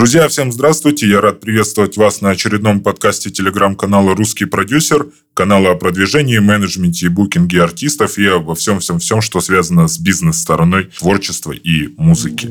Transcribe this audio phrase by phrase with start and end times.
[0.00, 1.06] Друзья, всем здравствуйте.
[1.06, 7.08] Я рад приветствовать вас на очередном подкасте телеграм-канала «Русский продюсер», канала о продвижении, менеджменте и
[7.10, 12.48] букинге артистов и обо всем-всем-всем, что связано с бизнес-стороной творчества и музыки.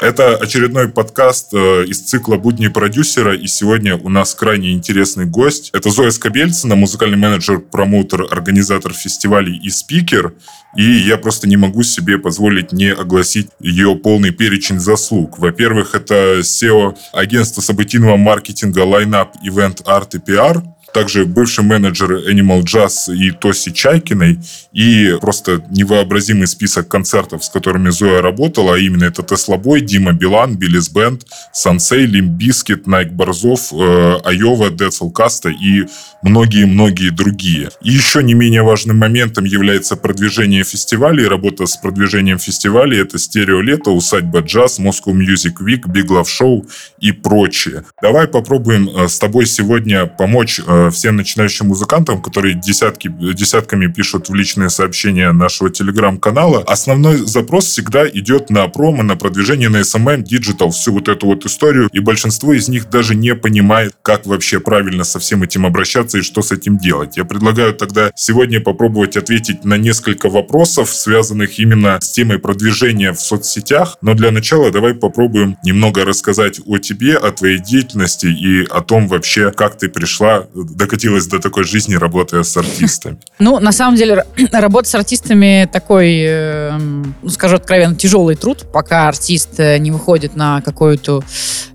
[0.00, 5.68] Это очередной подкаст э, из цикла «Будни продюсера», и сегодня у нас крайне интересный гость.
[5.74, 10.32] Это Зоя Скобельцина, музыкальный менеджер, промоутер, организатор фестивалей и спикер.
[10.74, 15.38] И я просто не могу себе позволить не огласить ее полный перечень заслуг.
[15.38, 20.62] Во-первых, это SEO агентства событийного маркетинга Lineup Event Art и PR–
[20.92, 24.38] также бывший менеджер Animal Jazz и Тоси Чайкиной,
[24.72, 30.12] и просто невообразимый список концертов, с которыми Зоя работала, а именно это Тесла Бой, Дима
[30.12, 35.86] Билан, Биллис Бенд, SunSay, Limp Bizkit, Найк Борзов, э, Айова, Децл, Каста и
[36.22, 37.70] многие-многие другие.
[37.82, 43.90] И еще не менее важным моментом является продвижение фестивалей, работа с продвижением фестивалей, это Стереолето,
[43.90, 46.66] Усадьба Джаз, Moscow Music Week, Big Love Show
[46.98, 47.84] и прочее.
[48.02, 54.28] Давай попробуем э, с тобой сегодня помочь э, всем начинающим музыкантам, которые десятки, десятками пишут
[54.28, 60.24] в личные сообщения нашего телеграм-канала, основной запрос всегда идет на промо, на продвижение на SMM,
[60.24, 64.60] Digital, всю вот эту вот историю, и большинство из них даже не понимает, как вообще
[64.60, 67.16] правильно со всем этим обращаться и что с этим делать.
[67.16, 73.20] Я предлагаю тогда сегодня попробовать ответить на несколько вопросов, связанных именно с темой продвижения в
[73.20, 78.80] соцсетях, но для начала давай попробуем немного рассказать о тебе, о твоей деятельности и о
[78.80, 83.18] том вообще, как ты пришла докатилась до такой жизни, работая с артистами?
[83.38, 89.08] Ну, на самом деле, работа с артистами такой, э, ну, скажу откровенно, тяжелый труд, пока
[89.08, 91.22] артист э, не выходит на какую-то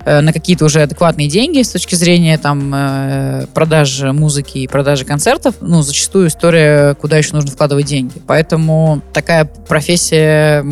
[0.04, 5.56] э, на какие-то уже адекватные деньги с точки зрения там продажи музыки и продажи концертов,
[5.60, 8.22] ну, зачастую история, куда еще нужно вкладывать деньги.
[8.26, 10.64] Поэтому такая профессия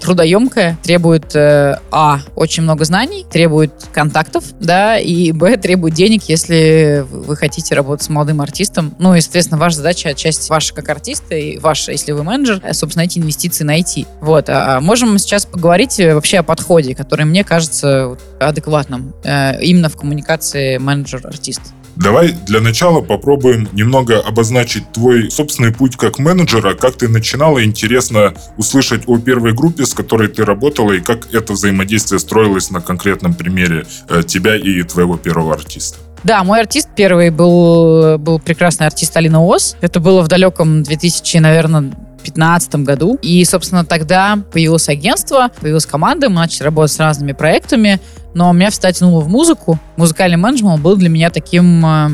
[0.00, 7.36] трудоемкая, требует, а, очень много знаний, требует контактов, да, и, б, требует денег, если вы
[7.36, 8.94] хотите работать с молодым артистом.
[8.98, 12.72] Ну и, соответственно, ваша задача, часть ваша как артиста и ваша, если вы менеджер, э,
[12.72, 14.06] собственно, эти инвестиции найти.
[14.20, 14.48] Вот.
[14.48, 19.88] А можем мы сейчас поговорить э, вообще о подходе, который мне кажется адекватным э, именно
[19.88, 21.62] в коммуникации менеджер-артист.
[21.96, 27.64] Давай для начала попробуем немного обозначить твой собственный путь как менеджера, как ты начинала.
[27.64, 32.80] Интересно услышать о первой группе, с которой ты работала, и как это взаимодействие строилось на
[32.80, 33.86] конкретном примере
[34.26, 35.98] тебя и твоего первого артиста.
[36.24, 39.76] Да, мой артист первый был, был прекрасный артист Алина Ос.
[39.80, 41.92] Это было в далеком 2000, наверное,
[42.26, 43.18] 2015 году.
[43.22, 48.00] И, собственно, тогда появилось агентство, появилась команда, мы начали работать с разными проектами,
[48.34, 49.78] но меня всегда тянуло в музыку.
[49.96, 52.10] Музыкальный менеджмент был для меня таким э,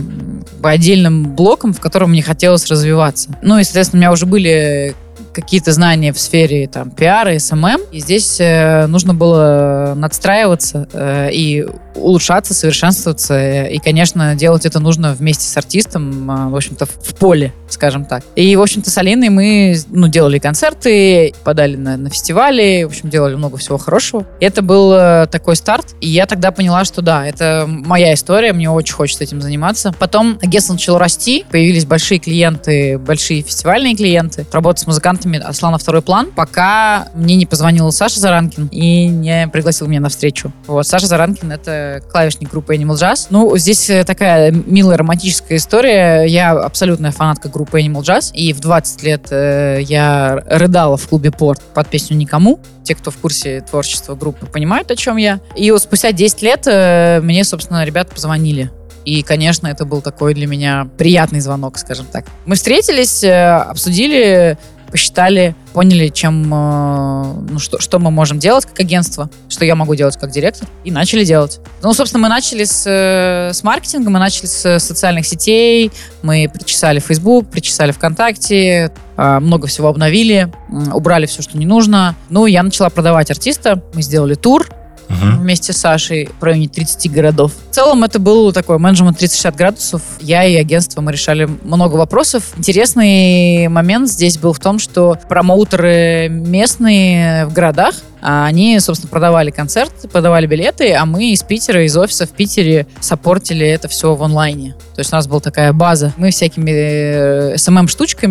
[0.63, 3.31] отдельным блоком, в котором мне хотелось развиваться.
[3.43, 4.95] Ну и, соответственно, у меня уже были
[5.33, 7.81] какие-то знания в сфере там пиара, SMM.
[7.91, 13.65] И здесь э, нужно было надстраиваться э, и улучшаться, совершенствоваться.
[13.65, 18.23] И, конечно, делать это нужно вместе с артистом, э, в общем-то, в поле, скажем так.
[18.37, 23.11] И, в общем-то, с Алиной мы ну, делали концерты, подали на, на фестивали, в общем,
[23.11, 24.27] делали много всего хорошего.
[24.41, 25.95] Это был э, такой старт.
[26.01, 29.95] И я тогда поняла, что да, это моя история, мне очень хочется этим заниматься.
[29.99, 34.47] Потом агентство начало расти, появились большие клиенты, большие фестивальные клиенты.
[34.53, 39.49] Работа с музыкантами отошла на второй план, пока мне не позвонил Саша Заранкин и не
[39.49, 40.53] пригласил меня на встречу.
[40.67, 43.27] Вот, Саша Заранкин— это клавишник группы Animal Jazz.
[43.31, 46.25] Ну, здесь э, такая милая романтическая история.
[46.25, 51.31] Я абсолютная фанатка группы Animal Jazz, и в 20 лет э, я рыдала в клубе
[51.31, 52.61] Порт под песню «Никому».
[52.85, 55.41] Те, кто в курсе творчества группы, понимают, о чем я.
[55.57, 58.71] И вот спустя 10 лет э, мне, собственно, ребята позвонили
[59.05, 62.25] и, конечно, это был такой для меня приятный звонок, скажем так.
[62.47, 64.59] Мы встретились, э, обсудили
[64.93, 69.95] посчитали, поняли, чем, э, ну, что, что мы можем делать как агентство, что я могу
[69.95, 71.61] делать как директор, и начали делать.
[71.83, 75.91] Ну, собственно, мы начали с, э, с маркетинга, мы начали с социальных сетей,
[76.23, 80.53] мы причесали Facebook, причесали ВКонтакте, э, много всего обновили,
[80.93, 82.15] убрали все, что не нужно.
[82.29, 84.69] Ну, я начала продавать артиста, мы сделали тур,
[85.09, 85.41] угу.
[85.41, 87.53] вместе с Сашей в районе 30 городов.
[87.71, 90.03] В целом это был такой менеджмент 360 градусов.
[90.21, 92.53] Я и агентство, мы решали много вопросов.
[92.57, 100.09] Интересный момент здесь был в том, что промоутеры местные в городах они, собственно, продавали концерты,
[100.09, 104.75] продавали билеты, а мы из Питера, из офиса в Питере саппортили это все в онлайне.
[104.95, 106.13] То есть у нас была такая база.
[106.17, 107.57] Мы всякими э,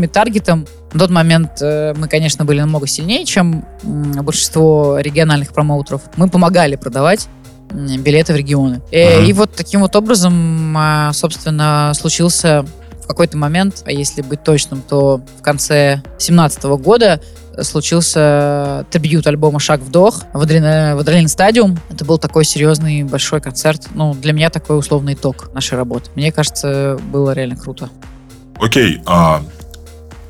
[0.08, 0.66] таргетом.
[0.94, 6.02] На тот момент э, мы, конечно, были намного сильнее, чем большинство региональных промоутеров.
[6.16, 7.28] Мы помогали продавать
[7.72, 8.82] билеты в регионы.
[8.92, 9.26] Uh-huh.
[9.26, 12.66] И вот таким вот образом, а, собственно, случился
[13.02, 17.22] в какой-то момент, а если быть точным, то в конце 2017 года
[17.62, 21.78] случился трибют альбома «Шаг вдох» в Адреналин Стадиум.
[21.90, 23.88] Это был такой серьезный большой концерт.
[23.94, 26.10] Ну, для меня такой условный итог нашей работы.
[26.16, 27.90] Мне кажется, было реально круто.
[28.60, 29.42] Окей, а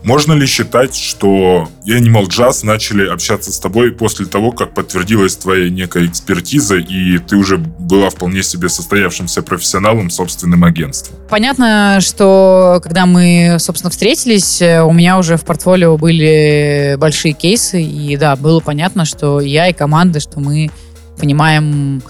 [0.04, 5.70] можно ли считать, что Animal Jazz начали общаться с тобой после того, как подтвердилась твоя
[5.70, 11.18] некая экспертиза, и ты уже была вполне себе состоявшимся профессионалом собственным агентством?
[11.30, 17.82] Понятно, что когда мы, собственно, встретились, э, у меня уже в портфолио были большие кейсы,
[17.82, 20.72] и да, было понятно, что я и команда, что мы
[21.18, 22.02] понимаем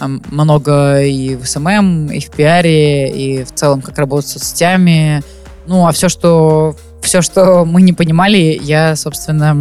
[0.00, 5.22] много и в SMM, и в пиаре, и в целом, как работать с соцсетями.
[5.66, 6.76] Ну, а все, что
[7.08, 9.56] все, что мы не понимали, я, собственно,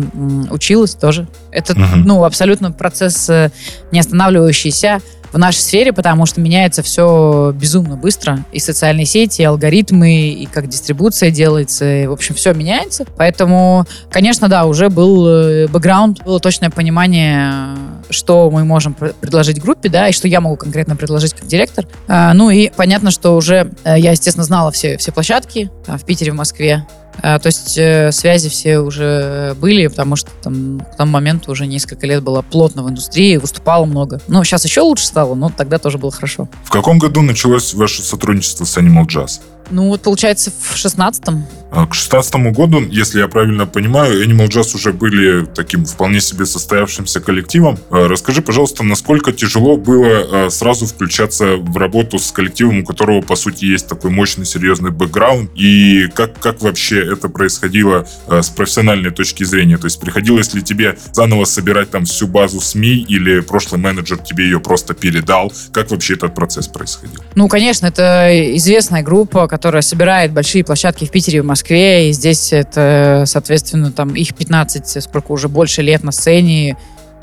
[0.51, 1.27] училась тоже.
[1.51, 2.03] Это, uh-huh.
[2.05, 3.51] ну, абсолютно процесс э,
[3.94, 4.99] не останавливающийся
[5.31, 8.45] в нашей сфере, потому что меняется все безумно быстро.
[8.51, 13.05] И социальные сети, и алгоритмы, и как дистрибуция делается, и, в общем, все меняется.
[13.17, 17.77] Поэтому, конечно, да, уже был э, бэкграунд, было точное понимание,
[18.09, 21.88] что мы можем предложить группе, да, и что я могу конкретно предложить как директор.
[22.09, 26.33] А, ну и понятно, что уже э, я, естественно, знала все, все площадки в Питере,
[26.33, 26.85] в Москве.
[27.22, 31.68] А, то есть э, связи все уже были, потому что там к тому моменту уже
[31.68, 34.22] несколько лет было плотно в индустрии, выступало много.
[34.28, 36.48] Ну, сейчас еще лучше стало, но тогда тоже было хорошо.
[36.64, 39.40] В каком году началось ваше сотрудничество с Animal Jazz?
[39.69, 41.46] Ну, вот получается в шестнадцатом.
[41.69, 46.46] А, к шестнадцатому году, если я правильно понимаю, Animal Jazz уже были таким вполне себе
[46.46, 47.78] состоявшимся коллективом.
[47.90, 53.22] А, расскажи, пожалуйста, насколько тяжело было а, сразу включаться в работу с коллективом, у которого,
[53.22, 59.12] по сути, есть такой мощный, серьезный бэкграунд, и как, как вообще это происходило с профессиональной
[59.12, 59.78] точки зрения?
[59.78, 64.46] То есть приходилось ли тебе заново собирать там всю базу СМИ, или прошлый менеджер тебе
[64.46, 65.52] ее просто передал?
[65.74, 67.22] Как вообще этот процесс происходил?
[67.36, 72.13] Ну, конечно, это известная группа, которая собирает большие площадки в Питере и в Москве, и
[72.13, 76.77] здесь это, соответственно, там их 15, сколько уже больше лет на сцене,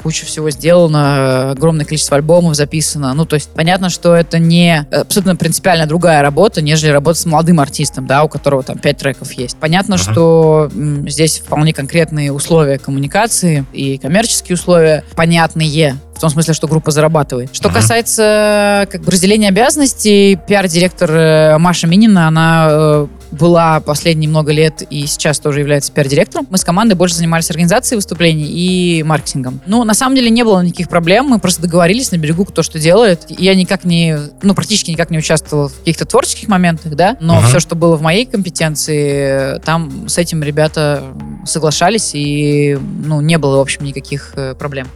[0.04, 3.14] куча всего сделано, огромное количество альбомов записано.
[3.14, 7.58] Ну, то есть понятно, что это не абсолютно принципиально другая работа, нежели работа с молодым
[7.58, 9.56] артистом, да, у которого там пять треков есть.
[9.56, 10.12] Понятно, uh-huh.
[10.12, 16.68] что м, здесь вполне конкретные условия коммуникации и коммерческие условия понятные в том смысле, что
[16.68, 17.54] группа зарабатывает.
[17.54, 17.74] Что uh-huh.
[17.74, 24.82] касается как бы разделения обязанностей, пиар-директор э, Маша Минина, она э, была последние много лет
[24.88, 26.46] и сейчас тоже является пиар-директором.
[26.50, 29.60] Мы с командой больше занимались организацией выступлений и маркетингом.
[29.66, 32.78] Ну, на самом деле не было никаких проблем, мы просто договорились на берегу, кто что
[32.78, 33.26] делает.
[33.28, 37.48] Я никак не, ну, практически никак не участвовал в каких-то творческих моментах, да, но uh-huh.
[37.48, 41.02] все, что было в моей компетенции, там с этим ребята
[41.44, 44.88] соглашались и, ну, не было, в общем, никаких э, проблем.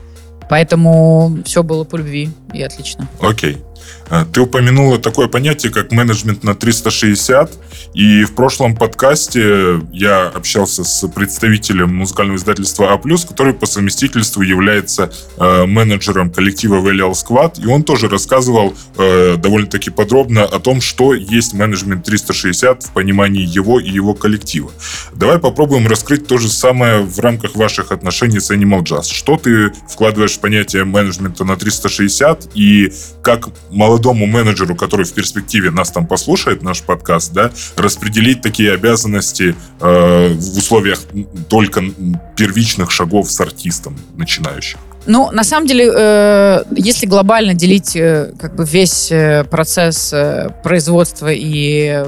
[0.49, 3.07] Поэтому все было по любви и отлично.
[3.21, 3.59] Окей.
[4.11, 7.53] Э, ты упомянула такое понятие, как менеджмент на 360.
[7.95, 15.11] И в прошлом подкасте я общался с представителем музыкального издательства А+, который по совместительству является
[15.37, 17.63] э, менеджером коллектива Valial Squad.
[17.63, 23.45] И он тоже рассказывал э, довольно-таки подробно о том, что есть менеджмент 360 в понимании
[23.45, 24.71] его и его коллектива.
[25.15, 29.13] Давай попробуем раскрыть то же самое в рамках ваших отношений с Animal Jazz.
[29.13, 32.93] Что ты вкладываешь в понятие менеджмента на 360 и
[33.23, 39.55] как молодому менеджеру, который в перспективе нас там послушает, наш подкаст, да, распределить такие обязанности
[39.81, 40.99] э, в условиях
[41.49, 41.85] только
[42.37, 44.81] первичных шагов с артистом начинающим?
[45.07, 50.51] Ну, на самом деле, э, если глобально делить э, как бы весь э, процесс э,
[50.65, 52.05] производства и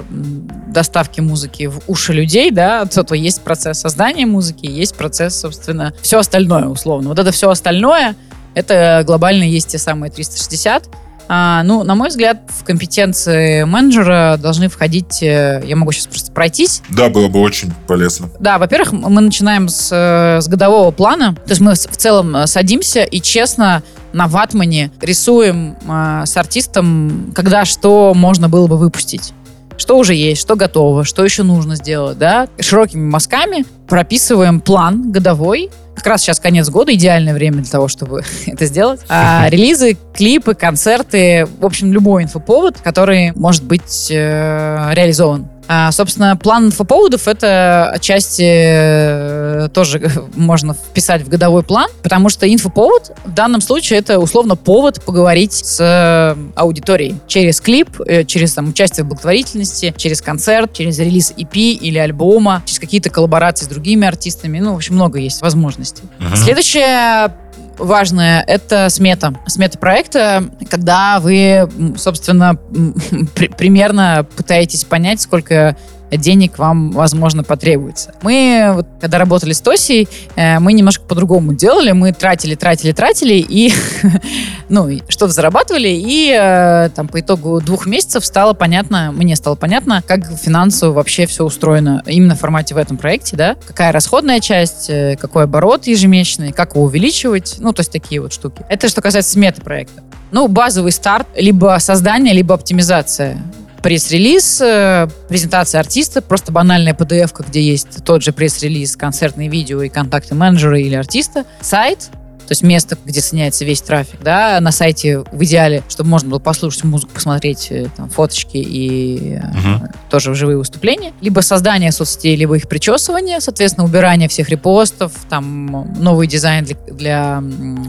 [0.66, 5.94] доставки музыки в уши людей, да, то, то есть процесс создания музыки, есть процесс, собственно,
[6.02, 7.10] все остальное, условно.
[7.10, 8.16] Вот это все остальное,
[8.54, 10.88] это глобально есть те самые 360,
[11.32, 15.22] а, ну, на мой взгляд, в компетенции менеджера должны входить...
[15.22, 16.82] Э, я могу сейчас просто пройтись.
[16.88, 18.30] Да, было бы очень полезно.
[18.40, 21.36] Да, во-первых, мы начинаем с, с годового плана.
[21.36, 27.30] То есть мы в целом э, садимся и честно на ватмане рисуем э, с артистом,
[27.32, 29.32] когда что можно было бы выпустить
[29.76, 35.70] что уже есть, что готово, что еще нужно сделать, да, широкими мазками прописываем план годовой,
[36.00, 39.00] как раз сейчас конец года, идеальное время для того, чтобы это сделать.
[39.08, 45.48] А, релизы, клипы, концерты, в общем, любой инфоповод, который может быть э, реализован.
[45.72, 52.52] А, собственно, план инфоповодов— это отчасти э, тоже можно вписать в годовой план, потому что
[52.52, 58.54] инфоповод в данном случае это условно повод поговорить с э, аудиторией через клип, э, через
[58.54, 63.68] там, участие в благотворительности, через концерт, через релиз EP или альбома, через какие-то коллаборации с
[63.68, 64.58] другими артистами.
[64.58, 66.02] Ну, в общем, много есть возможностей.
[66.18, 66.36] Uh-huh.
[66.36, 67.32] Следующее
[67.80, 69.34] важное— это смета.
[69.46, 72.54] Смета проекта, когда вы, собственно,
[73.34, 75.76] при, примерно пытаетесь понять, сколько
[76.16, 78.14] денег вам, возможно, потребуется.
[78.22, 81.92] Мы, вот, когда работали с Тосей, э, мы немножко по-другому делали.
[81.92, 83.72] Мы тратили, тратили, тратили и
[84.68, 85.88] ну, что-то зарабатывали.
[85.88, 91.26] И э, там по итогу двух месяцев стало понятно, мне стало понятно, как финансово вообще
[91.26, 93.56] все устроено именно в формате в этом проекте, да.
[93.66, 97.56] Какая расходная часть, э, какой оборот ежемесячный, как его увеличивать.
[97.58, 98.64] Ну, то есть такие вот штуки.
[98.68, 100.02] Это что касается сметы проекта.
[100.32, 103.38] Ну, базовый старт, либо создание, либо оптимизация
[103.82, 109.88] пресс-релиз, э, презентация артиста, просто банальная PDF, где есть тот же пресс-релиз, концертные видео и
[109.88, 112.10] контакты менеджера или артиста, сайт,
[112.50, 116.40] то есть место, где соединяется весь трафик, да, на сайте в идеале, чтобы можно было
[116.40, 119.94] послушать музыку, посмотреть э, там, фоточки и uh-huh.
[120.10, 126.26] тоже живые выступления, либо создание соцсетей, либо их причесывание, соответственно, убирание всех репостов, там новый
[126.26, 127.42] дизайн для, для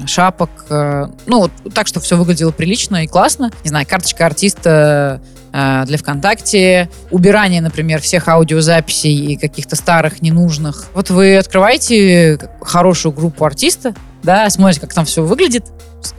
[0.05, 3.51] шапок, ну, вот, так, что все выглядело прилично и классно.
[3.63, 5.21] Не знаю, карточка артиста
[5.51, 10.87] для ВКонтакте, убирание, например, всех аудиозаписей и каких-то старых, ненужных.
[10.93, 13.93] Вот вы открываете хорошую группу артиста,
[14.23, 15.65] да, смотрите, как там все выглядит,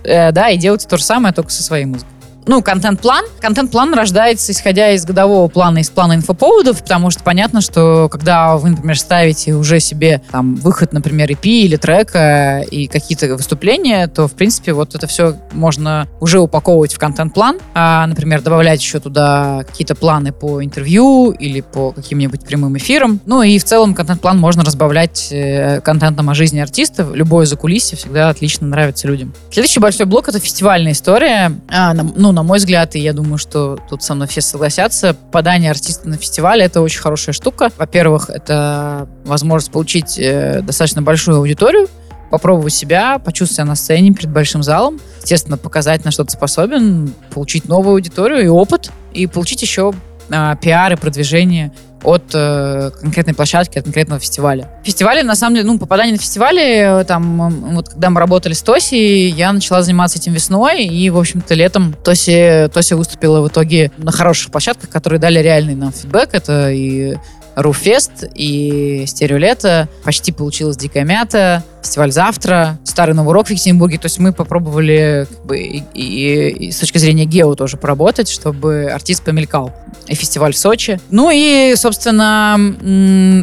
[0.05, 2.13] э, да, и делаете то же самое, только со своей музыкой
[2.47, 3.25] ну, контент-план.
[3.41, 8.71] Контент-план рождается, исходя из годового плана, из плана инфоповодов, потому что понятно, что когда вы,
[8.71, 14.33] например, ставите уже себе там выход, например, EP или трека и какие-то выступления, то, в
[14.33, 19.95] принципе, вот это все можно уже упаковывать в контент-план, а, например, добавлять еще туда какие-то
[19.95, 23.21] планы по интервью или по каким-нибудь прямым эфирам.
[23.27, 27.07] Ну и в целом контент-план можно разбавлять э, контентом о жизни артиста.
[27.15, 29.33] Любое закулисье всегда отлично нравится людям.
[29.51, 31.53] Следующий большой блок— это фестивальная история.
[31.69, 35.71] А, ну, на мой взгляд, и я думаю, что тут со мной все согласятся, подание
[35.71, 37.71] артиста на фестивале— это очень хорошая штука.
[37.77, 41.89] Во-первых, это возможность получить э, достаточно большую аудиторию,
[42.31, 47.13] попробовать себя, почувствовать себя на сцене перед большим залом, естественно, показать, на что ты способен,
[47.31, 49.93] получить новую аудиторию и опыт, и получить еще
[50.31, 51.73] э, пиар и продвижение
[52.05, 54.69] от э, конкретной площадки, от конкретного фестиваля.
[54.85, 58.63] Фестивали, на самом деле, ну, попадание на фестивали, э, там, вот когда мы работали с
[58.63, 63.91] Тоси, я начала заниматься этим весной, и, в общем-то, летом Тоси, Тоси выступила в итоге
[63.99, 66.31] на хороших площадках, которые дали реальный нам фидбэк.
[66.33, 67.17] Это и
[67.57, 69.89] Руфест и Стереолето.
[70.05, 73.99] Почти получилась Дикая Мята, фестиваль «Завтра», Старый Новый Рок в Екатеринбурге.
[73.99, 78.29] То есть мы попробовали как бы, и, и, и с точки зрения гео тоже поработать,
[78.29, 79.73] чтобы артист помелькал.
[80.07, 81.01] И фестиваль в Сочи.
[81.11, 82.55] Ну и, собственно,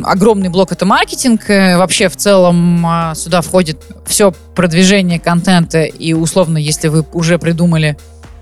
[0.06, 1.48] огромный блок— это маркетинг.
[1.48, 5.84] Вообще, в целом, а, сюда входит все продвижение контента.
[5.84, 7.98] И, условно, если вы уже придумали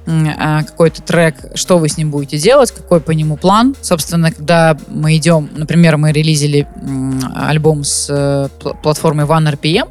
[0.07, 3.75] какой-то трек, что вы с ним будете делать, какой по нему план.
[3.81, 6.67] Собственно, когда мы идем, например, мы релизили
[7.35, 8.47] альбом с э,
[8.83, 9.89] платформой OneRPM,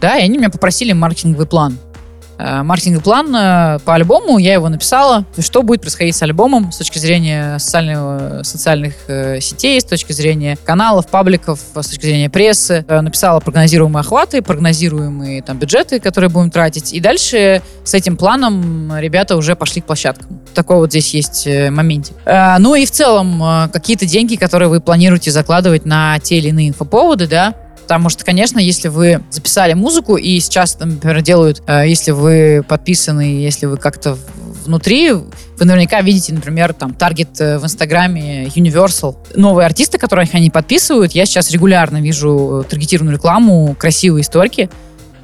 [0.00, 1.76] да, и они меня попросили маркетинговый план.
[2.38, 5.24] Э, маркетинговый план э, по альбому, я его написала.
[5.38, 10.56] Что будет происходить с альбомом с точки зрения социального, социальных э, сетей, с точки зрения
[10.64, 12.84] каналов, пабликов, с точки зрения прессы.
[12.88, 16.92] Написала прогнозируемые охваты, прогнозируемые там бюджеты, которые будем тратить.
[16.92, 20.40] И дальше с этим планом ребята уже пошли к площадкам.
[20.54, 22.14] Такой вот здесь есть моментик.
[22.58, 27.26] Ну и в целом какие-то деньги, которые вы планируете закладывать на те или иные инфоповоды,
[27.26, 27.54] да,
[27.88, 33.22] Потому что, конечно, если вы записали музыку и сейчас, например, делают, э, если вы подписаны,
[33.22, 34.18] если вы как-то
[34.66, 39.16] внутри, вы наверняка видите, например, там, таргет э, в Инстаграме Universal.
[39.34, 44.68] Новые артисты, которых они подписывают, я сейчас регулярно вижу таргетированную рекламу, красивые историки,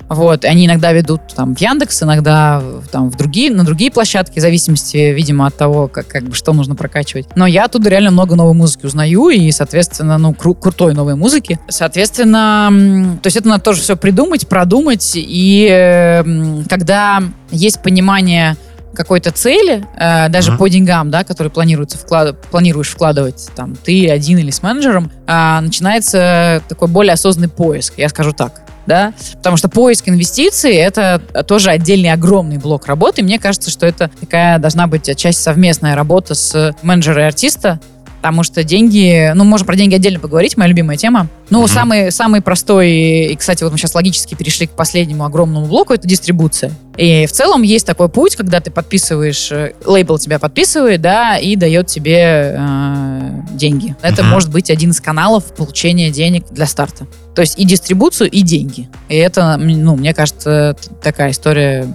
[0.09, 4.43] вот, они иногда ведут там в Яндекс, иногда там в другие, на другие площадки, в
[4.43, 7.27] зависимости, видимо, от того, как, как бы что нужно прокачивать.
[7.37, 11.59] Но я оттуда реально много новой музыки узнаю, и, соответственно, ну, кру- крутой новой музыки.
[11.69, 18.57] Соответственно, то есть это надо тоже все придумать, продумать, и э, когда есть понимание
[18.95, 20.59] какой-то цели, э, даже uh-huh.
[20.59, 22.41] по деньгам, да, которые планируется вклад...
[22.51, 28.09] планируешь вкладывать там ты один или с менеджером, э, начинается такой более осознанный поиск, я
[28.09, 33.23] скажу так да, потому что поиск инвестиций— это тоже отдельный огромный блок работы.
[33.23, 37.81] Мне кажется, что это такая должна быть часть совместная работа с менеджером и артиста,
[38.25, 41.29] потому что деньги, ну, можем про деньги отдельно поговорить, моя любимая тема.
[41.51, 41.69] Ну, mm-hmm.
[41.69, 46.09] самый, самый простой, и, кстати, вот мы сейчас логически перешли к последнему огромному блоку, это
[46.09, 46.73] дистрибуция.
[46.97, 51.55] И в целом есть такой путь, когда ты подписываешь, э, лейбл тебя подписывает, да, и
[51.55, 53.04] дает тебе э,
[53.53, 53.97] деньги.
[54.03, 54.33] Это Мгм.
[54.33, 57.07] может быть один из каналов получения денег для старта.
[57.35, 58.89] То есть и дистрибуцию, и деньги.
[59.09, 61.87] И это, ну, мне кажется, такая история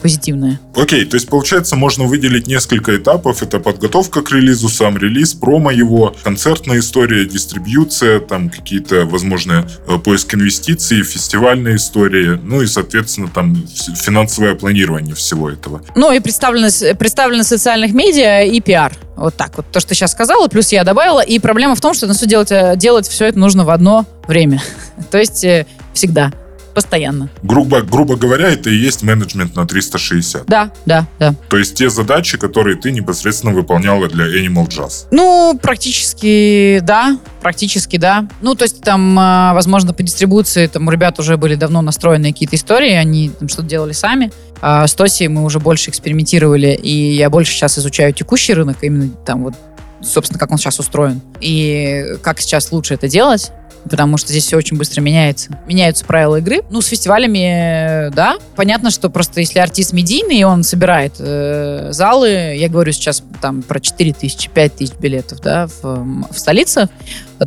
[0.00, 0.60] позитивная.
[0.74, 3.42] Окей, то есть, получается, можно выделить несколько этапов.
[3.42, 9.98] Это подготовка к релизу, сам релиз, промо его, концертная история, дистрибьюция, там какие-то, возможно, э,
[9.98, 15.82] поиск инвестиций, фестивальная история, ну и, соответственно, там финансовое планирование всего этого.
[15.94, 18.92] Ну и представленность, представленность социальных медиа и пиар.
[19.16, 19.66] Вот так вот.
[19.72, 21.20] То, что сейчас сказала, плюс я добавила.
[21.20, 24.62] И проблема в том, что на все делать, делать все это нужно в одно время.
[25.10, 26.32] То есть э, всегда,
[26.78, 27.28] постоянно.
[27.42, 30.46] Грубо, грубо говоря, это и есть менеджмент на 360.
[30.46, 31.34] Да, да, да.
[31.48, 35.08] То есть те задачи, которые ты непосредственно выполняла для Animal Jazz.
[35.10, 38.28] Ну, практически да, практически да.
[38.42, 42.32] Ну, то есть там, э, возможно, по дистрибуции там у ребят уже были давно настроены
[42.32, 44.30] какие-то истории, они там что-то делали сами.
[44.60, 49.10] А с Тоси мы уже больше экспериментировали, и я больше сейчас изучаю текущий рынок, именно
[49.26, 49.54] там вот,
[50.02, 53.50] собственно, как он сейчас устроен, и как сейчас лучше это делать.
[53.88, 55.56] Потому что здесь все очень быстро меняется.
[55.66, 56.62] Меняются правила игры.
[56.68, 58.36] Ну, с фестивалями, э, да.
[58.56, 63.62] Понятно, что просто если артист медийный, и он собирает э, залы, я говорю сейчас там
[63.62, 66.90] про 4 тысячи, 5 тысяч билетов, да, в, в столицах,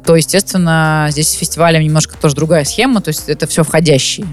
[0.05, 4.25] то, естественно, здесь с фестивалем немножко тоже другая схема, то есть это все входящие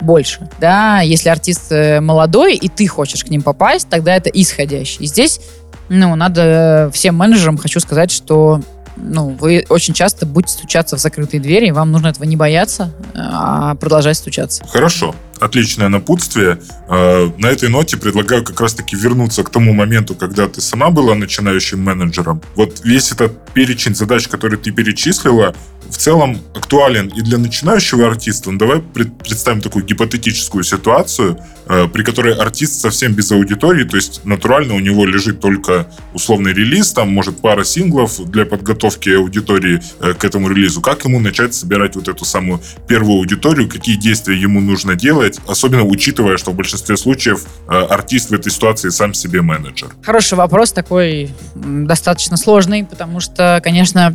[0.00, 5.04] больше, да, если артист э, молодой, и ты хочешь к ним попасть, тогда это исходящий.
[5.04, 5.40] И здесь,
[5.88, 8.60] ну, надо всем менеджерам, хочу сказать, что
[8.96, 12.90] ну, вы очень часто будете стучаться в закрытые двери, и вам нужно этого не бояться,
[13.14, 14.64] а продолжать стучаться.
[14.68, 16.58] Хорошо, отличное напутствие.
[16.88, 21.14] Э, На этой ноте предлагаю как раз-таки вернуться к тому моменту, когда ты сама была
[21.14, 22.40] начинающим менеджером.
[22.54, 25.54] Вот весь этот перечень задач, который ты перечислила,
[25.88, 28.50] в целом актуален и для начинающего артиста.
[28.50, 31.38] Ну, давай пред- представим такую гипотетическую ситуацию,
[31.68, 36.52] э, при которой артист совсем без аудитории, то есть натурально у него лежит только условный
[36.52, 40.80] релиз, там может пара синглов для подготовки аудитории э, к этому релизу.
[40.80, 45.84] Как ему начать собирать вот эту самую первую аудиторию, какие действия ему нужно делать, особенно
[45.84, 49.88] учитывая, что в большинстве случаев э, артист в этой ситуации сам себе менеджер.
[50.02, 54.14] Хороший вопрос, такой достаточно сложный, потому что, конечно.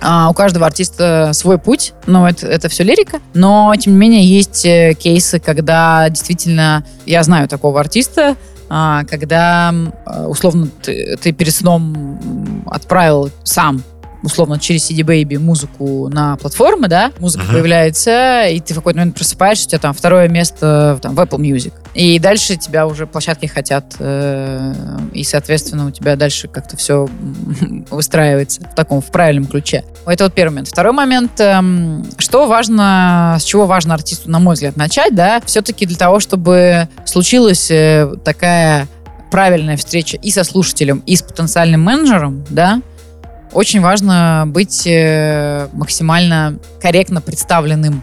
[0.00, 3.20] А, У каждого артиста свой путь, но это, это все лирика.
[3.32, 8.36] Но, тем не менее, есть э, кейсы, когда действительно, я знаю такого артиста,
[8.68, 9.72] а, когда,
[10.06, 13.82] э, условно, ты, ты перед сном отправил сам
[14.24, 17.52] условно через CD Baby музыку на платформы, да, музыка Мгм.
[17.52, 21.38] появляется, и ты в какой-то момент просыпаешься, у тебя там второе место там, в Apple
[21.38, 21.72] Music.
[21.94, 24.74] И дальше тебя уже площадки хотят, э,
[25.12, 27.08] и, соответственно, у тебя дальше как-то все
[27.90, 29.84] выстраивается в таком, в правильном ключе.
[30.06, 30.68] Это вот первый момент.
[30.68, 35.86] Второй момент, эм, что важно, с чего важно артисту, на мой взгляд, начать, да, все-таки
[35.86, 38.88] для того, чтобы случилась э, такая
[39.30, 42.80] правильная встреча и со слушателем, и с потенциальным менеджером, да,
[43.54, 48.02] очень важно быть э, максимально корректно представленным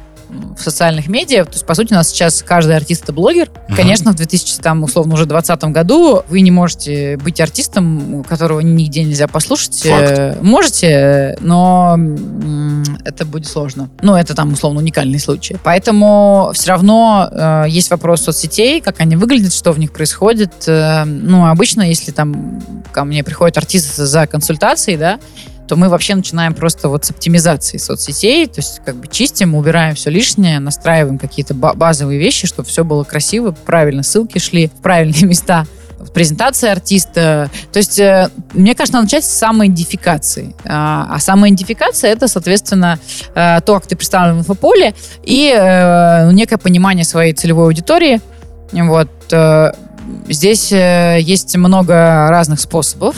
[0.57, 1.45] в социальных медиа.
[1.45, 3.49] То есть, по сути, у нас сейчас каждый артист это блогер.
[3.67, 3.75] Мгм.
[3.75, 9.03] Конечно, в 2000, там, условно, уже 2020 году вы не можете быть артистом, которого нигде
[9.03, 9.81] нельзя послушать.
[9.83, 10.11] Факт.
[10.11, 11.97] Э, Можете, но
[13.05, 13.89] это будет сложно.
[14.01, 15.57] Ну, это там, условно, уникальный случай.
[15.63, 20.51] Поэтому все равно э, есть вопрос соцсетей, как они выглядят, что в них происходит.
[20.67, 25.19] Э, ну, обычно, если там ко мне приходит артист за консультацией, да,
[25.67, 29.95] то мы вообще начинаем просто вот с оптимизации соцсетей, то есть как бы чистим, убираем
[29.95, 34.81] все лишнее, настраиваем какие-то ба- базовые вещи, чтобы все было красиво, правильно ссылки шли в
[34.81, 35.65] правильные места
[36.13, 37.49] презентация артиста.
[37.71, 40.55] То есть, э, мне кажется, надо начать с самоидентификации.
[40.65, 42.99] А, а самоидентификация— это, соответственно,
[43.35, 44.93] э, то, как ты представлен в инфополе,
[45.23, 48.21] и э, некое понимание своей целевой аудитории.
[48.71, 49.09] Вот.
[50.29, 53.15] Здесь есть много разных способов.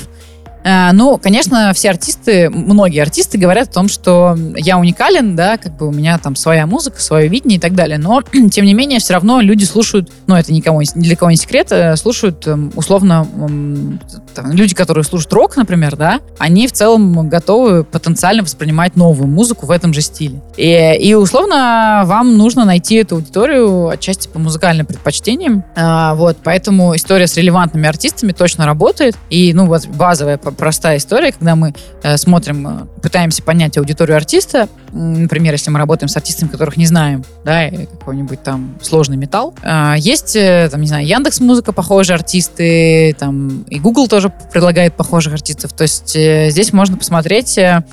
[0.63, 5.75] Э, Ну, конечно, все артисты, многие артисты говорят о том, что я уникален, да, как
[5.77, 7.97] бы у меня там своя музыка, свое видение и так далее.
[7.97, 8.21] Но,
[8.51, 11.67] тем не менее, все равно люди слушают, ну, это никому, ни для кого не секрет,
[11.71, 13.99] э, слушают эм, условно м,
[14.33, 19.65] там, люди, которые слушают рок, например, да, они в целом готовы потенциально воспринимать новую музыку
[19.65, 20.41] в этом же стиле.
[20.57, 25.63] И, и условно вам нужно найти эту аудиторию отчасти по музыкальным предпочтениям.
[25.75, 29.15] А, вот, поэтому история с релевантными артистами точно работает.
[29.29, 34.67] И, ну, вот базовая простая история, когда мы э, смотрим, э, пытаемся понять аудиторию артиста,
[34.93, 39.53] например, если мы работаем с артистами, которых не знаем, да, какой-нибудь там сложный металл.
[39.63, 44.95] А, Есть, э, там, не знаю, Яндекс Музыка, похожие артисты, там, и Google тоже предлагает
[44.95, 45.73] похожих артистов.
[45.73, 47.83] То есть э, здесь можно посмотреть, э,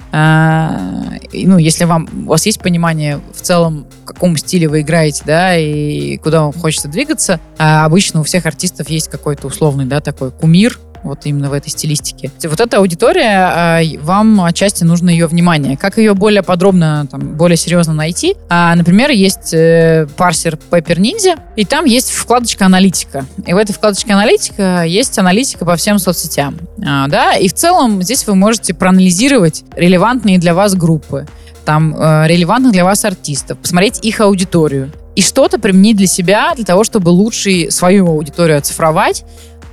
[1.33, 5.23] и, ну, если вам, у вас есть понимание в целом, в каком стиле вы играете,
[5.25, 10.01] да, и куда вам хочется двигаться, а обычно у всех артистов есть какой-то условный, да,
[10.01, 12.30] такой кумир, вот именно в этой стилистике.
[12.44, 15.76] Вот эта аудитория, э, вам отчасти нужно ее внимание.
[15.76, 18.36] Как ее более подробно, там, более серьезно найти?
[18.48, 23.24] А, например, есть э, парсер Paper Ninja, и там есть вкладочка аналитика.
[23.46, 26.58] И в этой вкладочке аналитика есть аналитика по всем соцсетям.
[26.84, 31.26] А, да, и в целом здесь вы можете проанализировать релевантные для вас группы
[31.64, 36.64] там э, релевантных для вас артистов, посмотреть их аудиторию и что-то применить для себя, для
[36.64, 39.24] того, чтобы лучше свою аудиторию оцифровать.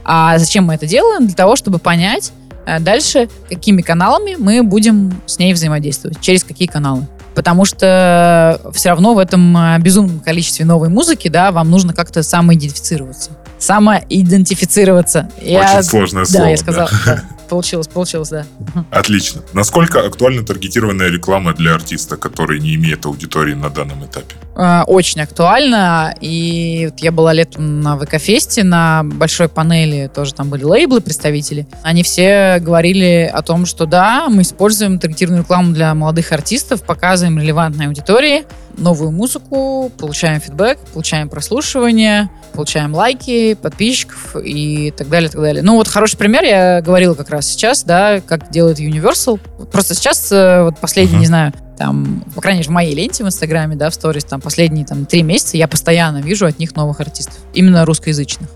[0.07, 1.27] А зачем мы это делаем?
[1.27, 2.31] Для того, чтобы понять
[2.65, 7.05] э, дальше, какими каналами мы будем с ней взаимодействовать, через какие каналы.
[7.35, 12.23] Потому что все равно в этом э, безумном количестве новой музыки, да, вам нужно как-то
[12.23, 13.31] самоидентифицироваться.
[13.59, 15.29] Самоидентифицироваться.
[15.41, 15.83] Очень я...
[15.83, 16.47] сложное да, слово.
[16.47, 17.23] Я сказала, да.
[17.49, 18.45] Получилось, получилось, да.
[18.91, 19.41] Отлично.
[19.53, 24.35] Насколько актуальна таргетированная реклама для артиста, который не имеет аудитории на данном этапе?
[24.59, 26.15] А, очень актуально.
[26.19, 31.67] И вот я была летом на ВК-фесте, на большой панели, тоже там были лейблы, представители.
[31.83, 37.39] Они все говорили о том, что да, мы используем таргетированную рекламу для молодых артистов, показываем
[37.39, 38.45] релевантной аудитории,
[38.77, 45.61] новую музыку, получаем фидбэк, получаем прослушивание, получаем лайки, подписчиков и так далее, так далее.
[45.61, 49.39] Ну вот хороший пример, я говорила как раз сейчас, да, как делает Universal.
[49.71, 51.21] Просто сейчас, э, вот последний, uh-huh.
[51.21, 54.41] не знаю, там, по крайней мере, в моей ленте в Инстаграме, да, в сторис, там,
[54.41, 57.37] последние там три месяца я постоянно вижу от них новых артистов.
[57.53, 58.49] Именно русскоязычных.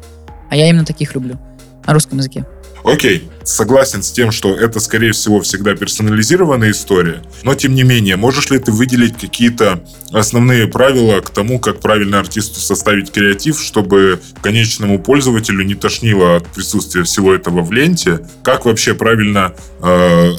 [0.50, 1.38] А я именно таких люблю.
[1.86, 2.46] На русском языке.
[2.84, 8.15] Окей, согласен с тем, что это, скорее всего, всегда персонализированная история, но, тем не менее,
[8.15, 14.20] можешь ли ты выделить какие-то основные правила к тому, как правильно артисту составить креатив, чтобы
[14.41, 18.28] конечному пользователю не тошнило от присутствия всего этого в ленте?
[18.44, 20.32] Как вообще правильно э,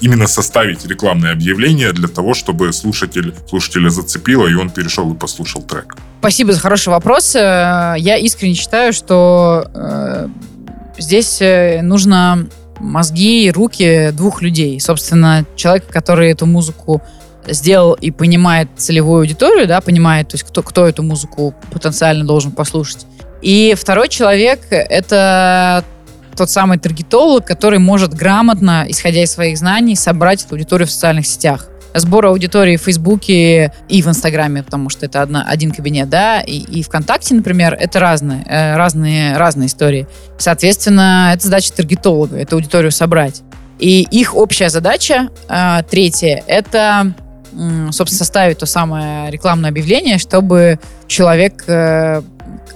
[0.00, 5.62] именно составить рекламное объявление для того, чтобы слушатель, слушателя зацепило, и он перешел и послушал
[5.62, 5.96] трек?
[6.20, 7.34] Спасибо за хороший вопрос.
[7.34, 10.28] Э, я искренне считаю, что э,
[10.98, 12.46] здесь э, нужно
[12.78, 14.80] мозги и руки двух людей.
[14.80, 17.02] Собственно, человек, который эту музыку
[17.46, 22.52] сделал и понимает целевую аудиторию, да, понимает, то есть кто, кто эту музыку потенциально должен
[22.52, 23.06] послушать.
[23.42, 25.84] И второй человек— это
[26.36, 31.26] тот самый таргетолог, который может грамотно, исходя из своих знаний, собрать эту аудиторию в социальных
[31.26, 36.40] сетях сбор аудитории в Фейсбуке и в Инстаграме, потому что это одна, один кабинет, да,
[36.40, 40.06] и, и ВКонтакте, например, это разные, э, разные, разные истории.
[40.38, 43.42] Соответственно, это задача таргетолога, эту аудиторию собрать.
[43.78, 47.14] И их общая задача, э, третья, это
[47.90, 52.22] собственно, составить то самое рекламное объявление, чтобы человек э,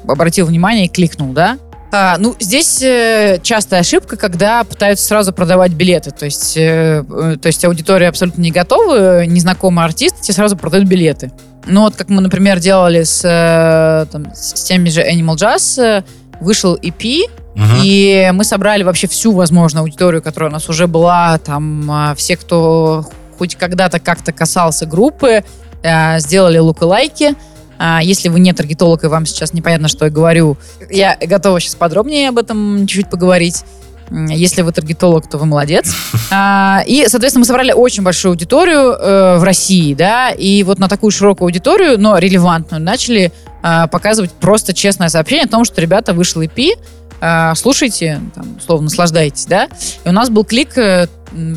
[0.07, 1.59] обратил внимание и кликнул, да.
[1.97, 6.11] А, ну, здесь э, частая ошибка, когда пытаются сразу продавать билеты.
[6.11, 10.89] То есть, э, э, то есть аудитория абсолютно не готова, незнакомый артист, тебе сразу продают
[10.89, 11.31] билеты.
[11.67, 16.03] Ну, вот как мы, например, делали с, э, там, с теми же Animal Jazz, э,
[16.41, 17.83] вышел EP, Uh-huh.
[17.85, 22.37] И мы собрали вообще всю возможную аудиторию, которая у нас уже была, там э, все,
[22.37, 23.05] кто
[23.39, 25.45] хоть когда-то как-то касался группы,
[25.85, 27.27] э, сделали лайки.
[27.27, 27.37] -лайки
[27.79, 30.57] а, если вы не таргетолог и вам сейчас непонятно, что я говорю,
[30.91, 33.65] я готова сейчас подробнее об этом чуть-чуть поговорить.
[34.11, 35.95] Если вы таргетолог, то вы молодец.
[36.37, 40.89] А, и, соответственно, мы собрали очень большую аудиторию э, в России, да, и вот на
[40.89, 43.31] такую широкую аудиторию, но релевантную, начали
[43.63, 46.73] э, показывать просто честное сообщение о том, что, ребята, вышел EP,
[47.21, 49.69] э, слушайте, там, условно, наслаждайтесь, да.
[50.05, 51.07] И у нас был клик э,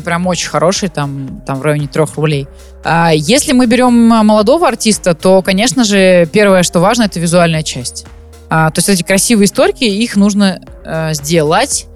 [0.04, 2.46] прям очень хороший, там, там в районе трех рублей.
[2.84, 8.06] А если мы берем молодого артиста, то, конечно же, первое, что важно, это визуальная часть.
[8.50, 10.60] А, то есть эти красивые историки, их нужно
[11.12, 11.86] сделать.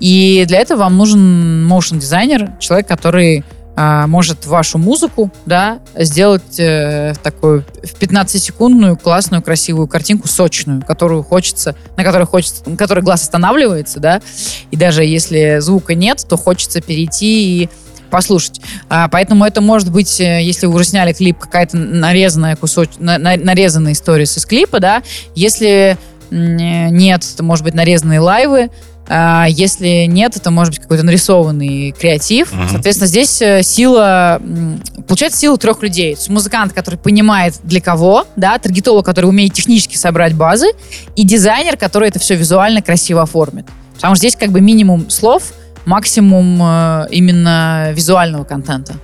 [0.00, 3.44] И для этого вам нужен motion дизайнер, человек, который
[3.82, 11.22] а, может вашу музыку, да, сделать э, такую в 15-секундную классную красивую картинку сочную, которую
[11.22, 14.20] хочется, на которой хочется, на которой глаз останавливается, да,
[14.70, 17.70] и даже если звука нет, то хочется перейти и
[18.10, 18.60] послушать.
[18.88, 22.58] А, поэтому это может быть, э, если вы уже сняли клип, какая-то нарезанная
[22.98, 25.02] на, на, нарезанная история из клипа, да.
[25.34, 25.96] Если
[26.30, 28.70] нет, то может быть нарезанные лайвы,
[29.12, 32.52] а, если нет, это может быть какой-то нарисованный креатив.
[32.52, 32.70] Uh-huh.
[32.70, 34.40] Соответственно, здесь э, сила,
[35.08, 36.16] получается сила трех людей.
[36.28, 40.68] Музыкант, который понимает для кого, да, таргетолог, который умеет технически собрать базы,
[41.16, 43.66] и дизайнер, который это все визуально красиво оформит.
[43.94, 45.54] Потому что здесь как бы минимум слов,
[45.86, 48.94] максимум э, именно визуального контента.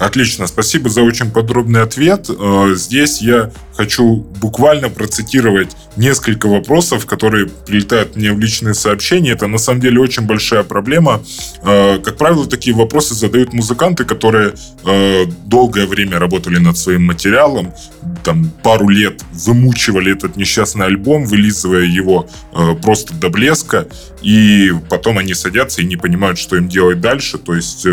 [0.00, 2.30] Отлично, спасибо за очень подробный ответ.
[2.30, 9.32] Э, здесь я хочу буквально процитировать несколько вопросов, которые прилетают мне в личные сообщения.
[9.32, 11.22] Это на самом деле очень большая проблема.
[11.62, 14.54] Э, как правило, такие вопросы задают музыканты, которые
[14.86, 17.74] э, долгое время работали над своим материалом,
[18.24, 22.26] там пару лет вымучивали этот несчастный альбом, вылизывая его
[22.82, 23.86] просто до блеска,
[24.22, 27.36] и потом они садятся и не понимают, что им делать дальше.
[27.38, 27.86] То есть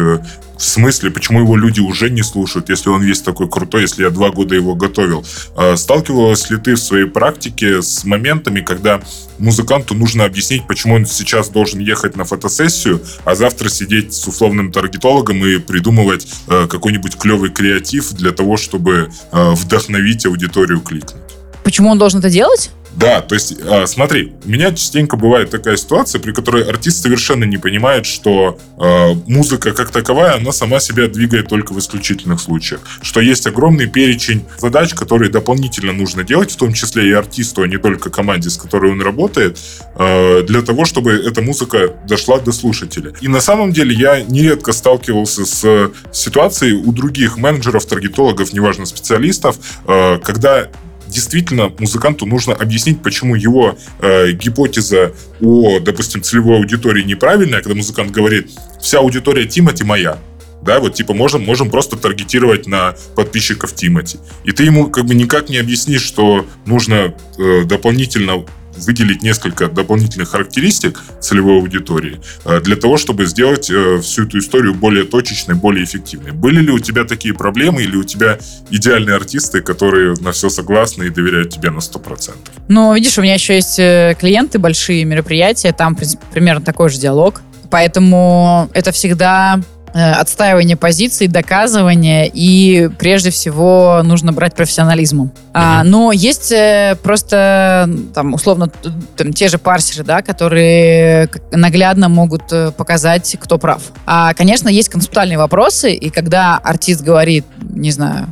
[0.58, 4.10] в смысле, почему его люди уже не слушают, если он весь такой крутой, если я
[4.10, 5.26] два года его готовил?
[5.56, 9.02] А сталкивалась ли ты в своей практике с моментами, когда
[9.40, 14.72] музыканту нужно объяснить, почему он сейчас должен ехать на фотосессию, а завтра сидеть с условным
[14.72, 21.22] таргетологом и придумывать э, какой-нибудь клевый креатив для того, чтобы э, вдохновить аудиторию кликнуть?
[21.64, 22.72] Почему он должен это делать?
[22.98, 27.44] Да, то есть, э, смотри, у меня частенько бывает такая ситуация, при которой артист совершенно
[27.44, 32.82] не понимает, что э, музыка как таковая, она сама себя двигает только в исключительных случаях.
[33.04, 37.68] Что есть огромный перечень задач, которые дополнительно нужно делать, в том числе и артисту, а
[37.68, 39.60] не только команде, с которой он работает,
[39.96, 43.14] э, для того, чтобы эта музыка дошла до слушателя.
[43.22, 49.58] И на самом деле я нередко сталкивался с ситуацией у других менеджеров, таргетологов, неважно, специалистов,
[49.86, 50.70] когда
[51.08, 58.12] действительно музыканту нужно объяснить, почему его э, гипотеза о, допустим, целевой аудитории неправильная, когда музыкант
[58.12, 60.18] говорит, вся аудитория Тимати моя.
[60.62, 64.18] Да, вот типа можем, можем просто таргетировать на подписчиков Тимати.
[64.44, 68.46] И ты ему как бы никак не объяснишь, что нужно э, дополнительно
[68.78, 74.74] выделить несколько дополнительных характеристик целевой аудитории э, для того, чтобы сделать э, всю эту историю
[74.74, 76.32] более точечной, более эффективной.
[76.32, 78.38] Были ли у тебя такие проблемы или у тебя
[78.70, 82.34] идеальные артисты, которые на все согласны и доверяют тебе на 100%?
[82.68, 85.98] Ну, видишь, у меня еще есть э, клиенты, большие мероприятия, там
[86.32, 87.42] примерно такой же диалог.
[87.70, 89.60] Поэтому это всегда
[89.98, 95.28] отстаивание позиций, доказывание, и прежде всего нужно брать профессионализмом.
[95.28, 95.50] Uh-huh.
[95.54, 98.70] А, но есть э, просто, там, условно,
[99.16, 103.82] там, те же парсеры, да, которые наглядно могут э, показать, кто прав.
[104.06, 108.28] А, конечно, есть концептуальные вопросы, и когда артист говорит, не знаю,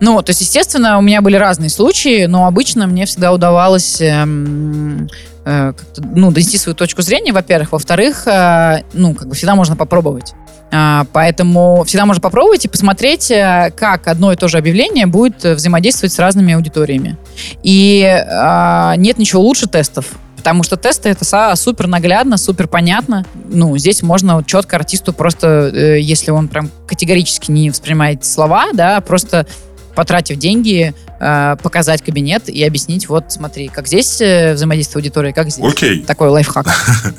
[0.00, 5.10] ну, то есть, естественно, у меня были разные случаи, но обычно мне всегда удавалось эм,
[5.44, 7.72] э, ну, донести свою точку зрения, во-первых.
[7.72, 10.34] Во-вторых, э, ну, как бы всегда можно попробовать.
[10.72, 15.42] А, поэтому всегда можно попробовать и посмотреть, э, как одно и то же объявление будет
[15.42, 17.16] взаимодействовать с разными аудиториями.
[17.62, 20.06] И а, нет ничего лучше тестов.
[20.40, 23.26] Потому что тесты это супер наглядно, супер понятно.
[23.50, 29.02] Ну, здесь можно четко артисту просто, э, если он прям категорически не воспринимает слова, да,
[29.02, 29.46] просто
[30.00, 35.62] потратив деньги, э, показать кабинет и объяснить, вот смотри, как здесь взаимодействие аудитории, как здесь.
[35.62, 36.02] Окей.
[36.04, 36.68] Такой лайфхак.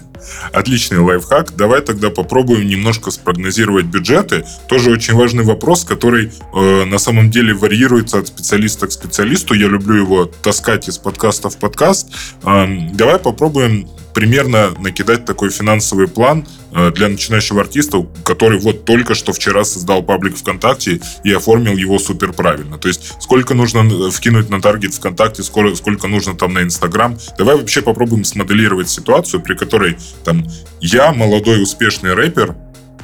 [0.52, 1.56] Отличный лайфхак.
[1.56, 4.46] Давай тогда попробуем немножко спрогнозировать бюджеты.
[4.67, 9.54] Тоже очень важный вопрос, который э, на самом деле варьируется от специалиста к специалисту.
[9.54, 12.08] Я люблю его таскать из подкаста в подкаст.
[12.44, 19.15] Э, давай попробуем примерно накидать такой финансовый план э, для начинающего артиста, который вот только
[19.15, 22.78] что вчера создал паблик ВКонтакте и оформил его супер правильно.
[22.78, 27.17] То есть сколько нужно вкинуть на таргет ВКонтакте, сколько, сколько нужно там на Инстаграм.
[27.38, 30.45] Давай вообще попробуем смоделировать ситуацию, при которой там
[30.80, 32.56] я молодой успешный рэпер,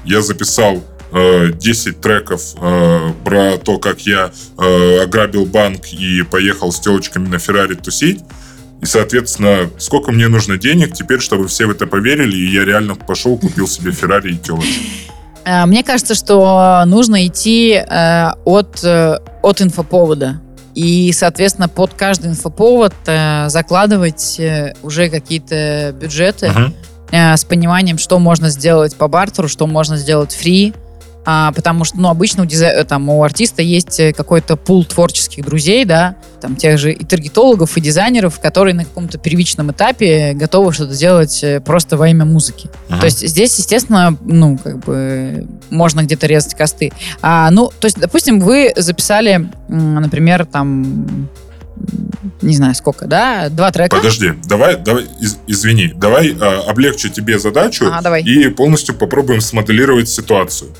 [0.05, 6.71] я записал 10 э, треков э, про то, как я э, ограбил банк и поехал
[6.71, 8.21] с телочками на Феррари тусить.
[8.81, 12.95] И, соответственно, сколько мне нужно денег теперь, чтобы все в это поверили, и я реально
[12.95, 14.83] пошел, купил себе Феррари и телочек.
[15.47, 20.41] Э, мне кажется, что нужно идти э, от, э, от инфоповода.
[20.75, 22.93] И, соответственно, под каждый инфоповод
[23.47, 24.39] закладывать
[24.83, 26.51] уже какие-то бюджеты
[27.11, 27.35] uh-huh.
[27.35, 30.75] с пониманием, что можно сделать по бартеру, что можно сделать фри.
[31.29, 32.85] А, потому что, ну, обычно у, дизай...
[32.85, 37.75] там, у артиста есть э, какой-то пул творческих друзей, да, там, тех же и таргетологов,
[37.75, 42.69] и дизайнеров, которые на каком-то первичном этапе готовы что-то делать э, просто во имя музыки.
[42.87, 43.01] Ага.
[43.01, 46.93] То есть здесь, естественно, ну, как бы можно где-то резать косты.
[47.21, 51.27] А, ну, то есть, допустим, вы записали, например, там
[52.41, 53.95] не знаю сколько, да, два трека.
[53.95, 58.23] Подожди, давай, давай, из, извини, давай э, облегчу тебе задачу а, давай.
[58.23, 60.71] и полностью попробуем смоделировать ситуацию.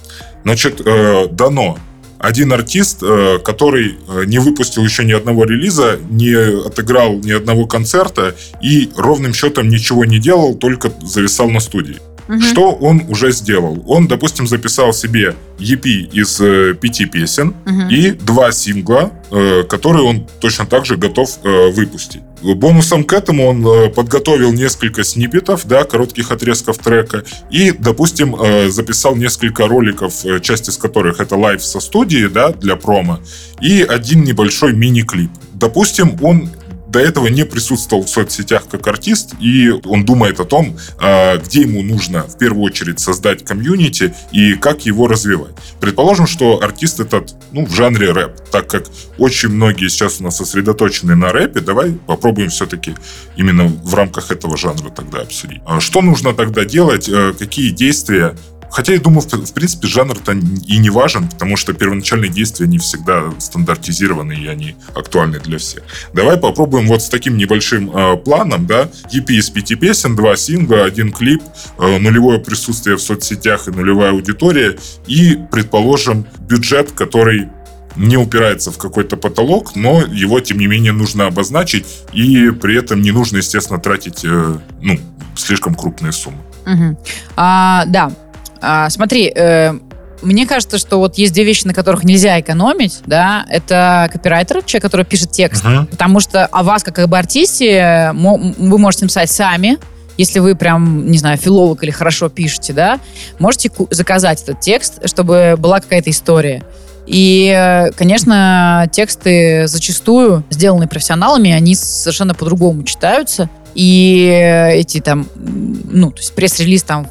[0.47, 1.77] Значит, э, дано
[2.19, 6.33] один артист, э, который э, не выпустил еще ни одного релиза, не
[6.65, 8.33] отыграл ни одного концерта
[8.63, 11.97] и ровным счетом ничего не делал, только зависал на студии.
[12.27, 12.41] Угу.
[12.41, 13.83] Что он уже сделал?
[13.87, 17.89] Он, допустим, записал себе EP из э, пяти песен угу.
[17.89, 22.21] и два сингла, э, которые он точно так же готов э, выпустить.
[22.41, 28.69] Бонусом к этому он э, подготовил несколько сниппетов, да, коротких отрезков трека, и, допустим, э,
[28.69, 33.19] записал несколько роликов, э, часть из которых это live со студии, да, для промо,
[33.59, 35.31] и один небольшой мини-клип.
[35.53, 36.49] Допустим, он
[36.89, 41.62] до этого не присутствовал в соцсетях как артист, и он думает о том, а, где
[41.62, 45.54] ему нужно в первую очередь создать комьюнити и как его развивать.
[45.80, 48.86] Предположим, что артист этот ну, в жанре рэп, так как
[49.17, 52.95] очень многие сейчас у нас сосредоточены на рэпе, давай попробуем все-таки
[53.36, 55.62] именно в рамках этого жанра тогда обсудить.
[55.65, 58.36] А что нужно тогда делать, э, какие действия
[58.71, 63.32] Хотя я думаю, в, принципе, жанр-то и не важен, потому что первоначальные действия не всегда
[63.39, 65.84] стандартизированы, и они актуальны для всех.
[66.13, 70.84] Давай попробуем вот с таким небольшим э, планом, да, EP из пяти песен, два сингла,
[70.86, 71.41] один клип,
[71.80, 74.77] э, нулевое присутствие в соцсетях и нулевая аудитория,
[75.08, 77.49] и, предположим, бюджет, который
[77.97, 83.01] не упирается в какой-то потолок, но его, тем не менее, нужно обозначить, и при этом
[83.01, 84.99] не нужно, естественно, тратить э, ну,
[85.36, 86.38] слишком крупные суммы.
[86.65, 86.99] Угу.
[87.38, 88.12] А, да,
[88.61, 89.73] а, смотри, э,
[90.21, 94.83] мне кажется, что вот есть две вещи, на которых нельзя экономить, да, это копирайтер, человек,
[94.83, 95.85] который пишет текст, uh-huh.
[95.85, 99.77] потому что о вас, как об артисте, вы можете написать сами,
[100.17, 102.99] если вы прям, не знаю, филолог или хорошо пишете, да,
[103.37, 106.63] можете заказать этот текст, чтобы была какая-то история.
[107.05, 113.49] И, конечно, тексты зачастую, сделанные профессионалами, они совершенно по-другому читаются.
[113.75, 114.27] И
[114.73, 117.07] эти там, ну, то есть пресс-релиз там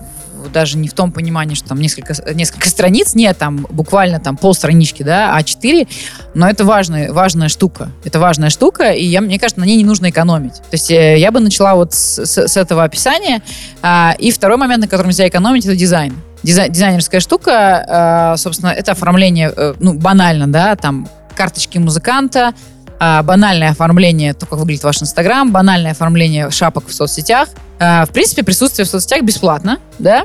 [0.53, 5.03] даже не в том понимании, что там несколько, несколько страниц, нет, там буквально там полстранички,
[5.03, 5.89] да, А4,
[6.35, 7.91] но это важная, важная штука.
[8.05, 10.55] Это важная штука, и я, мне кажется, на ней не нужно экономить.
[10.55, 13.43] То есть э, я бы начала вот с, с, с этого описания.
[13.83, 16.15] А, и второй момент, на котором нельзя экономить, это дизайн.
[16.43, 22.55] Дизай, дизайнерская штука, а, собственно, это оформление, э, ну, банально, да, там карточки музыканта,
[22.99, 27.49] а, банальное оформление, то, как выглядит ваш Инстаграм, банальное оформление шапок в соцсетях.
[27.79, 30.25] В принципе, присутствие в соцсетях бесплатно, да,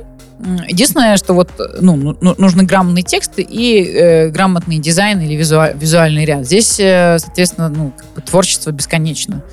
[0.67, 1.49] Единственное, что вот
[1.79, 6.45] ну, ну, ну нужны грамотные тексты и э, грамотный дизайн или визуаль, визуальный ряд.
[6.45, 9.43] Здесь, э, соответственно, ну, как бы творчество бесконечно.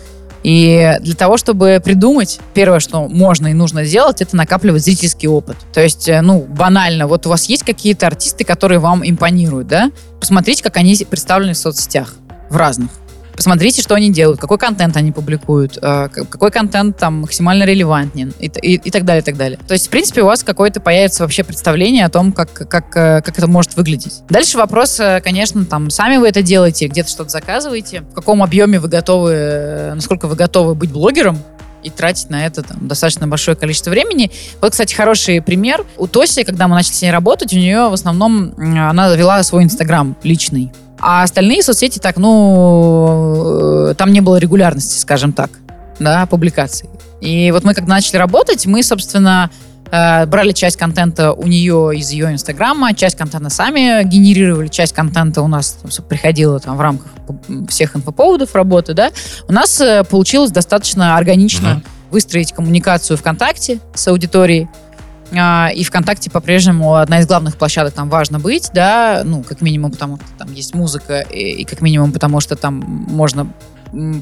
[0.44, 5.56] И для того, чтобы придумать, первое, что можно и нужно сделать, это накапливать зрительский опыт.
[5.72, 9.90] То есть, э, ну, банально, вот у вас есть какие-то артисты, которые вам импонируют, да?
[10.20, 12.14] Посмотрите, как они представлены в соцсетях,
[12.50, 12.90] в разных.
[13.38, 18.46] Посмотрите, что они делают, какой контент они публикуют, э, какой контент там максимально релевантен и,
[18.46, 19.60] и, и так далее, и так далее.
[19.64, 23.22] То есть, в принципе, у вас какое-то появится вообще представление о том, как, как, э,
[23.22, 24.22] как это может выглядеть.
[24.28, 28.80] Дальше вопрос, э, конечно, там, сами вы это делаете, где-то что-то заказываете, в каком объеме
[28.80, 31.38] вы готовы, насколько вы готовы быть блогером,
[31.84, 34.32] и тратить на это там, достаточно большое количество времени.
[34.60, 35.86] Вот, кстати, хороший пример.
[35.96, 39.62] У Тоси, когда мы начали с ней работать, у нее в основном она вела свой
[39.62, 40.72] Инстаграм личный.
[41.00, 45.50] А остальные соцсети так, ну, э, там не было регулярности, скажем так,
[45.98, 46.88] да, публикаций.
[47.20, 49.50] И вот мы, когда начали работать, мы, собственно,
[49.90, 55.42] э, брали часть контента у нее из ее инстаграма, часть контента сами генерировали, часть контента
[55.42, 57.08] у нас приходила там в рамках
[57.68, 59.10] всех инфоповодов работы, да.
[59.48, 61.82] У нас э, получилось достаточно органично угу.
[62.10, 64.68] выстроить коммуникацию ВКонтакте с аудиторией,
[65.30, 70.16] и ВКонтакте по-прежнему одна из главных площадок там важно быть, да, ну, как минимум потому,
[70.16, 73.46] что там есть музыка, и, и как минимум потому, что там можно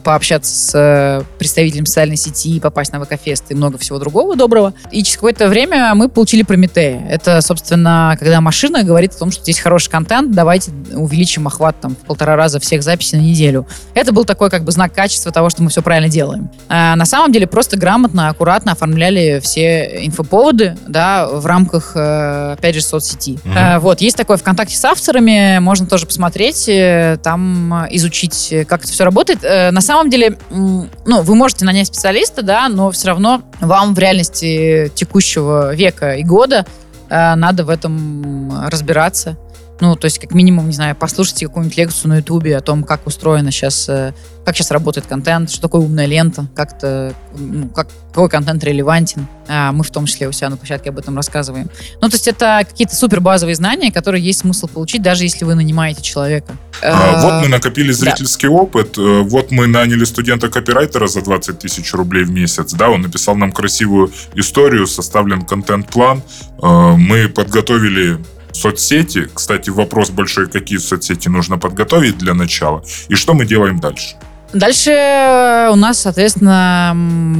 [0.04, 4.74] пообщаться с э, представителем социальной сети, попасть на ВК-фест и много всего другого доброго.
[4.90, 7.06] И через какое-то время мы получили Прометея.
[7.08, 11.96] Это, собственно, когда машина говорит о том, что здесь хороший контент, давайте увеличим охват там
[11.96, 13.66] в полтора раза всех записей на неделю.
[13.94, 16.50] Это был такой как бы знак качества того, что мы все правильно делаем.
[16.68, 22.74] А на самом деле просто грамотно, аккуратно оформляли все инфоповоды, да, в рамках, э, опять
[22.74, 23.38] же, соцсети.
[23.44, 23.78] Mm-hmm.
[23.80, 29.04] Вот, есть такое ВКонтакте с авторами, можно тоже посмотреть, э, там изучить, как это все
[29.04, 30.88] работает э, на самом деле, ну,
[31.22, 36.66] вы можете нанять специалиста, да, но все равно вам в реальности текущего века и года
[37.08, 39.36] э, надо в этом разбираться.
[39.80, 43.06] Ну, то есть, как минимум, не знаю, послушайте какую-нибудь лекцию на Ютубе о том, как
[43.06, 47.88] устроена сейчас, э, как сейчас работает контент, что такое умная лента, как это, ну, как,
[48.08, 49.26] какой контент релевантен.
[49.48, 51.68] А мы в том числе у себя на площадке об этом рассказываем.
[52.00, 55.54] Ну, то есть, это какие-то супер базовые знания, которые есть смысл получить, даже если вы
[55.54, 56.56] нанимаете человека.
[56.82, 58.54] А, вот мы накопили зрительский да.
[58.54, 58.96] опыт.
[58.96, 62.72] Э, вот мы наняли студента-копирайтера за 20 тысяч рублей в месяц.
[62.72, 66.22] Да, он написал нам красивую историю, составлен контент-план.
[66.62, 68.18] Э, мы подготовили
[68.56, 69.28] соцсети.
[69.32, 72.82] Кстати, вопрос большой, какие соцсети нужно подготовить для начала.
[73.08, 74.16] И что мы делаем дальше?
[74.52, 76.96] Дальше э, у нас, соответственно,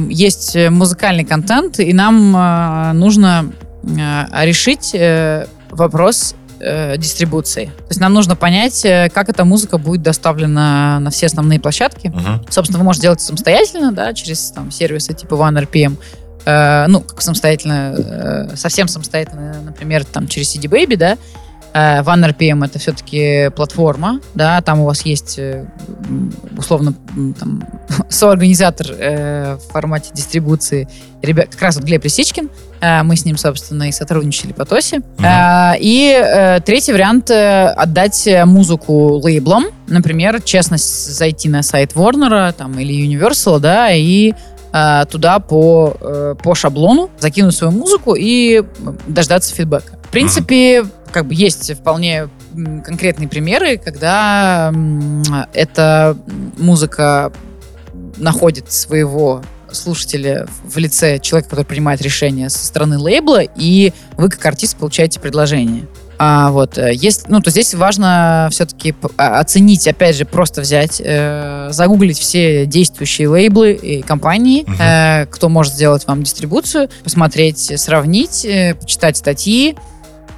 [0.09, 3.51] есть музыкальный контент, и нам э, нужно
[3.83, 7.65] э, решить э, вопрос э, дистрибуции.
[7.65, 12.07] То есть нам нужно понять, э, как эта музыка будет доставлена на все основные площадки.
[12.07, 12.45] Мгм.
[12.49, 15.97] Собственно, вы можете делать это самостоятельно, да, через там сервисы типа OneRPM.
[16.47, 21.17] Э, ну, как самостоятельно, э, совсем самостоятельно, например, там через CD Baby, да.
[21.73, 25.65] Э, OneRPM это все-таки платформа, да, там у вас есть э,
[26.57, 26.93] условно
[27.39, 27.63] там,
[28.09, 30.87] соорганизатор э, в формате дистрибуции.
[31.21, 32.49] Ребят, как раз вот Глеб Лисичкин,
[32.81, 35.01] Э, мы с ним, собственно, и сотрудничали по ТОСе.
[35.19, 39.65] Э, И э, третий вариант э, отдать музыку лейблам.
[39.87, 44.33] Например, честно зайти на сайт Warner там, или Universal, да, и
[44.77, 48.63] э, туда по, э, по шаблону закинуть свою музыку и
[49.07, 49.97] дождаться фидбэка.
[50.03, 52.29] В принципе, как бы есть вполне
[52.83, 54.73] конкретные примеры, когда
[55.53, 56.17] эта
[56.57, 57.31] музыка
[58.17, 64.45] находит своего слушателя в лице человека, который принимает решение со стороны лейбла, и вы как
[64.45, 65.87] артист получаете предложение.
[66.19, 71.69] А вот э, есть, ну то здесь важно все-таки оценить, опять же, просто взять, э,
[71.71, 74.75] загуглить все действующие лейблы и компании, Мгм.
[74.79, 79.75] э, кто может сделать вам дистрибуцию, посмотреть, сравнить, э, почитать статьи.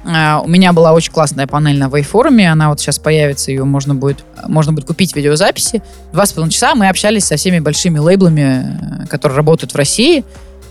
[0.04, 3.94] А, У меня была очень классная панель на Вейфоруме, она вот сейчас появится, ее можно
[3.94, 5.82] будет, можно будет купить видеозаписи.
[6.12, 10.24] Два с половиной часа мы общались со всеми большими лейблами, э, которые работают в России,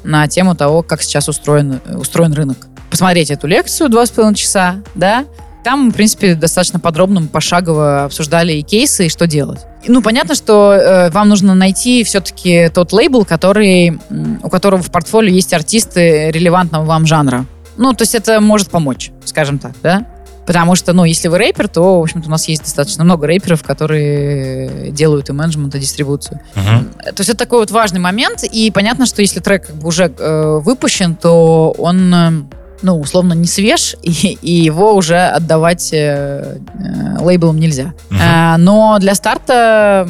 [0.04, 2.69] на тему того, как сейчас устроен, устроен рынок.
[2.90, 5.26] Посмотреть эту лекцию два с половиной часа, да,
[5.64, 9.60] там, в принципе, достаточно подробно, пошагово обсуждали и кейсы, и что делать.
[9.88, 14.00] Ну, понятно, что э, вам нужно найти все-таки тот лейбл, который,
[14.42, 17.46] у которого в портфолио есть артисты релевантного вам жанра.
[17.78, 20.06] Ну, то есть это может помочь, скажем так, да?
[20.46, 23.62] Потому что, ну, если вы рэпер, то, в общем-то, у нас есть достаточно много рэперов,
[23.62, 26.42] которые делают и менеджмент, и дистрибуцию.
[26.56, 26.90] Мгм.
[27.04, 30.12] То есть это такой вот важный момент, и понятно, что если трек как бы уже
[30.18, 32.32] э, выпущен, то он, э,
[32.82, 37.94] ну, условно, не свеж, и, и его уже отдавать э, э, лейблам нельзя.
[38.10, 38.20] Мгм.
[38.22, 40.08] А, но для старта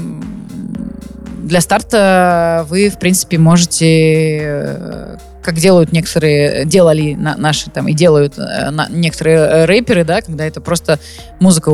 [1.43, 7.93] для старта вы, в принципе, можете э, как делают некоторые, делали на- наши там и
[7.93, 10.99] делают э, некоторые рэперы, да, когда это просто
[11.39, 11.71] музыка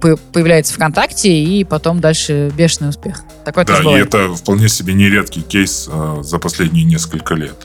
[0.00, 3.22] по- появляется ВКонтакте и потом дальше бешеный успех.
[3.44, 7.56] Такое Да, и это вполне себе нередкий кейс э, за последние несколько лет.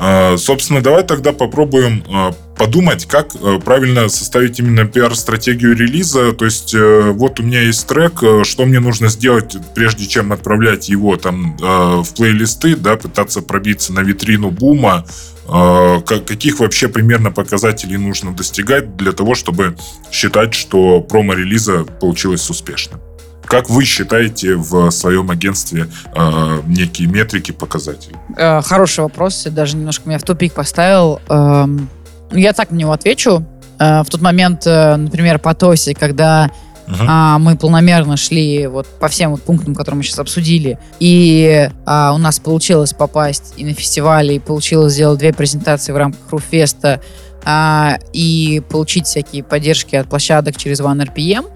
[0.00, 6.32] Э, собственно, давай тогда попробуем э, подумать, как э, правильно составить именно пиар-стратегию релиза.
[6.32, 10.32] То есть, э, вот у меня есть трек, э, что мне нужно сделать, прежде чем
[10.32, 15.04] отправлять его там в плейлисты, да, пытаться пробиться на витрину бума.
[15.46, 19.76] Ка- каких вообще примерно показателей нужно достигать для того, чтобы
[20.12, 23.00] считать, что промо-релиза получилось успешным?
[23.48, 28.14] Как вы считаете в своем агентстве э, некие метрики, показатели?
[28.36, 31.20] Э, хороший вопрос, даже немножко меня в тупик поставил.
[31.30, 31.88] Эм,
[32.30, 33.44] я так на него отвечу.
[33.78, 36.50] Э, в тот момент, э, например, по ТОСе, когда
[36.88, 37.06] Мгм.
[37.06, 42.12] а, мы планомерно шли вот по всем вот пунктам, которые мы сейчас обсудили, и а,
[42.14, 47.02] у нас получилось попасть и на фестивале, и получилось сделать две презентации в рамках Руфеста,
[47.44, 51.46] а, и получить всякие поддержки от площадок через OneRPM,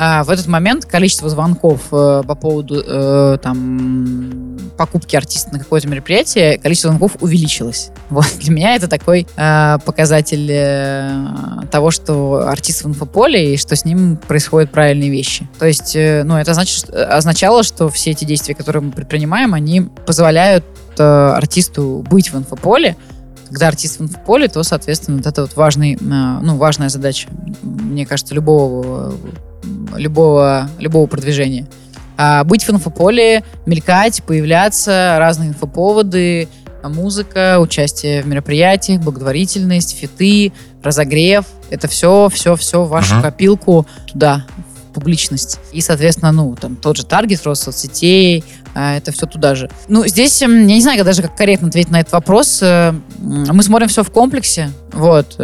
[0.00, 6.56] в этот момент количество звонков э, по поводу э, там покупки артиста на какое-то мероприятие,
[6.56, 7.90] количество звонков увеличилось.
[8.08, 13.84] Вот для меня это такой э, показатель того, что артист в инфополе и что с
[13.84, 15.46] ним происходят правильные вещи.
[15.58, 20.64] То есть, ну, это значит, означало, что все эти действия, которые мы предпринимаем, они позволяют
[20.98, 22.96] артисту быть в инфополе.
[23.48, 27.28] Когда артист в инфополе, то, соответственно, вот это вот важный, ну, важная задача,
[27.62, 29.14] мне кажется, любого,
[29.96, 31.66] любого, любого продвижения.
[32.16, 36.48] А быть в инфополе, мелькать, появляться, разные инфоповоды,
[36.84, 40.52] музыка, участие в мероприятиях, благотворительность, фиты,
[40.82, 41.44] разогрев.
[41.70, 43.22] Это все, все, все в вашу Мгм.
[43.22, 44.44] копилку туда,
[44.90, 45.58] в публичность.
[45.72, 48.44] И, соответственно, ну, там тот же таргет, рост соцсетей,
[48.74, 49.70] а, это все туда же.
[49.88, 52.58] Ну, здесь, м, я не знаю даже, как корректно ответить на этот вопрос.
[52.62, 54.70] Э, Мы смотрим все в комплексе.
[54.92, 55.36] Вот.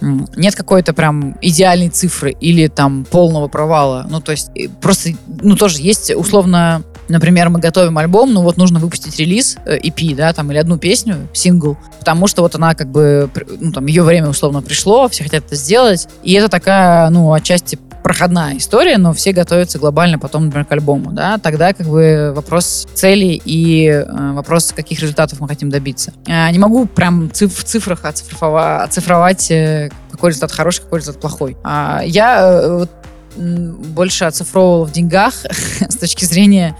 [0.00, 4.06] Нет какой-то прям идеальной цифры или там полного провала.
[4.08, 8.78] Ну, то есть, просто, ну, тоже есть условно Например, мы готовим альбом, ну вот нужно
[8.78, 12.88] выпустить релиз, э, EP, да, там, или одну песню, сингл, потому что вот она как
[12.88, 13.28] бы,
[13.60, 17.78] ну там, ее время условно пришло, все хотят это сделать, и это такая, ну, отчасти
[18.02, 22.86] проходная история, но все готовятся глобально потом, например, к альбому, да, тогда как бы вопрос
[22.94, 26.12] цели и э, вопрос, каких результатов мы хотим добиться.
[26.26, 31.20] Э, не могу прям циф- в цифрах оцифрова- оцифровать, э, какой результат хороший, какой результат
[31.20, 31.56] плохой.
[31.62, 32.86] А, я э,
[33.36, 35.34] больше оцифровывала в деньгах
[35.88, 36.76] с точки зрения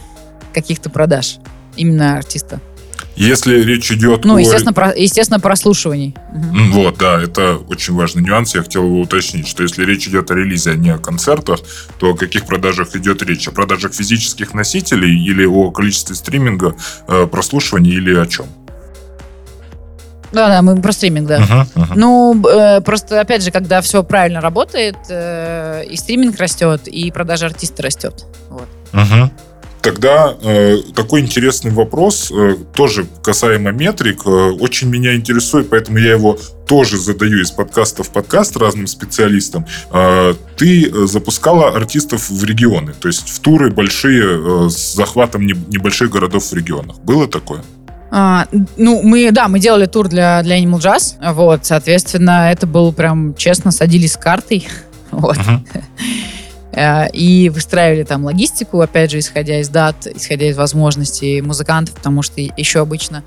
[0.52, 1.38] каких-то продаж
[1.76, 2.60] именно артиста.
[3.16, 4.40] Если речь идет Ну, о...
[4.40, 6.14] естественно, про, естественно прослушиваний.
[6.32, 8.54] Вот, да, это очень важный нюанс.
[8.54, 11.60] Я хотел его уточнить, что если речь идет о релизе, а не о концертах,
[11.98, 13.46] то о каких продажах идет речь?
[13.48, 16.74] О продажах физических носителей или о количестве стриминга,
[17.08, 18.46] э, прослушиваний или о чем?
[20.32, 21.40] Да-да, мы про стриминг, да.
[21.40, 21.92] Мгм, мгм.
[21.96, 27.46] Ну, э, просто, опять же, когда все правильно работает, э, и стриминг растет, и продажа
[27.46, 28.24] артиста растет.
[28.48, 28.68] Вот.
[28.92, 29.30] Мгм.
[29.82, 36.12] Тогда э, такой интересный вопрос, э, тоже касаемо метрик, э, очень меня интересует, поэтому я
[36.12, 39.66] его тоже задаю из подкаста в подкаст разным специалистам.
[39.90, 45.54] Э, ты запускала артистов в регионы, то есть в туры большие э, с захватом не-
[45.68, 46.98] небольших городов в регионах.
[46.98, 47.62] Было такое?
[48.10, 52.92] А, ну, мы, да, мы делали тур для, для Animal Jazz, вот, соответственно, это был
[52.92, 54.68] прям, честно, садились с картой,
[55.10, 55.66] вот, Мгм.
[56.72, 62.22] Э, и выстраивали там логистику, опять же, исходя из дат, исходя из возможностей музыкантов, потому
[62.22, 63.24] что еще обычно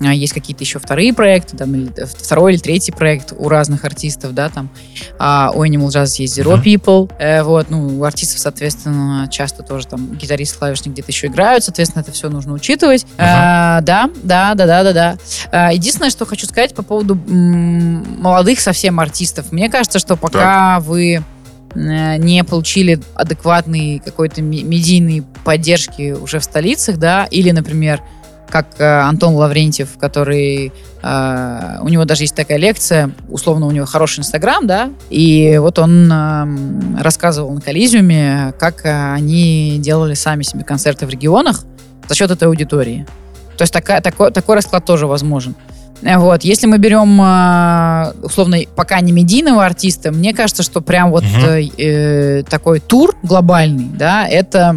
[0.00, 3.84] а, есть какие-то еще вторые проекты, там, или э, второй или третий проект у разных
[3.84, 4.68] артистов, да, там,
[5.18, 6.62] а у Animal Jazz есть Zero Мгм.
[6.62, 11.64] People, э, вот, ну, у артистов, соответственно, часто тоже там гитарист, клавишник где-то еще играют,
[11.64, 13.06] соответственно, это все нужно учитывать.
[13.16, 15.16] А, да, да, да, да, да, да.
[15.50, 19.50] А, единственное, что хочу сказать по поводу м, молодых совсем артистов.
[19.50, 21.22] Мне кажется, что пока вы э,
[21.76, 28.02] не получили адекватной какой-то медийной поддержки уже в столицах, да, или, например,
[28.48, 30.72] как э, Антон Лаврентьев, который
[31.02, 35.78] э, у него даже есть такая лекция, условно у него хороший Инстаграм, да, и вот
[35.78, 36.12] он
[36.98, 41.64] рассказывал на Коллизиуме, как э, они делали сами себе концерты в регионах
[42.08, 43.06] за счет этой аудитории.
[43.56, 45.54] То есть такая, такой, такой расклад тоже возможен.
[46.02, 46.44] Вот.
[46.44, 51.70] Если мы берем, э, условно, пока не медийного артиста, мне кажется, что прям вот Мгм.
[51.78, 54.76] э, такой тур глобальный, да, это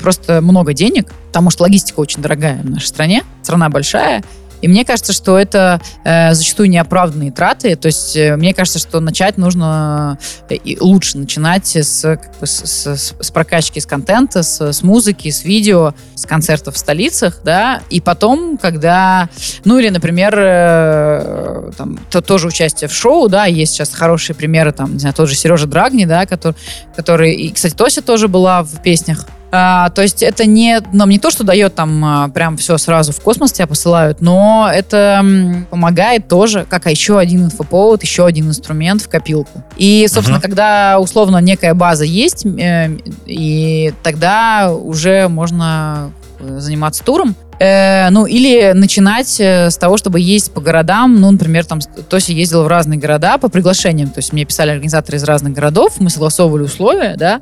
[0.00, 4.22] просто много денег, потому что логистика очень дорогая в нашей стране, страна большая,
[4.62, 7.76] и мне кажется, что это э, зачастую неоправданные траты.
[7.76, 12.64] То есть э, мне кажется, что начать нужно э, лучше начинать с, как бы, с,
[12.64, 17.82] с- с прокачки с контента, с, с музыки, с видео, с концертов в столицах, да,
[17.90, 19.28] и потом, когда,
[19.64, 24.72] ну или, например, э, там, то, тоже участие в шоу, да, есть сейчас хорошие примеры,
[24.72, 26.54] там, не знаю, тот же Сережа Драгни, да, который,
[26.94, 31.18] который, и, кстати, Тося тоже была в песнях а, то есть это не, нам не
[31.18, 35.22] то, что дает там а, прям все сразу в космос тебя посылают, но это
[35.68, 39.62] помогает тоже, как еще один инфоповод, еще один инструмент в копилку.
[39.76, 40.42] И, собственно, Мгм.
[40.48, 42.96] когда условно некая база есть, э,
[43.26, 47.36] и тогда уже можно э, заниматься туром.
[47.60, 51.20] Э, ну, или начинать э, с того, чтобы ездить по городам.
[51.20, 51.78] Ну, например, там
[52.08, 54.08] Тося ездила в разные города по приглашениям.
[54.08, 57.40] То есть мне писали организаторы из разных городов, мы согласовывали условия, да,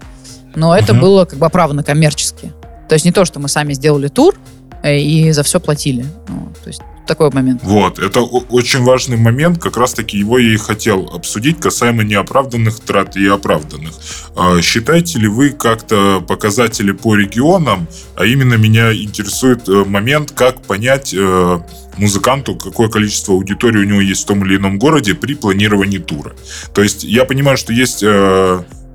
[0.55, 1.03] но это Мгм.
[1.03, 2.53] было как бы оправдано коммерчески.
[2.89, 4.35] То есть не то, что мы сами сделали тур
[4.83, 6.05] э, и за все платили.
[6.29, 7.61] Ну, то есть такой момент.
[7.65, 13.17] Вот, это очень важный момент, как раз-таки его я и хотел обсудить касаемо неоправданных трат
[13.17, 13.93] и оправданных.
[14.37, 20.63] А, Считаете ли вы как-то показатели по регионам, а именно меня интересует э, момент, как
[20.63, 21.59] понять э,
[21.97, 26.33] музыканту, какое количество аудитории у него есть в том или ином городе при планировании тура.
[26.73, 28.05] То есть я понимаю, что есть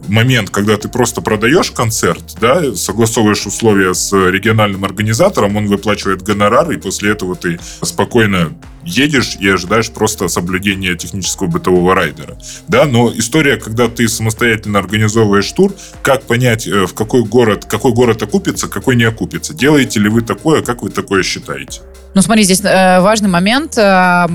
[0.08, 6.72] момент, когда ты просто продаешь концерт, да, согласовываешь условия с региональным организатором, он выплачивает гонорар,
[6.72, 8.54] и после этого ты спокойно
[8.86, 12.38] едешь и ожидаешь просто соблюдения технического бытового райдера.
[12.68, 17.94] Да, но история, когда ты самостоятельно организовываешь тур, как понять, э, в какой город, какой
[17.94, 19.54] город окупится, какой не окупится?
[19.54, 21.82] Делаете ли вы такое, как вы такое считаете?
[22.14, 23.78] Ну, смотри, здесь э, важный момент.
[23.78, 24.28] Э,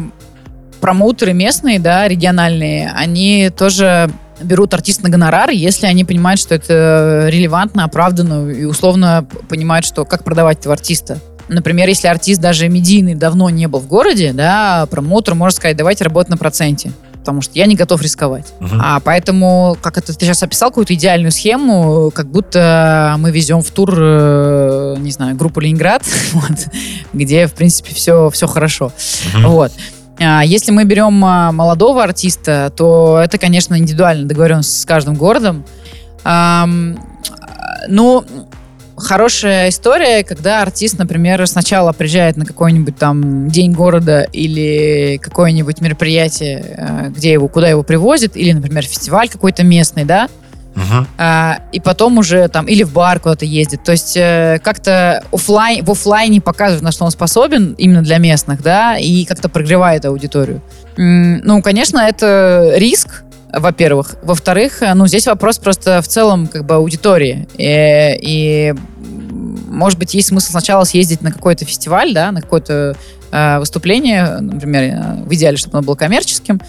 [0.80, 4.10] промоутеры местные, да, региональные, они тоже
[4.42, 10.04] берут артиста на гонорар, если они понимают, что это релевантно, оправданно и условно понимают, что
[10.04, 11.18] как продавать этого артиста.
[11.48, 16.04] Например, если артист даже медийный давно не был в городе, да, промоутер может сказать, давайте
[16.04, 18.46] работать на проценте, потому что я не готов рисковать.
[18.60, 18.80] Мгм.
[18.80, 23.70] А поэтому, как это ты сейчас описал, какую-то идеальную схему, как будто мы везем в
[23.72, 26.68] тур, э, не знаю, группу Ленинград, вот,
[27.12, 28.92] где, в принципе, все, все хорошо.
[29.34, 29.48] Мгм.
[29.48, 29.72] Вот.
[30.22, 35.64] А Если мы берем а, молодого артиста, то это, конечно, индивидуально договоренность с каждым городом.
[36.24, 36.68] А,
[37.88, 38.24] Ну,
[38.96, 46.64] хорошая история, когда артист, например, сначала приезжает на какой-нибудь там день города или какое-нибудь мероприятие,
[46.76, 50.28] э, где его, куда его привозят, или, например, фестиваль какой-то местный, да,
[50.74, 51.06] Мгм.
[51.18, 53.82] а, и потом уже там или в бар куда-то ездит.
[53.82, 58.62] То есть э, как-то оффлайн, в офлайне показывает, на что он способен именно для местных,
[58.62, 60.60] да, и как-то прогревает аудиторию.
[60.96, 64.14] М, ну, конечно, это риск, во-первых.
[64.22, 67.48] Во-вторых, э, ну, здесь вопрос просто в целом как бы аудитории.
[67.58, 68.74] Э, И,
[69.68, 72.96] может быть, есть смысл сначала съездить на какой-то фестиваль, да, на какое-то
[73.32, 76.60] э, выступление, например, в идеале, чтобы оно было коммерческим,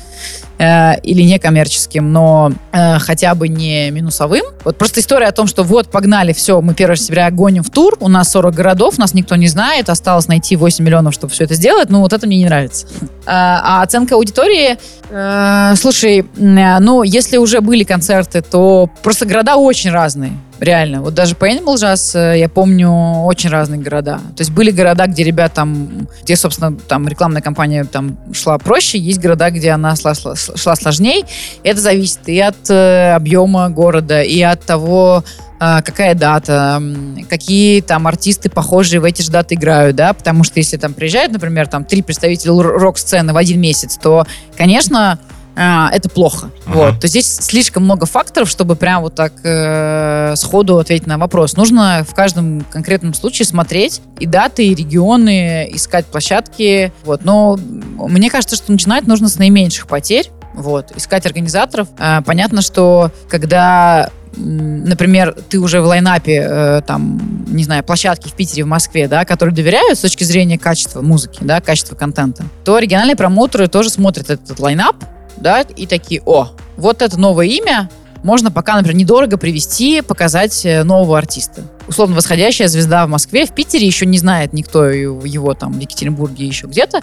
[0.62, 4.46] э, или некоммерческим, но э, хотя бы не минусовым.
[4.64, 7.98] Вот просто история о том, что вот, погнали, все, мы 1 сентября гоним в тур,
[8.00, 11.56] у нас 40 городов, нас никто не знает, осталось найти 8 миллионов, чтобы все это
[11.56, 12.88] сделать, ну вот это мне не нравится.
[13.26, 14.78] А, а оценка аудитории,
[15.10, 20.34] э, слушай, э, ну если уже были концерты, то просто города очень разные.
[20.62, 21.02] Реально.
[21.02, 22.92] Вот даже по Animal Jazz э, я помню
[23.24, 24.20] очень разные города.
[24.38, 29.00] То есть были города, где ребят там, где, собственно, там рекламная кампания там шла проще,
[29.00, 31.26] есть города, где она шла, шла, сложнее.
[31.64, 35.24] Это зависит и от э, объема города, и от того,
[35.60, 36.80] э, какая дата,
[37.28, 41.34] какие там артисты похожие в эти же даты играют, да, потому что если там приезжают,
[41.34, 45.18] например, там три представителя рок-сцены в один месяц, то, конечно,
[45.56, 46.50] это плохо.
[46.66, 46.74] Uh-huh.
[46.74, 47.00] Вот.
[47.00, 51.58] То здесь слишком много факторов, чтобы прям вот так э, сходу ответить на вопрос.
[51.58, 56.92] Нужно в каждом конкретном случае смотреть и даты, и регионы, искать площадки.
[57.04, 57.26] Вот.
[57.26, 57.60] Но
[57.98, 60.30] мне кажется, что начинать нужно с наименьших потерь.
[60.54, 60.92] Вот.
[60.96, 61.88] Искать организаторов.
[61.98, 68.34] Э, понятно, что когда например, ты уже в лайнапе, э, там, не знаю, площадки в
[68.34, 72.80] Питере, в Москве, да, которые доверяют с точки зрения качества музыки, да, качества контента, то
[72.80, 74.96] региональные промоутеры тоже смотрят этот лайнап,
[75.42, 77.90] да, и такие, о, вот это новое имя,
[78.24, 81.64] можно пока, например, недорого привести, показать э, нового артиста.
[81.88, 86.46] Условно, восходящая звезда в Москве, в Питере еще не знает никто его там в Екатеринбурге
[86.46, 87.02] еще где-то,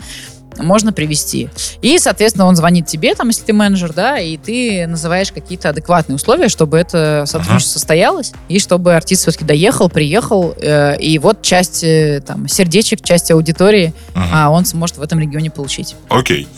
[0.57, 1.51] можно привести.
[1.82, 6.16] И, соответственно, он звонит тебе, там, если ты менеджер, да, и ты называешь какие-то адекватные
[6.16, 7.78] условия, чтобы это сотрудничество ага.
[7.78, 13.30] состоялось, и чтобы артист все-таки доехал, приехал, э, и вот часть э, там сердечек, часть
[13.30, 14.28] аудитории ага.
[14.32, 15.95] а он сможет в этом регионе получить.
[16.09, 16.49] Окей.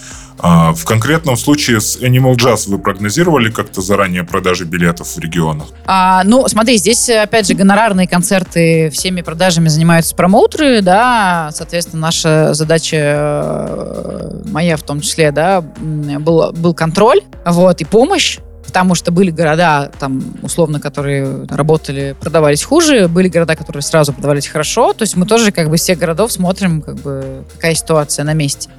[0.42, 5.68] А в конкретном случае с Animal Jazz вы прогнозировали как-то заранее продажи билетов в регионах?
[5.86, 12.54] А, ну, смотри, здесь, опять же, гонорарные концерты всеми продажами занимаются промоутеры, да, соответственно, наша
[12.54, 19.10] задача, э, моя в том числе, да, был, был контроль, вот, и помощь потому что
[19.10, 25.02] были города, там, условно, которые работали, продавались хуже, были города, которые сразу продавались хорошо, то
[25.02, 28.70] есть мы тоже как бы всех городов смотрим, как бы, какая ситуация на месте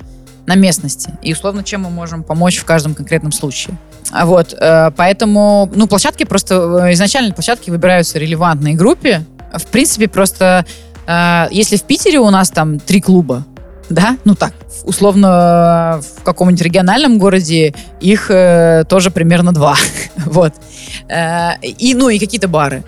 [0.47, 1.13] на местности.
[1.21, 3.77] И, условно, чем мы можем помочь в каждом конкретном случае.
[4.11, 9.23] А вот, э, поэтому, ну, площадки просто, э, изначально площадки выбираются релевантной группе.
[9.53, 10.65] В принципе, просто,
[11.07, 13.45] э, если в Питере у нас там три клуба,
[13.89, 18.27] да, ну так, условно, в каком-нибудь региональном городе их
[18.87, 19.75] тоже примерно два,
[20.25, 20.53] вот.
[21.61, 22.85] и, ну, и какие-то бары.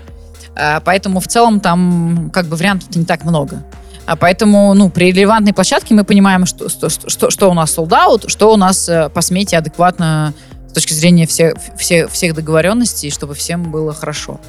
[0.86, 3.64] поэтому в целом там как бы вариантов не так много.
[4.06, 7.90] А поэтому, ну, при релевантной площадке мы понимаем, что, что, что, что у нас sold
[7.90, 10.34] out, что у нас э, по смете адекватно
[10.70, 14.40] с точки зрения все, все, всех договоренностей, чтобы всем было хорошо.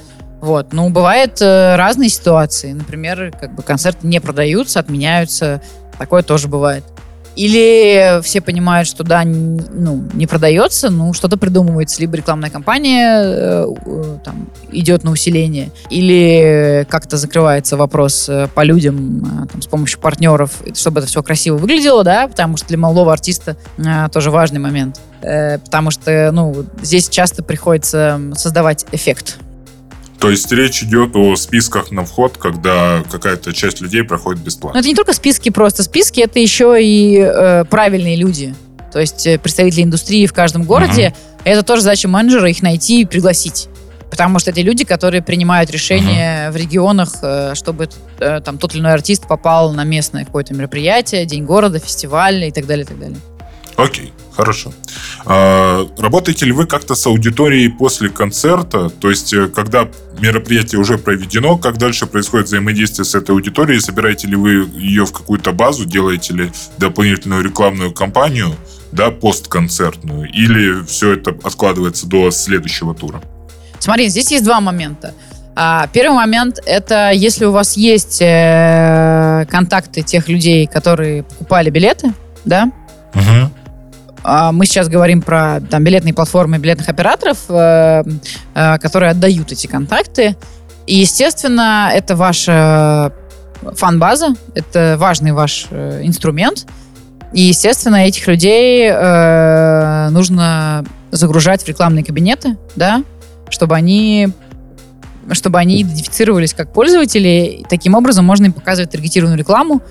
[0.40, 0.72] Вот.
[0.72, 2.72] Ну, бывают э, разные ситуации.
[2.72, 5.62] Например, как бы концерты не продаются, отменяются.
[5.98, 6.84] Такое тоже бывает.
[7.36, 12.00] Или все понимают, что да, ну, не продается, ну, что-то придумывается.
[12.00, 18.62] Либо рекламная кампания э, э, там, идет на усиление, или как-то закрывается вопрос э, по
[18.62, 22.78] людям э, там, с помощью партнеров, чтобы это все красиво выглядело, да, потому что для
[22.78, 25.00] молодого артиста э, тоже важный момент.
[25.20, 29.38] Потому что, ну, здесь часто приходится создавать эффект
[30.18, 34.76] то есть речь идет о списках на вход, когда какая-то часть людей проходит бесплатно.
[34.76, 35.82] Но это не только списки просто.
[35.82, 38.54] Списки это еще и э, правильные люди.
[38.92, 41.08] То есть э, представители индустрии в каждом городе.
[41.08, 41.16] Угу.
[41.44, 43.68] Это тоже задача менеджера их найти и пригласить.
[44.10, 46.56] Потому что это люди, которые принимают решения угу.
[46.56, 47.88] в регионах, э, чтобы
[48.20, 52.50] э, там тот или иной артист попал на местное какое-то мероприятие, день города, фестиваль и
[52.52, 53.18] так далее, и так далее.
[53.76, 54.72] Окей, хорошо.
[55.26, 58.88] А, работаете ли вы как-то с аудиторией после концерта?
[58.88, 59.88] То есть, э, когда
[60.20, 63.80] мероприятие уже проведено, как дальше происходит взаимодействие с этой аудиторией?
[63.80, 65.86] Собираете ли вы ее в какую-то базу?
[65.86, 68.54] Делаете ли дополнительную рекламную кампанию,
[68.92, 70.30] да, постконцертную?
[70.30, 73.20] Или все это откладывается до следующего тура?
[73.80, 75.14] Смотри, здесь есть два момента.
[75.56, 82.12] А, первый момент– это если у вас есть э, контакты тех людей, которые покупали билеты,
[82.44, 82.70] да,
[83.14, 83.50] угу
[84.24, 88.02] мы сейчас говорим про там, билетные платформы билетных операторов, э,
[88.54, 90.36] э, которые отдают эти контакты.
[90.86, 93.12] И, естественно, это ваша
[93.76, 96.66] фан-база, это важный ваш э, инструмент.
[97.32, 98.92] И, естественно, этих людей
[100.12, 103.02] нужно загружать в рекламные кабинеты, да,
[103.50, 104.28] чтобы они
[105.32, 107.58] чтобы они идентифицировались как пользователи.
[107.60, 109.82] И таким образом можно им показывать таргетированную рекламу,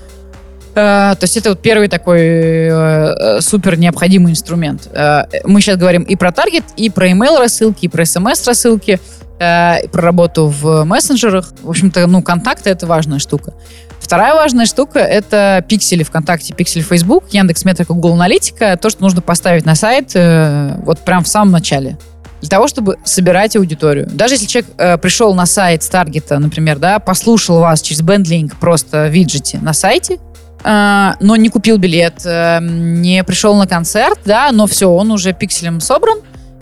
[0.74, 4.88] то есть это вот первый такой э, супер необходимый инструмент.
[4.92, 9.00] Э, мы сейчас говорим и про таргет, и про email рассылки, и про смс рассылки,
[9.40, 11.54] э, про работу в мессенджерах.
[11.62, 13.54] В общем-то, ну, контакты это важная штука.
[14.00, 18.78] Вторая важная штука— это пиксели ВКонтакте, пиксели Facebook, Яндекс Метрика, Google Аналитика.
[18.78, 21.98] То, что нужно поставить на сайт э, вот прям в самом начале
[22.42, 24.06] для того, чтобы собирать аудиторию.
[24.12, 28.56] Даже если человек э, пришел на сайт с таргета, например, да, послушал вас через BandLink
[28.60, 30.20] просто в виджете на сайте, э,
[30.64, 35.82] но не купил билет, э, не пришел на концерт, да, но все, он уже пикселем
[35.82, 36.20] собран,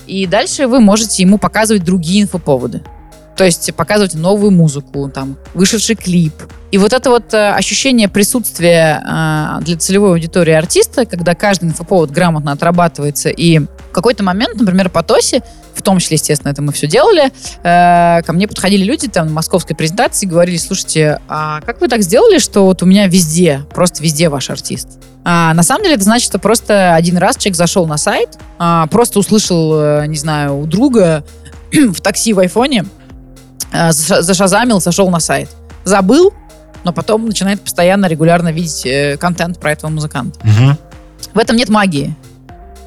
[0.08, 2.82] и дальше вы можете ему показывать другие инфоповоды.
[3.38, 6.34] То есть показывать новую музыку, там, вышедший клип.
[6.72, 12.12] И вот это вот э, ощущение присутствия э, для целевой аудитории артиста, когда каждый инфоповод
[12.12, 13.62] грамотно отрабатывается, и
[13.92, 15.44] в какой-то момент, например, по ТОСе,
[15.76, 17.32] в том числе, естественно, это мы все делали,
[17.64, 21.88] э, ко мне подходили люди там на московской презентации и говорили, слушайте, а как вы
[21.88, 24.88] так сделали, что вот у меня везде, просто везде ваш артист?
[25.24, 28.88] А, на самом деле это значит, что просто один раз человек зашел на сайт, а,
[28.88, 31.24] просто услышал, э, не знаю, у друга
[31.72, 32.86] в такси в айфоне,
[33.72, 35.50] а, зашазамил, сошел на сайт.
[35.84, 36.34] Забыл,
[36.84, 40.40] но потом начинает постоянно, регулярно видеть э, контент про этого музыканта.
[40.40, 40.78] Угу.
[41.34, 42.16] В этом нет магии.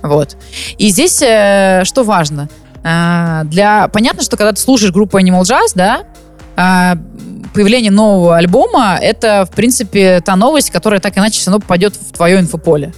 [0.04, 0.36] Вот.
[0.76, 2.48] И здесь э, что важно?
[2.84, 3.88] Э, для...
[3.88, 6.04] Понятно, что когда ты слушаешь группу Animal Jazz, да,
[6.56, 6.96] э,
[7.54, 12.12] появление нового альбома— это, в принципе, та новость, которая так иначе все равно попадет в
[12.12, 12.92] твое инфополе.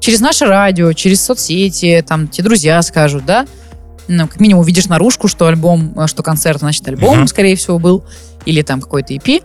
[0.00, 3.46] Через наше радио, через соцсети, там, те друзья скажут, да,
[4.08, 7.26] ну, как минимум увидишь наружку, что альбом, что концерт, значит, альбом, uh-huh.
[7.26, 8.02] скорее всего, был,
[8.46, 9.44] или там какой-то EP.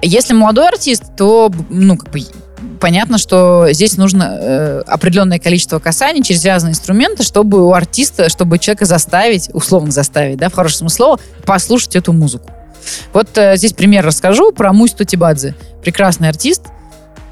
[0.00, 2.20] Если молодой артист, то, ну, как бы,
[2.80, 8.58] понятно, что здесь нужно э, определенное количество касаний через разные инструменты, чтобы у артиста, чтобы
[8.58, 12.50] человека заставить, условно заставить, да, в хорошем смысле слова, послушать эту музыку.
[13.12, 15.54] Вот э, здесь пример расскажу про Мусю Тотибадзе.
[15.82, 16.62] Прекрасный артист,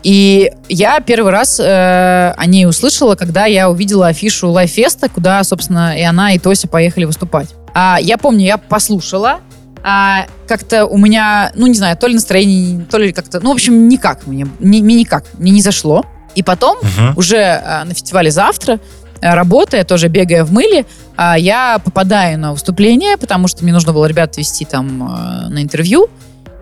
[0.05, 5.99] и я первый раз э, о ней услышала, когда я увидела афишу Лайвфеста, куда, собственно,
[5.99, 7.49] и она, и Тося поехали выступать.
[7.72, 9.41] А, я помню, я послушала,
[9.87, 13.53] а, как-то у меня, ну, не знаю, то ли настроение, то ли как-то, ну, в
[13.53, 16.07] общем, никак мне, мне, мне никак, мне не зашло.
[16.35, 17.12] И потом, uh-huh.
[17.16, 18.80] уже а, на фестивале завтра,
[19.20, 23.93] а, работая, тоже бегая в мыле, а, я попадаю на выступление, потому что мне нужно
[23.93, 26.09] было ребят вести там а, на интервью.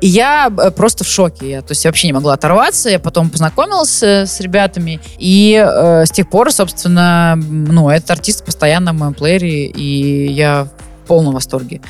[0.00, 1.48] И я э, просто в шоке.
[1.48, 2.90] Я, то есть я вообще не могла оторваться.
[2.90, 5.00] Я потом познакомилась э, с ребятами.
[5.16, 9.66] И э, с тех пор, собственно, ну, этот артист постоянно в моем плеере.
[9.66, 11.80] И я в полном восторге.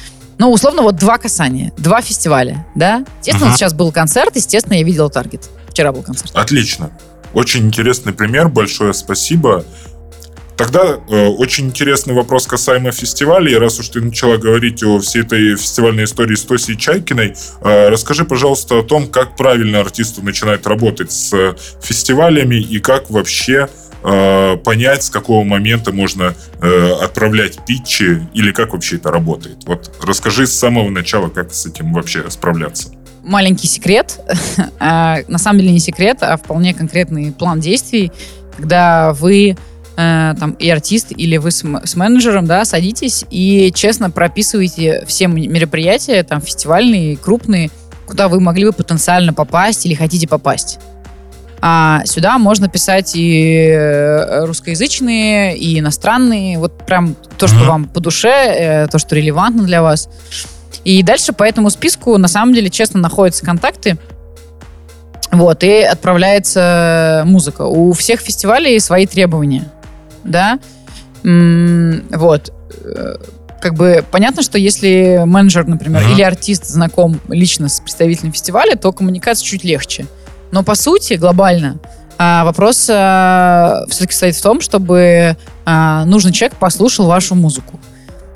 [0.43, 3.05] Ну, условно, вот два касания, два фестиваля, да?
[3.21, 5.49] Естественно, вот сейчас был концерт, естественно, я видела таргет.
[5.69, 6.33] Вчера был концерт.
[6.35, 6.91] Отлично.
[7.33, 9.65] Очень интересный пример, большое спасибо.
[10.57, 13.57] Тогда э, очень интересный вопрос касаемо фестивалей.
[13.57, 18.25] Раз уж ты начала говорить о всей этой фестивальной истории с Тосей Чайкиной, э, расскажи,
[18.25, 23.69] пожалуйста, о том, как правильно артисту начинает работать с фестивалями и как вообще
[24.03, 29.59] э, понять, с какого момента можно э, отправлять питчи или как вообще это работает.
[29.67, 32.91] Вот расскажи с самого начала, как с этим вообще справляться
[33.23, 34.19] маленький секрет,
[34.81, 38.11] а, на самом деле не секрет, а вполне конкретный план действий,
[38.57, 39.57] когда вы
[39.97, 45.27] э, там и артист, или вы с, с менеджером, да, садитесь и честно прописываете все
[45.27, 47.71] мероприятия, там, фестивальные, крупные,
[48.07, 50.79] куда вы могли бы потенциально попасть или хотите попасть.
[51.65, 57.67] А сюда можно писать и э, русскоязычные, и иностранные, вот прям то, что mm-hmm.
[57.67, 60.09] вам по душе, э, то, что релевантно для вас.
[60.85, 63.97] И дальше по этому списку, на самом деле, честно, находятся контакты,
[65.31, 67.63] вот, и отправляется музыка.
[67.63, 69.71] У всех фестивалей свои требования
[70.25, 70.59] да,
[71.23, 72.53] вот,
[72.85, 73.15] э,
[73.61, 76.13] как бы понятно, что если менеджер, например, uh-huh.
[76.13, 80.07] или артист знаком лично с представителем фестиваля, то коммуникация чуть легче.
[80.53, 81.79] Но по сути, глобально,
[82.19, 87.81] а, вопрос а, все-таки стоит в том, чтобы а, нужный человек послушал вашу музыку.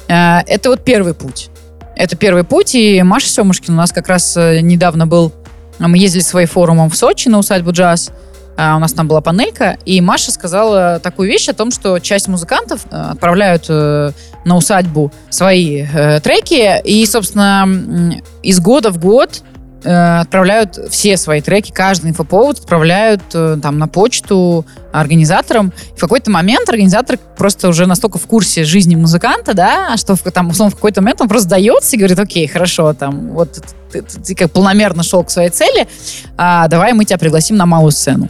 [0.09, 1.51] Это вот первый путь.
[1.97, 5.33] Это первый путь, и Маша Семушкина у нас как раз э, недавно был,
[5.81, 8.11] мы ездили своим форумом в Сочи на усадьбу джаз,
[8.57, 12.83] у нас там была панелька, и Маша сказала такую вещь о том, что часть музыкантов
[12.91, 14.12] э, отправляют э,
[14.45, 15.87] на усадьбу свои
[16.23, 19.43] треки, и, собственно, из года в год
[19.87, 25.72] отправляют все свои треки, каждый инфоповод отправляют там на почту организаторам.
[25.97, 30.49] в какой-то момент организатор просто уже настолько в курсе жизни музыканта, да, что в, там,
[30.49, 33.61] условно, в какой-то момент он просто сдается и говорит, окей, хорошо, там, вот
[33.91, 35.87] ты, ты, ты как полномерно шел к своей цели,
[36.37, 38.28] а, давай мы тебя пригласим на малую сцену.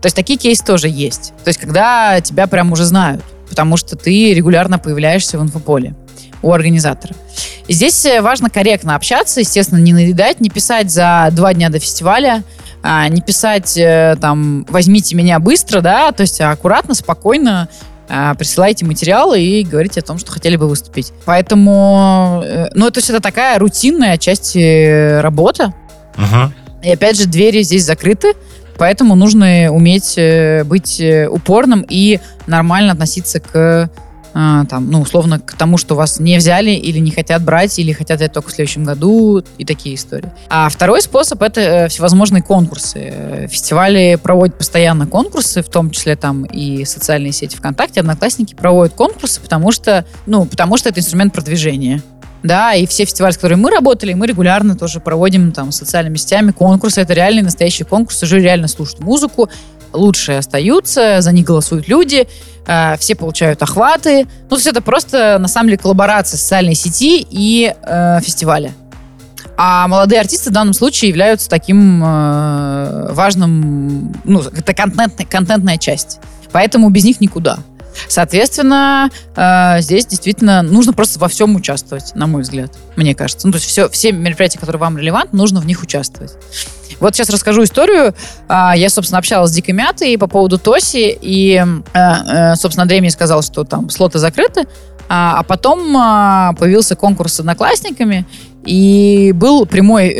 [0.00, 1.32] То есть такие кейсы тоже есть.
[1.44, 5.94] То есть когда тебя прям уже знают, потому что ты регулярно появляешься в инфополе.
[6.42, 7.14] у организатора.
[7.66, 11.78] И здесь э, важно корректно общаться, естественно, не наедать, не писать за два дня до
[11.78, 12.42] фестиваля,
[12.82, 17.68] а, не писать э, там «возьмите меня быстро», да, то есть аккуратно, спокойно
[18.08, 21.12] а, присылайте материалы и говорите о том, что хотели бы выступить.
[21.24, 25.74] Поэтому, э, ну, это всегда такая рутинная часть работы.
[26.16, 26.52] Ага.
[26.82, 28.32] И опять же, двери здесь закрыты,
[28.78, 30.18] поэтому нужно уметь
[30.66, 33.90] быть упорным и нормально относиться к
[34.34, 37.92] а, там, ну, условно, к тому, что вас не взяли или не хотят брать, или
[37.92, 40.30] хотят взять только в следующем году, и такие истории.
[40.48, 43.48] А второй способ— это э, всевозможные конкурсы.
[43.50, 49.40] Фестивали проводят постоянно конкурсы, в том числе там и социальные сети ВКонтакте, Одноклассники проводят конкурсы,
[49.40, 52.02] потому что, ну, потому что это инструмент продвижения.
[52.42, 56.52] Да, и все фестивали, с которыми мы работали, мы регулярно тоже проводим там социальными сетями
[56.52, 57.00] конкурсы.
[57.00, 58.26] Это реальные настоящие конкурсы.
[58.26, 59.50] Жюри реально слушают музыку,
[59.92, 62.26] лучшие остаются, за них голосуют люди,
[62.66, 64.24] э, все получают охваты.
[64.24, 68.72] Ну, то есть это просто, на самом деле, коллаборация социальной сети и э, фестиваля.
[69.56, 76.20] А молодые артисты в данном случае являются таким э, важным, ну, это контентная, контентная часть.
[76.52, 77.58] Поэтому без них никуда.
[78.06, 83.46] Соответственно, э, здесь действительно нужно просто во всем участвовать, на мой взгляд, мне кажется.
[83.46, 86.32] Ну, то есть все, все мероприятия, которые вам релевантны, нужно в них участвовать.
[87.00, 88.14] Вот сейчас расскажу историю.
[88.48, 93.00] А, я, собственно, общалась с Дикой Мятой по поводу Тоси, и, э, э, собственно, Андрей
[93.00, 94.66] мне сказал, что там слоты закрыты,
[95.08, 98.26] а, а потом а, появился конкурс с одноклассниками,
[98.64, 100.10] и был прямой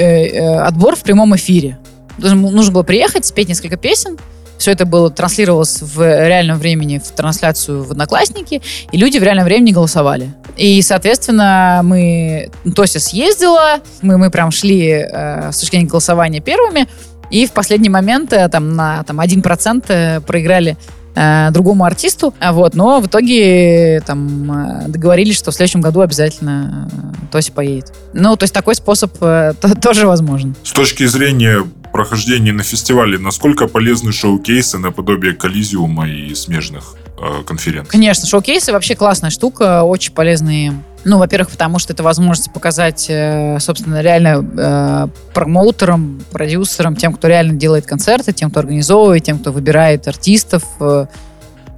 [0.60, 1.78] отбор в прямом эфире.
[2.16, 4.16] Нужно было приехать, спеть несколько песен,
[4.58, 9.44] все это было транслировалось в реальном времени в трансляцию в Одноклассники, и люди в реальном
[9.44, 10.34] времени голосовали.
[10.56, 12.50] И, соответственно, мы...
[12.74, 16.88] Тося съездила, мы, мы прям шли э, с точки зрения голосования первыми,
[17.30, 20.76] и в последний момент э, там на там, 1% э, проиграли
[21.14, 26.90] э, другому артисту, вот, но в итоге там э, договорились, что в следующем году обязательно
[27.30, 27.92] Тося поедет.
[28.12, 30.54] Ну, то есть такой способ э, тоже возможен.
[30.62, 37.90] С точки зрения прохождения на фестивале, насколько полезны шоу-кейсы наподобие коллизиума и смежных э, конференций?
[37.90, 40.74] Конечно, шоу-кейсы вообще классная штука, очень полезные.
[41.04, 47.28] Ну, во-первых, потому что это возможность показать, э, собственно, реально э, промоутерам, продюсерам, тем, кто
[47.28, 51.06] реально делает концерты, тем, кто организовывает, тем, кто выбирает артистов, э,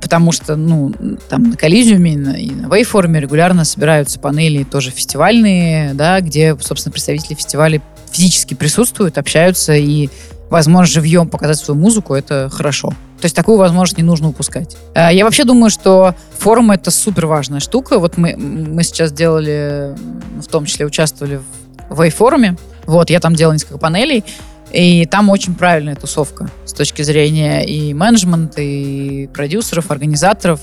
[0.00, 0.92] потому что, ну,
[1.28, 7.34] там на Коллизиуме и на Вейформе регулярно собираются панели тоже фестивальные, да, где, собственно, представители
[7.34, 7.80] фестивалей
[8.10, 10.08] физически присутствуют, общаются и
[10.50, 12.88] возможность живьем показать свою музыку, это хорошо.
[13.20, 14.76] То есть такую возможность не нужно упускать.
[14.94, 17.98] А, я вообще думаю, что форум это супер важная штука.
[17.98, 19.94] Вот мы, мы сейчас делали,
[20.40, 21.40] в том числе участвовали
[21.88, 22.56] в Вейфоруме.
[22.86, 24.24] Вот, я там делал несколько панелей.
[24.72, 30.60] И там очень правильная тусовка с точки зрения и менеджмента, и продюсеров, организаторов.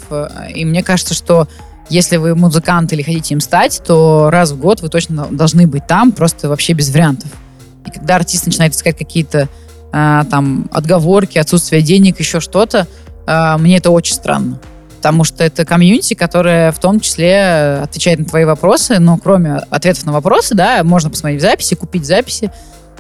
[0.53, 1.47] И мне кажется, что
[1.89, 5.87] если вы музыкант или хотите им стать, то раз в год вы точно должны быть
[5.87, 7.29] там, просто вообще без вариантов.
[7.85, 9.47] И когда артист начинает искать какие-то
[9.93, 12.87] а, там отговорки, отсутствие денег, еще что-то,
[13.25, 14.59] а, мне это очень странно.
[14.97, 20.05] Потому что это комьюнити, которое в том числе отвечает на твои вопросы, но кроме ответов
[20.05, 22.51] на вопросы, да, можно посмотреть записи, купить записи.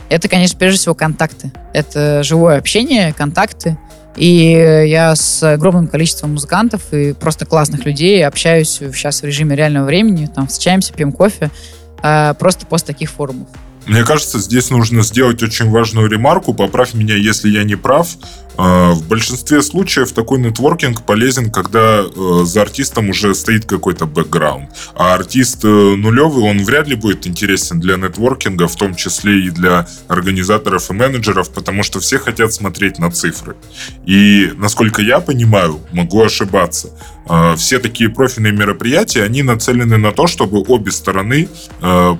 [0.09, 1.51] Это, конечно, прежде всего контакты.
[1.73, 3.77] Это живое общение, контакты.
[4.15, 4.49] И
[4.87, 10.25] я с огромным количеством музыкантов и просто классных людей общаюсь сейчас в режиме реального времени,
[10.25, 11.51] там встречаемся, пьем кофе,
[12.01, 13.47] а, просто после таких форумов.
[13.87, 16.53] Мне кажется, здесь нужно сделать очень важную ремарку.
[16.53, 18.17] Поправь меня, если я не прав.
[18.57, 24.69] А, в большинстве случаев такой нетворкинг полезен, когда э, за артистом уже стоит какой-то бэкграунд.
[24.95, 29.49] А артист э, нулевый, он вряд ли будет интересен для нетворкинга, в том числе и
[29.51, 33.55] для организаторов и менеджеров, потому что все хотят смотреть на цифры.
[34.07, 36.89] И, насколько я понимаю, могу ошибаться,
[37.29, 41.47] э, все такие профильные мероприятия, они нацелены на то, чтобы обе стороны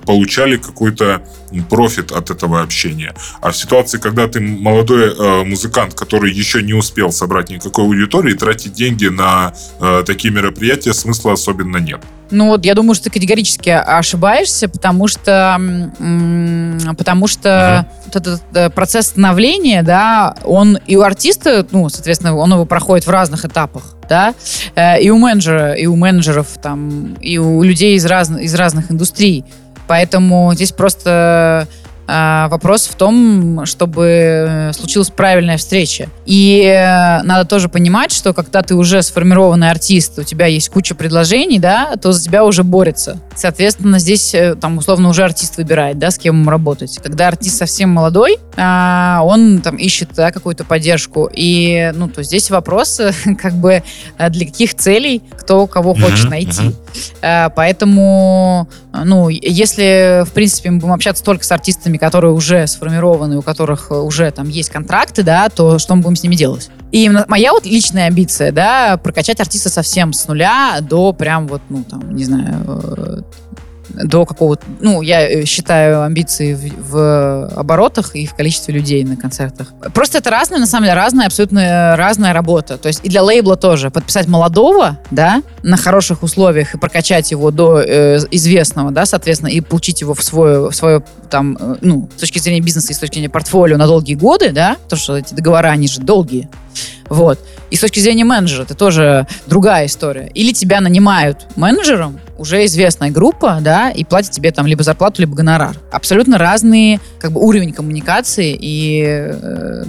[0.05, 1.24] получали какой-то
[1.62, 3.14] профит от этого общения.
[3.41, 8.74] А в ситуации, когда ты молодой музыкант, который еще не успел собрать никакой аудитории, тратить
[8.74, 12.01] деньги на э, такие мероприятия смысла особенно нет.
[12.30, 15.58] Ну вот, я думаю, что ты категорически ошибаешься, потому что,
[16.97, 17.86] потому что uh-huh.
[18.05, 23.08] вот этот э, процесс становления, да, он и у артиста, ну, соответственно, он его проходит
[23.08, 24.34] в разных этапах, да,
[24.76, 28.91] э, и у менеджера, и у менеджеров, там, и у людей из, раз, из разных
[28.91, 29.45] индустрий.
[29.88, 31.67] Поэтому здесь просто
[32.08, 36.10] вопрос в том, чтобы случилась правильная встреча.
[36.26, 40.95] И э, надо тоже понимать, что когда ты уже сформированный артист, у тебя есть куча
[40.95, 43.20] предложений, да, то за тебя уже борется.
[43.36, 46.99] Соответственно, здесь э, там условно уже артист выбирает, да, с кем ему работать.
[47.01, 51.30] Когда артист совсем молодой, а, он там ищет да, какую-то поддержку.
[51.34, 53.01] И, ну, то здесь вопрос,
[53.41, 53.84] как бы,
[54.30, 56.74] для каких целей, кто кого хочет найти.
[57.22, 63.38] Поэтому, ну, если, в принципе, мы будем общаться только с артистами, компаниями, которые уже сформированы,
[63.38, 66.70] у которых уже там есть контракты, да, то что мы будем с ними делать?
[66.91, 71.84] И моя вот личная амбиция, да, прокачать артиста совсем с нуля до прям вот, ну,
[71.84, 73.22] там, не знаю, э,
[73.89, 74.63] до какого-то...
[74.79, 79.73] Ну, я э, считаю амбиции в, в оборотах и в количестве людей на концертах.
[79.93, 82.77] Просто это разная, на самом деле, разная, абсолютно разная работа.
[82.77, 83.89] То есть и для лейбла тоже.
[83.89, 89.61] Подписать молодого, да, на хороших условиях и прокачать его до э, известного, да, соответственно, и
[89.61, 92.99] получить его в свое, в свое там, э, ну, с точки зрения бизнеса и с
[92.99, 96.49] точки зрения портфолио на долгие годы, да, потому что эти договора, они же долгие.
[97.09, 97.39] Вот.
[97.70, 100.30] И с точки зрения менеджера это тоже другая история.
[100.34, 105.36] Или тебя нанимают менеджером, уже известная группа, да, и платят тебе там либо зарплату, либо
[105.36, 105.76] гонорар.
[105.91, 109.84] Абсолютно разные как бы уровень коммуникации и э,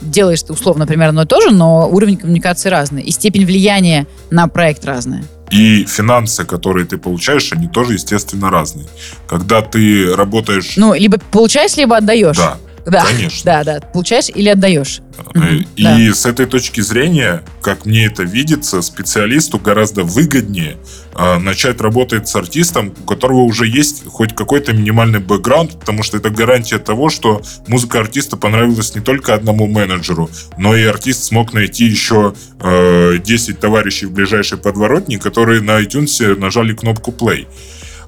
[0.00, 3.02] делаешь ты условно, например, одно и то же, но уровень коммуникации разный.
[3.02, 5.24] И степень влияния на проект разная.
[5.50, 8.86] И финансы, которые ты получаешь, они тоже, естественно, разные.
[9.26, 10.76] Когда ты работаешь...
[10.76, 12.38] Ну, либо получаешь, либо отдаешь.
[12.38, 12.56] Да.
[12.84, 13.40] Да, Конечно.
[13.44, 13.80] Да, да.
[13.80, 15.00] Получаешь или отдаешь.
[15.34, 16.14] Э, и да.
[16.14, 20.76] с этой точки зрения, как мне это видится, специалисту гораздо выгоднее
[21.14, 26.16] э, начать работать с артистом, у которого уже есть хоть какой-то минимальный бэкграунд, потому что
[26.16, 30.28] это гарантия того, что музыка артиста понравилась не только одному менеджеру,
[30.58, 36.36] но и артист смог найти еще э, 10 товарищей в ближайшей подворотне, которые на iTunes
[36.36, 37.46] нажали кнопку play.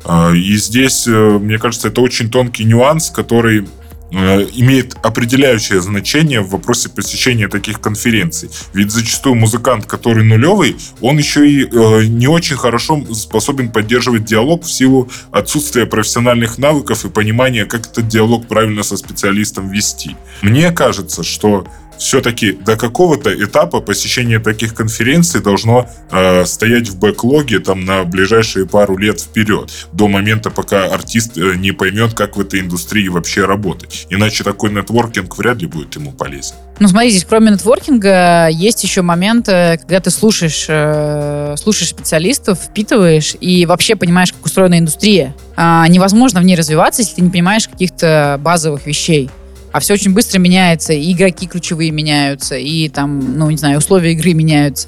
[0.05, 3.67] Э, и здесь, э, мне кажется, это очень тонкий нюанс, который
[4.15, 8.51] имеет определяющее значение в вопросе посещения таких конференций.
[8.73, 14.65] Ведь зачастую музыкант, который нулевый, он еще и э, не очень хорошо способен поддерживать диалог
[14.65, 20.17] в силу отсутствия профессиональных навыков и понимания, как этот диалог правильно со специалистом вести.
[20.43, 21.67] Мне кажется, что
[21.99, 28.67] все-таки до какого-то этапа посещение таких конференций должно э, стоять в бэклоге там на ближайшие
[28.67, 33.45] пару лет вперед, до момента, пока артист э, не поймет, как в этой индустрии вообще
[33.45, 34.07] работать.
[34.11, 36.55] Иначе такой нетворкинг вряд ли будет ему полезен.
[36.81, 42.59] Ну, смотри, здесь кроме нетворкинга есть еще момент, э, когда ты слушаешь, э, слушаешь специалистов,
[42.59, 45.35] впитываешь и вообще понимаешь, как устроена индустрия.
[45.57, 49.31] А, невозможно в ней развиваться, если ты не понимаешь каких-то базовых вещей
[49.75, 54.13] а все очень быстро меняется, и игроки ключевые меняются, и там, ну, не знаю, условия
[54.13, 54.87] игры меняются.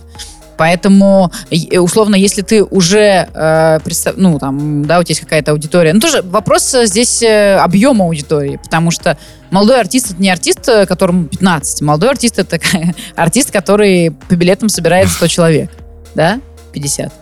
[0.57, 4.15] Поэтому, э, условно, если ты уже, э, представ...
[4.17, 8.61] ну, там, да, у тебя есть какая-то аудитория, ну, тоже вопрос здесь э, объема аудитории,
[8.63, 9.19] потому что
[9.51, 11.83] молодой артист— это не артист, э, которому 15.
[11.83, 12.61] Молодой артист— это
[13.17, 15.71] артист, который по билетам собирает 100 человек,
[16.15, 16.41] да,
[16.73, 17.13] 50.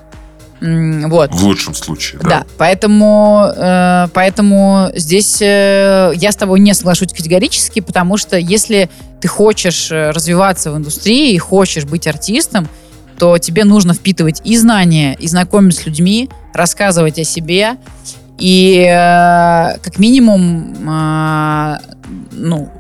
[1.09, 1.33] Вот.
[1.33, 2.29] В лучшем случае, да.
[2.29, 8.89] Да, поэтому, э, поэтому здесь э, я с тобой не соглашусь категорически, потому что если
[9.21, 12.69] ты хочешь э, развиваться в индустрии и хочешь быть артистом,
[13.19, 17.77] то тебе нужно впитывать и знания, и знакомиться с людьми, рассказывать о себе,
[18.39, 21.77] и э, как минимум, э,
[22.33, 22.71] ну,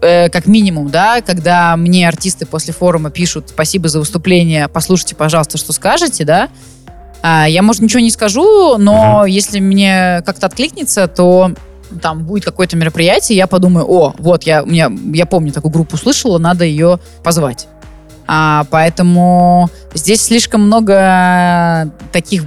[0.00, 5.58] э, как минимум, да, когда мне артисты после форума пишут «Спасибо за выступление, послушайте, пожалуйста,
[5.58, 6.48] что скажете», да,
[7.22, 9.30] а, я, может, ничего не скажу, но mm-hmm.
[9.30, 11.52] если мне как-то откликнется, то
[12.02, 16.38] там будет какое-то мероприятие, я подумаю, о, вот, я, меня, я помню такую группу слышала,
[16.38, 17.68] надо ее позвать.
[18.26, 22.44] А, поэтому здесь слишком много таких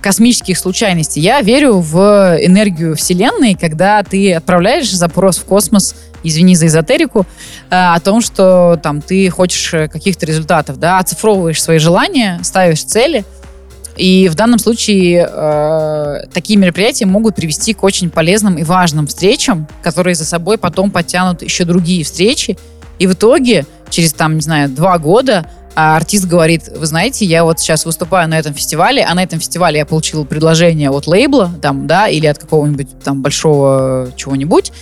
[0.00, 1.20] космических случайностей.
[1.20, 1.98] Я верю в
[2.40, 5.94] энергию Вселенной, когда ты отправляешь запрос в космос
[6.24, 7.26] извини за эзотерику,
[7.70, 12.82] э, о том, что там ты хочешь э, каких-то результатов, да, оцифровываешь свои желания, ставишь
[12.82, 13.24] цели,
[13.96, 19.68] и в данном случае э, такие мероприятия могут привести к очень полезным и важным встречам,
[19.82, 22.58] которые за собой потом подтянут еще другие встречи.
[22.98, 27.44] И в итоге, через там, не знаю, два года а артист говорит, вы знаете, я
[27.44, 31.50] вот сейчас выступаю на этом фестивале, а на этом фестивале я получил предложение от лейбла,
[31.60, 34.72] там, да, или от какого-нибудь там большого чего-нибудь,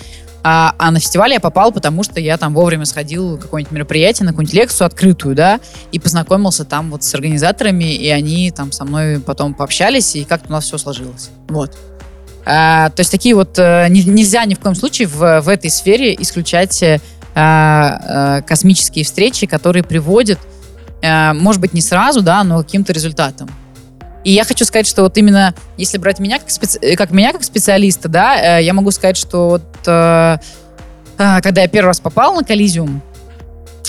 [0.44, 4.26] а, а на фестиваль я попал, потому что я там вовремя сходил в какое-нибудь мероприятие,
[4.26, 5.60] на какую-нибудь лекцию открытую, да,
[5.92, 10.48] и познакомился там вот с организаторами, и они там со мной потом пообщались, и как-то
[10.48, 11.30] у нас все сложилось.
[11.48, 11.76] Вот.
[12.44, 16.14] А, то есть такие вот не, нельзя ни в коем случае в, в этой сфере
[16.18, 16.98] исключать а,
[17.34, 20.38] а, космические встречи, которые приводят,
[21.02, 23.50] может быть, не сразу, да, но каким-то результатам.
[24.24, 26.78] И я хочу сказать, что вот именно если брать меня как, специ...
[26.80, 30.36] Э, как меня как специалиста, да, э, я могу сказать, что вот э,
[31.18, 33.02] э, когда я первый раз попал на Коллизиум,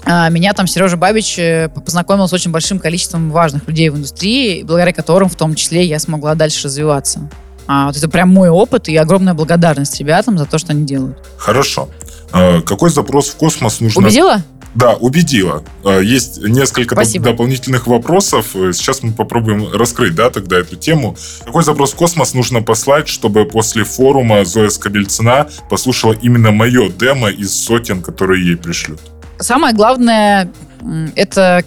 [0.06, 4.64] э, меня там Сережа Бабич э, познакомил с очень большим количеством важных людей в индустрии,
[4.64, 7.30] благодаря которым в том числе я смогла дальше развиваться.
[7.68, 11.18] А, вот это прям мой опыт и огромная благодарность ребятам за то, что они делают.
[11.38, 11.90] Хорошо.
[12.32, 14.02] А, какой запрос в космос нужно...
[14.02, 14.42] Убедила?
[14.76, 15.64] Да, убедила.
[15.84, 17.26] А, есть несколько Спасибо.
[17.26, 18.48] дополнительных вопросов.
[18.54, 21.16] Сейчас мы попробуем раскрыть, да, тогда эту тему.
[21.46, 27.30] Какой запрос в космос нужно послать, чтобы после форума Зоя Скобельцина послушала именно мое демо
[27.30, 29.00] из сотен, которые ей пришлют?
[29.40, 30.52] Самое главное—
[31.16, 31.64] это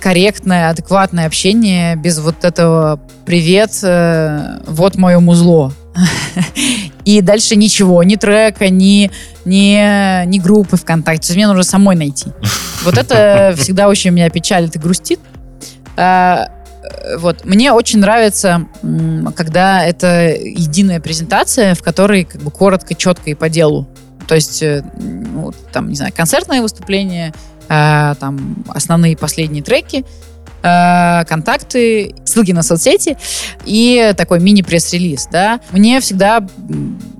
[0.00, 5.72] корректное, адекватное общение без вот этого «привет, э, вот мое музло».
[7.04, 9.10] И дальше ничего, ни трека, ни,
[9.44, 11.28] ни, ни группы ВКонтакте.
[11.28, 12.32] То есть мне нужно самой найти.
[12.84, 15.18] Вот это всегда очень меня печалит и грустит.
[15.96, 16.48] А,
[17.18, 17.44] вот.
[17.44, 18.66] Мне очень нравится,
[19.34, 23.88] когда это единая презентация, в которой как бы коротко, четко и по делу.
[24.28, 27.34] То есть, э, ну, там, не знаю, концертное выступление,
[27.68, 30.04] э, там основные последние треки,
[30.60, 33.16] контакты, ссылки на соцсети
[33.64, 35.60] и такой мини-пресс-релиз, да.
[35.70, 36.46] Мне всегда,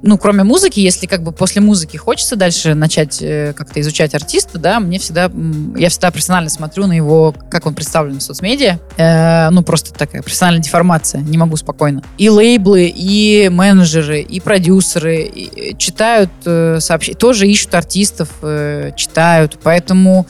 [0.03, 4.59] ну, кроме музыки, если как бы после музыки хочется дальше начать э, как-то изучать артиста,
[4.59, 5.31] да, мне всегда,
[5.77, 10.23] я всегда профессионально смотрю на его, как он представлен в соцмедиа, э, ну, просто такая
[10.23, 12.03] профессиональная деформация, не могу спокойно.
[12.19, 15.31] И лейблы, и менеджеры, и продюсеры
[15.79, 20.27] читают э, сообщения, тоже ищут артистов, э, читают, поэтому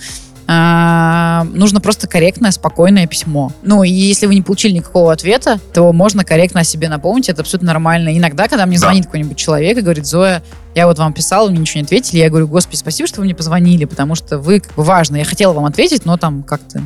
[0.51, 3.53] а, нужно просто корректное, спокойное письмо.
[3.63, 7.43] Ну, и если вы не получили никакого ответа, то можно корректно о себе напомнить, это
[7.43, 8.17] абсолютно нормально.
[8.17, 8.87] Иногда, когда мне да.
[8.87, 10.43] звонит какой-нибудь человек и говорит, Зоя,
[10.75, 13.27] я вот вам писал, вы мне ничего не ответили, я говорю, господи, спасибо, что вы
[13.27, 15.17] мне позвонили, потому что вы как бы важно.
[15.17, 16.81] Я хотела вам ответить, но там как-то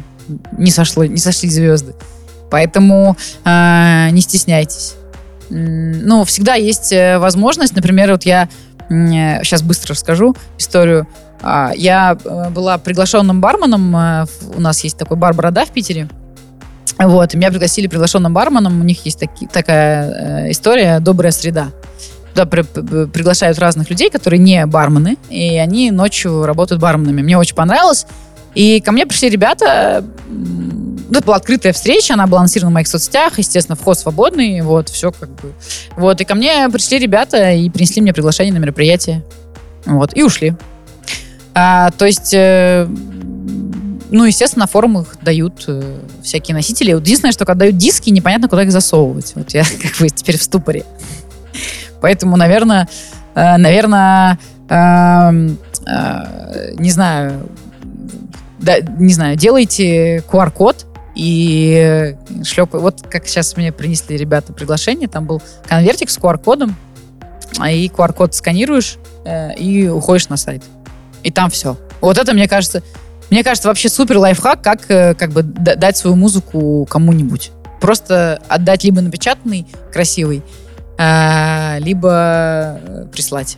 [0.59, 1.95] не, сошло, не сошли звезды.
[2.51, 4.95] Поэтому э, не стесняйтесь.
[5.51, 8.49] Ну, всегда есть э, возможность, например, вот я
[8.89, 11.07] сейчас быстро расскажу историю.
[11.43, 13.95] А, я э, была приглашенным барменом.
[13.97, 16.09] Э, у нас есть такой бар «Борода» в Питере.
[16.99, 18.81] Вот, меня пригласили приглашенным барменом.
[18.81, 21.71] У них есть таки, такая э, история «Добрая среда».
[22.33, 27.21] Туда при, приглашают разных людей, которые не бармены, и они ночью работают барменами.
[27.23, 28.07] Мне очень понравилось.
[28.55, 33.39] И ко мне пришли ребята, ну, это была открытая встреча, она балансирована в моих соцсетях,
[33.39, 35.53] естественно, вход свободный, вот, все как бы.
[35.97, 39.25] Вот, и ко мне пришли ребята и принесли мне приглашение на мероприятие.
[39.85, 40.55] Вот, и ушли.
[41.55, 42.87] А, то есть, э,
[44.11, 46.91] ну, естественно, на форумах дают э, всякие носители.
[46.91, 49.33] Единственное, что когда дают диски, непонятно, куда их засовывать.
[49.35, 50.85] Вот я как бы теперь в ступоре.
[52.01, 52.89] Поэтому, наверное,
[53.35, 54.39] э, наверное,
[54.69, 55.49] э,
[55.87, 57.49] э, не знаю,
[58.59, 62.73] да, не знаю, делайте QR-код и шлеп.
[62.75, 66.77] Вот как сейчас мне принесли ребята приглашение, там был конвертик с QR-кодом,
[67.59, 70.63] а и QR-код сканируешь э, и уходишь на сайт.
[71.23, 71.79] И там все.
[72.01, 72.83] Вот это, мне кажется,
[73.33, 77.51] мне кажется, вообще супер лайфхак, как э, как бы дать свою музыку кому-нибудь.
[77.81, 80.43] Просто отдать либо напечатанный, красивый,
[80.99, 83.57] э, либо э, прислать.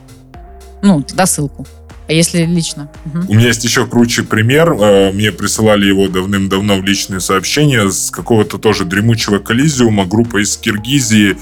[0.81, 1.67] Ну, тогда ссылку.
[2.07, 2.89] А если лично?
[3.05, 3.25] Угу.
[3.27, 4.75] У меня есть еще круче пример.
[5.11, 10.05] Мне присылали его давным-давно в личные сообщения с какого-то тоже дремучего коллизиума.
[10.05, 11.35] Группа из Киргизии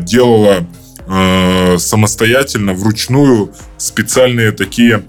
[0.00, 0.66] делала
[1.78, 5.04] самостоятельно, вручную специальные такие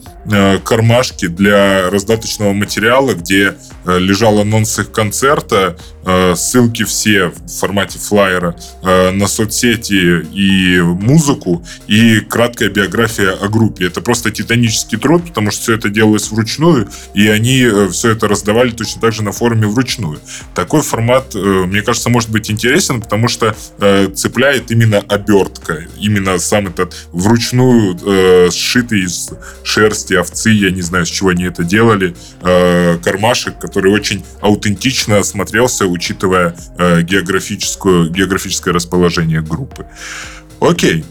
[0.63, 3.55] кармашки для раздаточного материала, где
[3.86, 11.65] э, лежал анонс их концерта, э, ссылки все в формате флайера на соцсети и музыку,
[11.88, 13.88] и краткая биография о группе.
[13.88, 18.71] Это просто титанический труд, потому что все это делалось вручную, и они все это раздавали
[18.71, 20.19] точно так же на форуме вручную.
[20.55, 23.55] Такой формат, мне кажется, может быть интересен, потому что
[24.13, 29.30] цепляет именно обертка, именно сам этот вручную сшитый из
[29.63, 35.24] шерсти овцы, я не знаю, с чего они это делали, э, кармашек, который очень аутентично
[35.24, 39.86] смотрелся, учитывая э, географическую, географическое расположение группы.
[40.59, 41.03] Окей.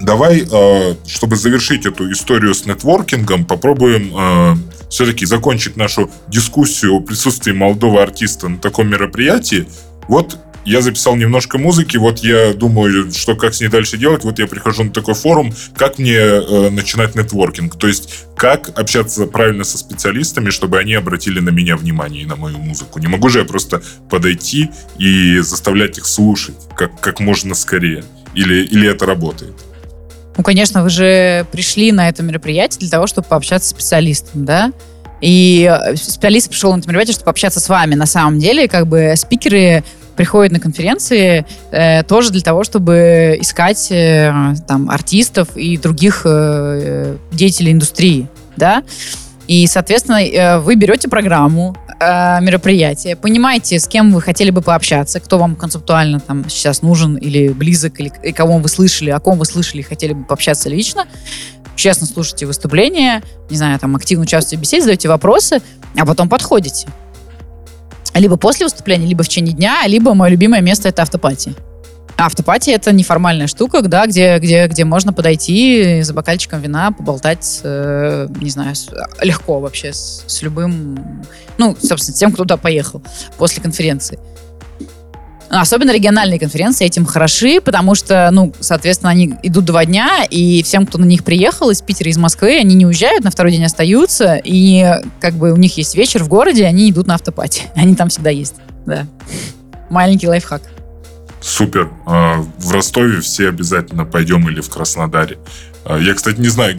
[0.00, 4.54] Давай, э, чтобы завершить эту историю с нетворкингом, попробуем э,
[4.90, 9.68] все-таки закончить нашу дискуссию о присутствии молодого артиста на таком мероприятии.
[10.06, 10.38] Вот
[10.68, 14.46] я записал немножко музыки, вот я думаю, что как с ней дальше делать, вот я
[14.46, 19.78] прихожу на такой форум, как мне э, начинать нетворкинг, то есть как общаться правильно со
[19.78, 22.98] специалистами, чтобы они обратили на меня внимание и на мою музыку.
[22.98, 28.04] Не могу же я просто подойти и заставлять их слушать как, как можно скорее.
[28.34, 29.54] Или, или это работает?
[30.36, 34.72] Ну, конечно, вы же пришли на это мероприятие для того, чтобы пообщаться с специалистом, да?
[35.20, 37.94] И э, специалист пришел на это мероприятие, чтобы пообщаться с вами.
[37.94, 39.82] На самом деле, как бы спикеры
[40.18, 47.16] приходят на конференции э, тоже для того, чтобы искать э, там артистов и других э,
[47.30, 48.82] деятелей индустрии, да.
[49.46, 55.20] И, соответственно, э, вы берете программу э, мероприятия, понимаете, с кем вы хотели бы пообщаться,
[55.20, 59.38] кто вам концептуально там сейчас нужен или близок, или и кого вы слышали, о ком
[59.38, 61.06] вы слышали и хотели бы пообщаться лично,
[61.76, 65.62] честно слушайте выступления, не знаю, там активно участвуйте в беседе, задаете вопросы,
[65.96, 66.88] а потом подходите.
[68.18, 71.54] Либо после выступления, либо в течение дня, либо мое любимое место— это автопати.
[72.16, 78.26] Автопати— это неформальная штука, да, где, где, где можно подойти за бокальчиком вина, поболтать, э,
[78.40, 78.90] не знаю, с,
[79.22, 81.24] легко вообще с, с любым,
[81.58, 83.02] ну, собственно, тем, кто туда поехал
[83.36, 84.18] после конференции.
[85.48, 90.86] Особенно региональные конференции этим хороши, потому что, ну, соответственно, они идут два дня, и всем,
[90.86, 94.40] кто на них приехал из Питера, из Москвы, они не уезжают, на второй день остаются,
[94.42, 94.86] и
[95.20, 97.64] как бы у них есть вечер в городе, они идут на автопати.
[97.74, 98.56] Они там всегда есть,
[98.86, 99.06] да.
[99.88, 100.62] Маленький лайфхак.
[101.40, 101.90] Супер.
[102.04, 105.38] А, в Ростове все обязательно пойдем или в Краснодаре.
[105.84, 106.76] А, я, кстати, не знаю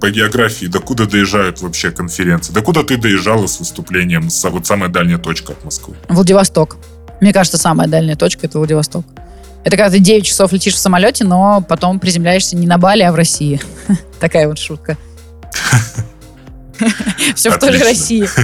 [0.00, 2.52] по географии, докуда доезжают вообще конференции.
[2.52, 4.28] Докуда ты доезжала с выступлением?
[4.44, 5.96] Вот самая дальняя точка от Москвы.
[6.08, 6.76] Владивосток.
[7.22, 9.06] Мне кажется, самая дальняя точка— это Владивосток.
[9.62, 13.12] Это когда ты 9 часов летишь в самолете, но потом приземляешься не на Бали, а
[13.12, 13.60] в России.
[14.20, 14.98] Такая вот шутка.
[17.36, 18.28] Все в той же России.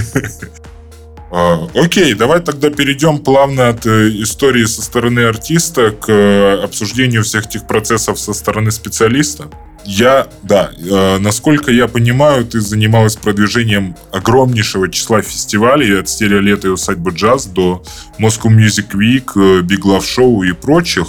[1.31, 7.23] А, окей, давай тогда перейдем плавно от э, истории со стороны артиста к э, обсуждению
[7.23, 9.47] всех этих процессов со стороны специалиста.
[9.85, 16.71] Я, да, э, насколько я понимаю, ты занималась продвижением огромнейшего числа фестивалей от стереолета и
[16.71, 17.83] усадьбы джаз до
[18.19, 21.07] Moscow Music Week, э, Big Love Show и прочих.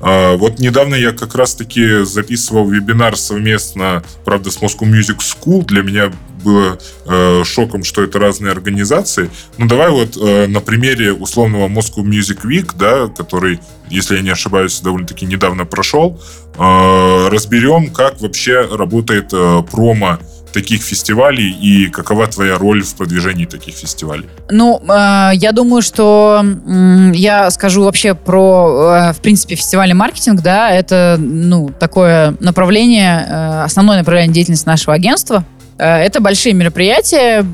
[0.00, 5.64] Э, вот недавно я как раз-таки записывал вебинар совместно, правда, с Moscow Music School.
[5.64, 6.12] Для меня
[6.44, 9.30] было э, шоком, что это разные организации.
[9.58, 14.30] Ну, давай вот э, на примере условного Moscow Music Week, да, который, если я не
[14.30, 16.20] ошибаюсь, довольно-таки недавно прошел,
[16.56, 20.18] э, разберем, как вообще работает э, промо
[20.54, 24.26] таких фестивалей и какова твоя роль в продвижении таких фестивалей?
[24.50, 30.40] Ну, э, я думаю, что э, я скажу вообще про, э, в принципе, фестивальный маркетинг,
[30.42, 35.44] да, это, ну, такое направление, э, основное направление деятельности нашего агентства.
[35.78, 37.44] Э, это большие мероприятия,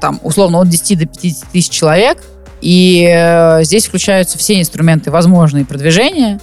[0.00, 2.22] там, условно, от 10 до 50 тысяч человек,
[2.60, 6.40] и э, здесь включаются все инструменты возможные продвижения.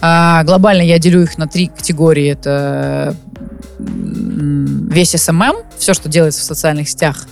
[0.00, 2.28] А глобально я делю их на три категории.
[2.28, 3.14] Это
[3.78, 7.26] весь SMM, все, что делается в социальных сетях,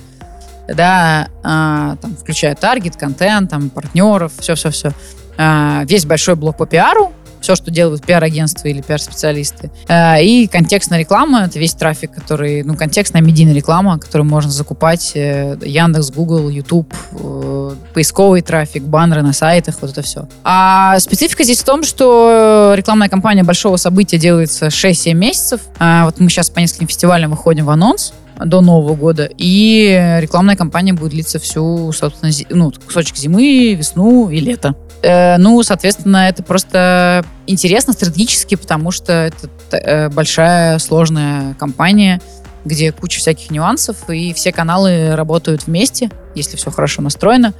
[0.68, 4.92] да, а, там, включая таргет, контент, там, партнеров, все-все-все.
[5.36, 9.70] А, весь большой блок по пиару, все, что делают пиар-агентства или пиар-специалисты.
[9.88, 15.12] Э, и контекстная реклама— это весь трафик, который, ну, контекстная медийная реклама, которую можно закупать
[15.14, 20.28] э, Яндекс, Google, YouTube, э, поисковый трафик, баннеры на сайтах, вот это все.
[20.44, 25.60] А специфика здесь в том, что рекламная кампания большого события делается 6-7 месяцев.
[25.78, 28.12] Вот мы сейчас по нескольким фестивалям выходим в анонс,
[28.44, 29.28] до Нового года.
[29.36, 34.74] И рекламная кампания будет длиться всю, собственно, зи- ну, кусочек зимы, весну и лето.
[35.02, 42.20] Э, ну, соответственно, это просто интересно стратегически, потому что это э, большая, сложная компания,
[42.64, 47.54] где куча всяких нюансов, и все каналы работают вместе, если все хорошо настроено.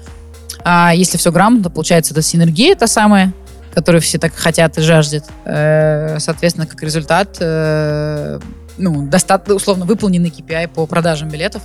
[0.63, 3.33] А если все грамотно, получается, это синергия та самая,
[3.73, 5.25] которую все так хотят и жаждет.
[5.47, 7.39] Э, соответственно, как результат,
[8.77, 11.63] ну, достаточно, условно, выполненный KPI по продажам билетов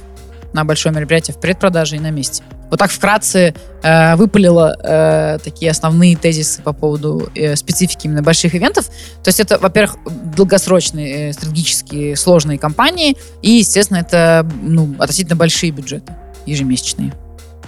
[0.53, 2.43] на большое мероприятие в предпродаже и на месте.
[2.69, 8.55] Вот так вкратце э, выпалила э, такие основные тезисы по поводу э, специфики именно больших
[8.55, 8.87] ивентов.
[8.87, 9.97] То есть это, во-первых,
[10.35, 16.15] долгосрочные, э, стратегические, сложные кампании, и, естественно, это ну, относительно большие бюджеты
[16.45, 17.13] ежемесячные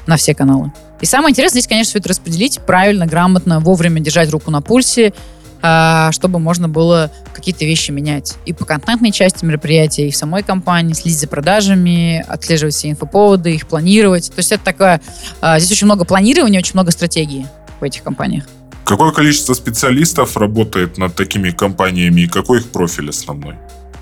[0.08, 0.72] на все каналы.
[1.02, 5.14] И самое интересное здесь, конечно, все это распределить правильно, грамотно, вовремя держать руку на пульсе,
[5.60, 8.36] чтобы можно было какие-то вещи менять.
[8.46, 13.56] И по контентной части мероприятия, и в самой компании, следить за продажами, отслеживать все инфоповоды,
[13.56, 14.30] их планировать.
[14.30, 15.02] То есть это такое...
[15.42, 17.48] А, здесь очень много планирования, очень много стратегии
[17.80, 18.46] в этих компаниях.
[18.86, 23.56] Какое количество специалистов работает над такими компаниями и какой их профиль основной?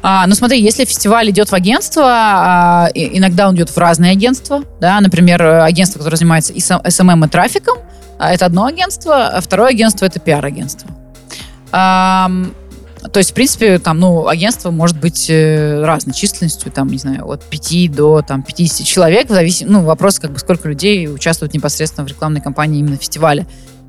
[0.04, 4.64] А, ну смотри, если фестиваль идет в агентство, а, иногда он идет в разные агентства,
[4.80, 7.80] да, например, агентство, которое занимается SMM и трафиком,
[8.20, 10.90] а, это одно агентство, а второе агентство это пиар-агентство.
[13.12, 17.30] То есть, в принципе, там, ну, агентство может быть э, разной численностью, там, не знаю,
[17.30, 21.54] от 5 до там, 50 человек, в зависимости, ну, вопрос, как бы, сколько людей участвуют
[21.54, 23.46] непосредственно в рекламной кампании именно фестиваля.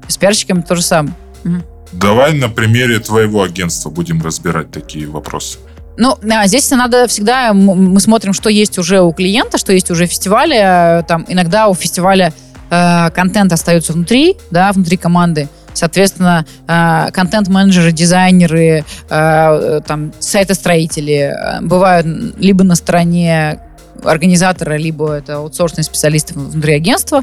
[0.06, 1.14] С пиарщиками то же самое.
[1.44, 1.54] Угу.
[1.92, 5.58] Давай на примере твоего агентства будем разбирать такие вопросы.
[5.96, 10.10] Ну, здесь надо всегда, мы смотрим, что есть уже у клиента, что есть уже в
[10.10, 11.04] фестивале.
[11.08, 12.34] Там иногда у фестиваля
[12.68, 15.48] э, контент остается внутри, да, внутри команды.
[15.76, 22.06] Соответственно, э, контент-менеджеры, дизайнеры, э, там, сайтостроители э, бывают
[22.38, 23.60] либо на стороне
[24.02, 27.22] организатора, либо это аутсорсные специалисты внутри агентства.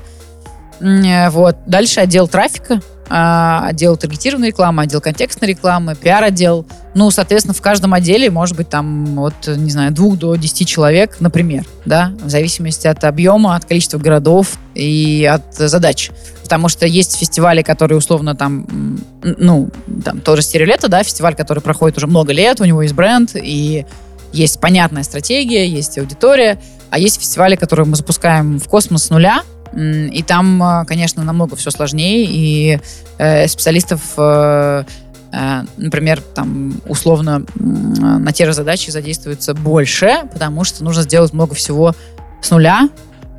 [0.80, 1.56] Вот.
[1.66, 2.82] Дальше отдел трафика,
[3.16, 6.66] отдел таргетированной рекламы, отдел контекстной рекламы, пиар-отдел.
[6.96, 11.18] Ну, соответственно, в каждом отделе может быть там от, не знаю, двух до десяти человек,
[11.20, 16.10] например, да, в зависимости от объема, от количества городов и от задач.
[16.42, 19.70] Потому что есть фестивали, которые условно там, ну,
[20.04, 23.86] там тоже стереолето, да, фестиваль, который проходит уже много лет, у него есть бренд, и
[24.32, 26.60] есть понятная стратегия, есть аудитория,
[26.90, 29.44] а есть фестивали, которые мы запускаем в космос с нуля,
[29.76, 32.80] и там, э, конечно, намного все сложнее, и
[33.18, 34.84] э, специалистов, э,
[35.32, 41.56] э, например, там условно на те же задачи задействуется больше, потому что нужно сделать много
[41.56, 41.96] всего
[42.42, 42.90] с нуля.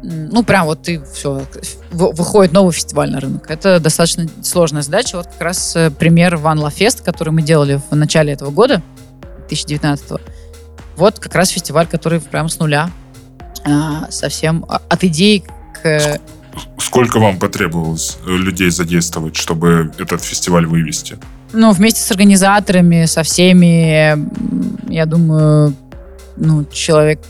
[0.02, 1.42] Ну, прям вот ты все,
[1.90, 3.50] выходит новый фестиваль на рынок.
[3.50, 5.16] Это достаточно сложная задача.
[5.16, 8.82] Вот как раз пример Love Fest, который мы делали в начале этого года,
[9.48, 10.20] 2019 -го.
[10.96, 12.90] Вот как раз фестиваль, который прям с нуля
[13.64, 15.44] а, совсем от идеи.
[16.78, 21.18] Сколько вам потребовалось э, людей задействовать, чтобы этот фестиваль вывести?
[21.52, 24.16] Ну, вместе с организаторами, со всеми,
[24.92, 25.74] я думаю,
[26.36, 27.20] ну, человек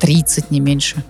[0.00, 1.02] 30, не меньше.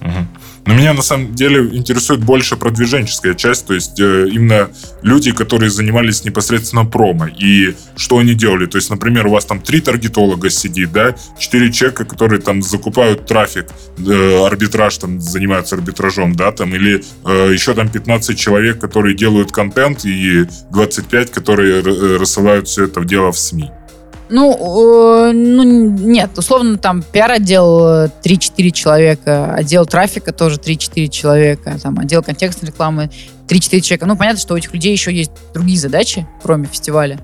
[0.00, 0.26] Угу.
[0.64, 4.70] Но меня на самом деле интересует больше продвиженческая часть, то есть э, именно
[5.02, 8.66] люди, которые занимались непосредственно промо, и что они делали.
[8.66, 13.26] То есть, например, у вас там три таргетолога сидит, да, четыре человека, которые там закупают
[13.26, 13.66] трафик,
[13.98, 19.50] э, арбитраж там занимаются арбитражом, да, там, или э, еще там 15 человек, которые делают
[19.50, 23.70] контент, и 25, которые э, рассылают все это дело в СМИ.
[24.34, 31.98] Ну, э, ну, нет, условно, там пиар-отдел 3-4 человека, отдел трафика тоже 3-4 человека, там,
[31.98, 33.10] отдел контекстной рекламы
[33.46, 34.06] 3-4 человека.
[34.06, 37.20] Ну, понятно, что у этих людей еще есть другие задачи, кроме фестиваля.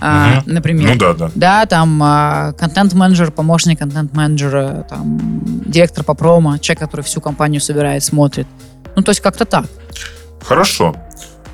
[0.00, 0.90] А, например.
[0.92, 1.30] Ну да, да.
[1.34, 5.18] Да, там а, контент-менеджер, помощник контент-менеджера, там,
[5.64, 8.46] директор по промо, человек, который всю компанию собирает, смотрит.
[8.96, 9.64] Ну, то есть как-то так.
[10.42, 10.94] Хорошо.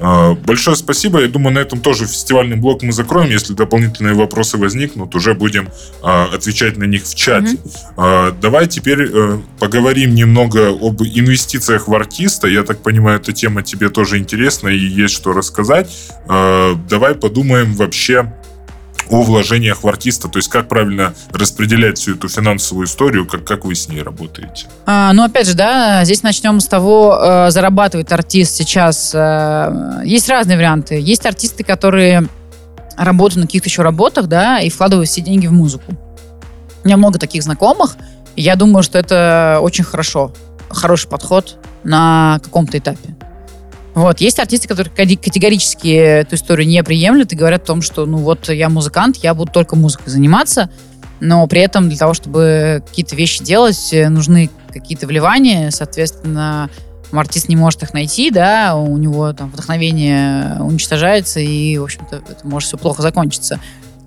[0.00, 1.20] А, большое спасибо.
[1.20, 3.30] Я думаю, на этом тоже фестивальный блок мы закроем.
[3.30, 5.68] Если дополнительные вопросы возникнут, уже будем
[6.02, 7.56] а, отвечать на них в чате.
[7.96, 8.40] Mm-hmm.
[8.40, 12.46] Давай теперь э, поговорим немного об инвестициях в артиста.
[12.48, 15.90] Я так понимаю, эта тема тебе тоже интересна и есть что рассказать.
[16.26, 18.32] Давай подумаем вообще
[19.10, 23.64] о вложениях в артиста, то есть как правильно распределять всю эту финансовую историю, как, как
[23.64, 24.66] вы с ней работаете?
[24.86, 29.12] А, ну, опять же, да, здесь начнем с того, э, зарабатывает артист сейчас.
[29.14, 31.00] Э, есть разные варианты.
[31.00, 32.28] Есть артисты, которые
[32.96, 35.94] работают на каких-то еще работах, да, и вкладывают все деньги в музыку.
[36.82, 37.96] У меня много таких знакомых,
[38.36, 40.32] и я думаю, что это очень хорошо,
[40.68, 43.16] хороший подход на каком-то этапе.
[43.96, 44.20] Вот.
[44.20, 48.50] Есть артисты, которые категорически эту историю не приемлют и говорят о том, что ну вот
[48.50, 50.68] я музыкант, я буду только музыкой заниматься,
[51.20, 56.68] но при этом для того, чтобы какие-то вещи делать, нужны какие-то вливания, соответственно,
[57.10, 62.46] артист не может их найти, да, у него там вдохновение уничтожается, и, в общем-то, это
[62.46, 63.60] может все плохо закончиться.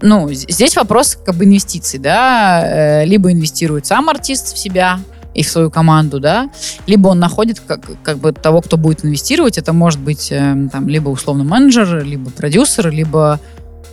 [0.03, 4.99] Ну, здесь вопрос как бы инвестиций, да, э, либо инвестирует сам артист в себя,
[5.33, 6.49] и в свою команду, да,
[6.87, 9.57] либо он находит как, как бы того, кто будет инвестировать.
[9.57, 13.39] Это может быть э, там либо условно менеджер, либо продюсер, либо,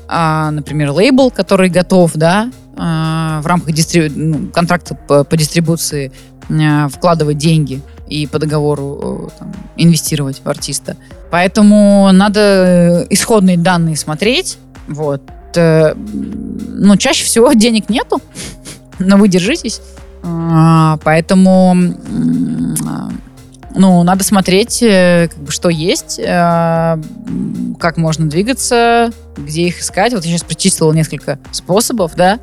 [0.09, 4.09] э, например, лейбл, который готов, да, э, в рамках дистри...
[4.09, 6.11] ну, контракта по, по дистрибуции
[6.49, 10.97] э, вкладывать деньги и по договору э, там, инвестировать в артиста.
[11.31, 14.59] Поэтому надо исходные данные смотреть.
[14.89, 15.23] Вот.
[15.55, 18.21] Э, ну, чаще всего денег нету,
[18.99, 19.81] но вы держитесь.
[20.29, 21.77] А, поэтому
[23.75, 27.03] ну, надо смотреть, э, как бы, что есть, э,
[27.79, 30.15] как можно двигаться, где их искать.
[30.15, 32.41] Вот я сейчас причислила несколько способов, да,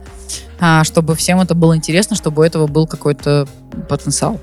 [0.60, 3.48] а, чтобы всем это было интересно, чтобы у этого был какой-то
[3.90, 4.40] потенциал.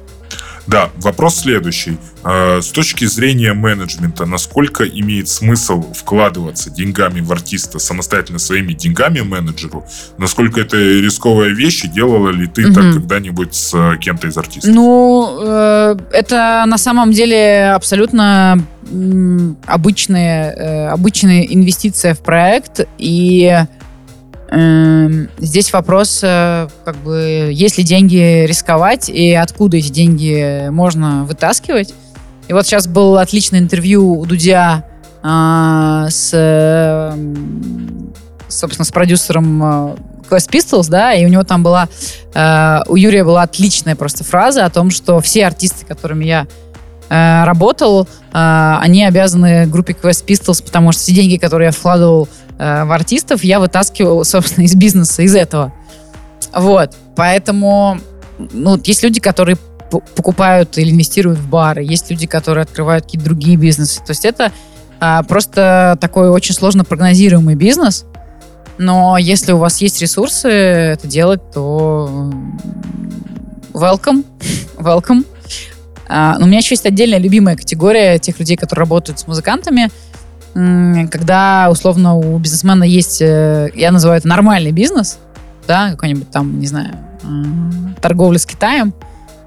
[0.70, 1.98] Да, вопрос следующий.
[2.22, 9.20] Э, с точки зрения менеджмента, насколько имеет смысл вкладываться деньгами в артиста самостоятельно своими деньгами
[9.20, 9.84] менеджеру?
[10.16, 12.74] Насколько это рисковая вещь, и делала ли ты угу.
[12.74, 14.72] так когда-нибудь с э, кем-то из артистов?
[14.72, 18.64] Ну, э, это на самом деле абсолютно
[19.66, 23.64] обычная, обычная инвестиция в проект, и
[24.50, 31.94] здесь вопрос, э, как бы, есть ли деньги рисковать и откуда эти деньги можно вытаскивать.
[32.48, 34.84] И вот сейчас было отличное интервью у Дудя
[35.22, 36.30] а, с,
[38.48, 39.96] собственно, с продюсером э,
[40.30, 41.88] Quest Pistols, да, и у него там была,
[42.34, 46.46] э, у Юрия была отличная просто фраза о том, что все артисты, которыми я
[47.10, 52.28] э, работал, э, они обязаны группе Quest Pistols, потому что все деньги, которые я вкладывал
[52.28, 55.72] э, в артистов, я вытаскивал, собственно, из бизнеса, из этого.
[56.52, 56.94] Вот.
[57.16, 57.98] Поэтому
[58.52, 59.56] ну, есть люди, которые
[59.90, 64.00] покупают или инвестируют в бары, есть люди, которые открывают какие-то другие бизнесы.
[64.04, 64.52] То есть это
[65.00, 68.04] а, просто такой очень сложно прогнозируемый бизнес.
[68.78, 72.30] Но если у вас есть ресурсы это делать, то
[73.72, 74.24] welcome,
[74.76, 75.26] welcome.
[76.08, 79.90] А, у меня еще есть отдельная любимая категория тех людей, которые работают с музыкантами.
[80.52, 85.18] Когда, условно, у бизнесмена есть, э, я называю это нормальный бизнес,
[85.68, 86.96] да, какой-нибудь там, не знаю,
[88.00, 88.92] торговля с Китаем,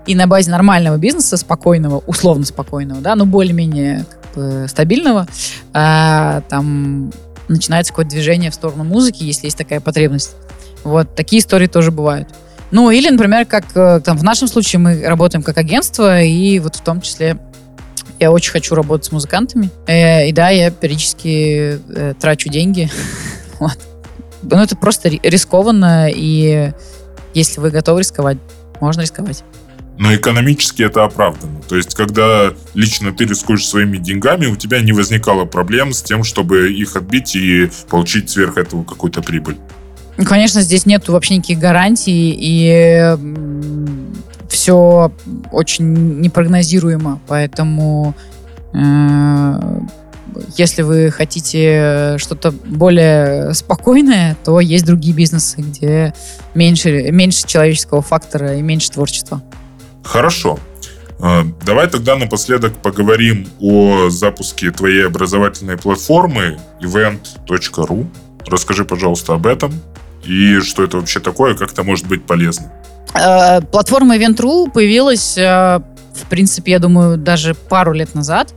[0.06, 5.28] и на базе нормального бизнеса, спокойного, условно спокойного, да, но более-менее как бы, стабильного,
[5.74, 7.12] а, там
[7.48, 10.36] начинается какое-то движение в сторону музыки, если есть такая потребность.
[10.84, 12.30] Вот, такие истории тоже бывают.
[12.72, 16.76] Ну, или, например, как э, там, в нашем случае мы работаем как агентство, и вот
[16.76, 17.38] в том числе
[18.24, 19.70] я очень хочу работать с музыкантами.
[19.86, 22.90] Э, и да, я периодически э, трачу деньги.
[23.60, 23.78] вот.
[24.42, 26.72] Ну, это просто рискованно, и
[27.34, 28.38] если вы готовы рисковать,
[28.80, 29.44] можно рисковать.
[29.98, 31.62] Но экономически это оправдано.
[31.68, 36.24] То есть, когда лично ты рискуешь своими деньгами, у тебя не возникало проблем с тем,
[36.24, 39.58] чтобы их отбить и получить сверх этого какую-то прибыль.
[40.18, 43.18] Конечно, здесь нет вообще никаких гарантий, и
[44.54, 45.12] все
[45.52, 48.14] очень непрогнозируемо, поэтому
[48.74, 49.80] э,
[50.58, 56.14] если вы хотите что-то более спокойное, то есть другие бизнесы, где
[56.54, 59.42] меньше, меньше человеческого фактора и меньше творчества.
[60.04, 60.60] Хорошо.
[61.20, 68.08] Э, давай тогда напоследок поговорим о запуске твоей образовательной платформы event.ru.
[68.46, 69.74] Расскажи, пожалуйста, об этом
[70.24, 72.72] и что это вообще такое, как это может быть полезно.
[73.14, 75.80] Э, платформа Event.ru появилась, э,
[76.14, 78.54] в принципе, я думаю, даже пару лет назад,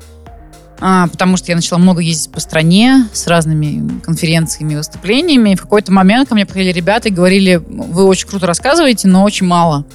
[0.78, 5.50] потому что я начала много ездить по стране с разными конференциями и выступлениями.
[5.50, 9.24] И в какой-то момент ко мне приходили ребята и говорили, вы очень круто рассказываете, но
[9.24, 9.86] очень мало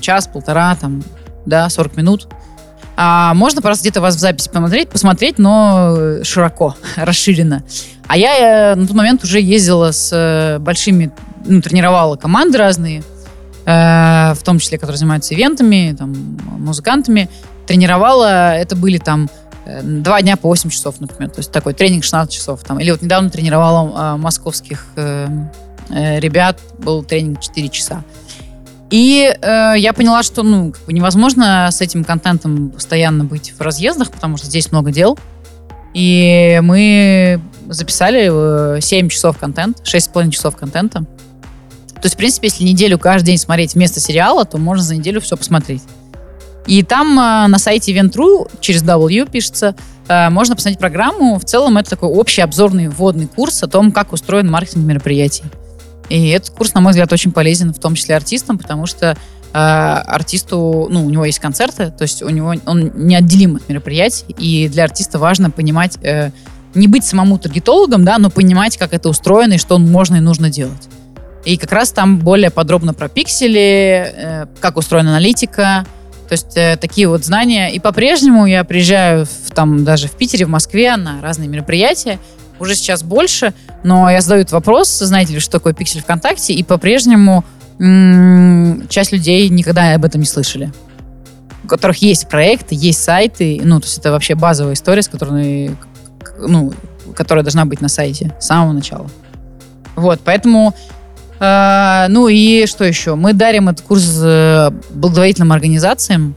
[0.00, 1.02] час, полтора, там,
[1.46, 2.28] да, 40 минут.
[2.96, 7.64] А можно просто где-то вас в записи посмотреть, посмотреть, но широко, расширенно.
[8.10, 11.12] А я э, на тот момент уже ездила с э, большими,
[11.44, 13.04] ну, тренировала команды разные,
[13.66, 16.12] э, в том числе, которые занимаются ивентами, там,
[16.58, 17.30] музыкантами.
[17.68, 19.30] Тренировала, это были там
[19.84, 21.30] два дня по 8 часов, например.
[21.30, 22.64] То есть такой тренинг 16 часов.
[22.64, 22.80] Там.
[22.80, 28.02] Или вот недавно тренировала московских ребят, был тренинг 4 часа.
[28.90, 33.60] И э, я поняла, что ну, как бы невозможно с этим контентом постоянно быть в
[33.60, 35.16] разъездах, потому что здесь много дел.
[35.94, 41.00] И мы записали 7 э, часов контент, 6,5 часов контента.
[41.94, 45.20] То есть, в принципе, если неделю каждый день смотреть вместо сериала, то можно за неделю
[45.20, 45.82] все посмотреть.
[46.66, 49.74] И там э, на сайте Event.ru через W пишется,
[50.08, 51.38] э, можно посмотреть программу.
[51.38, 55.44] В целом это такой общий обзорный вводный курс о том, как устроен маркетинг мероприятий.
[56.08, 59.16] И этот курс, на мой взгляд, очень полезен, в том числе артистам, потому что
[59.52, 64.34] э, артисту, ну, у него есть концерты, то есть у него он неотделим от мероприятий,
[64.38, 65.98] и для артиста важно понимать,
[66.74, 70.50] не быть самому таргетологом, да, но понимать, как это устроено и что можно и нужно
[70.50, 70.88] делать.
[71.44, 75.86] И как раз там более подробно про пиксели, э, как устроена аналитика,
[76.28, 77.70] то есть э, такие вот знания.
[77.70, 82.18] И по-прежнему я приезжаю в, там даже в Питере, в Москве на разные мероприятия,
[82.60, 86.62] уже сейчас больше, но я задаю этот вопрос, знаете ли, что такое пиксель ВКонтакте, и
[86.62, 87.44] по-прежнему
[88.90, 90.70] часть людей никогда об этом не слышали.
[91.64, 95.74] У которых есть проекты, есть сайты, ну, то есть это вообще базовая история, с которой,
[96.40, 96.72] ну,
[97.14, 99.08] которая должна быть на сайте с самого начала.
[99.96, 100.74] Вот, поэтому
[101.38, 103.14] э, ну и что еще?
[103.14, 106.34] Мы дарим этот курс э, благотворительным организациям,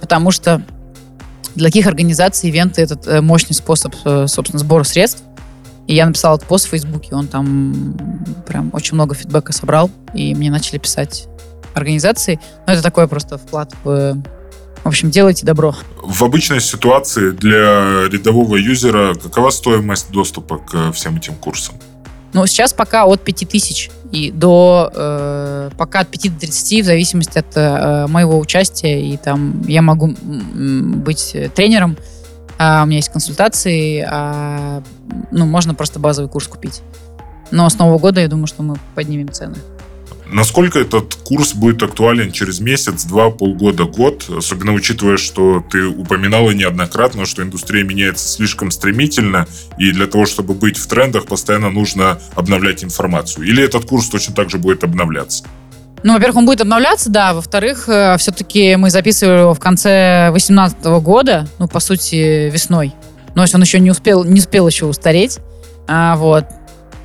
[0.00, 0.62] потому что
[1.54, 5.22] для таких организаций ивенты это э, мощный способ, э, собственно, сбора средств.
[5.86, 7.96] И я написала этот пост в Фейсбуке, он там
[8.46, 11.26] прям очень много фидбэка собрал, и мне начали писать
[11.74, 12.38] организации.
[12.66, 14.22] Но это такой просто вклад в
[14.84, 15.74] в общем, делайте добро.
[16.02, 21.74] В обычной ситуации для рядового юзера какова стоимость доступа к всем этим курсам?
[22.32, 27.38] Ну, сейчас пока от 5000 и до э, пока от 5 до 30, в зависимости
[27.38, 29.00] от э, моего участия.
[29.00, 31.96] И там я могу быть тренером,
[32.58, 34.82] а у меня есть консультации, а,
[35.30, 36.82] ну, можно просто базовый курс купить.
[37.50, 39.56] Но с Нового года я думаю, что мы поднимем цены.
[40.32, 44.26] Насколько этот курс будет актуален через месяц, два, полгода, год?
[44.28, 49.46] Особенно учитывая, что ты упоминала неоднократно, что индустрия меняется слишком стремительно,
[49.76, 53.46] и для того, чтобы быть в трендах, постоянно нужно обновлять информацию.
[53.46, 55.44] Или этот курс точно так же будет обновляться?
[56.02, 57.34] Ну, во-первых, он будет обновляться, да.
[57.34, 62.94] Во-вторых, э, все-таки мы записывали его в конце 2018 года, ну, по сути, весной.
[63.36, 65.38] Есть он еще не успел, не успел еще устареть.
[65.86, 66.44] А, вот.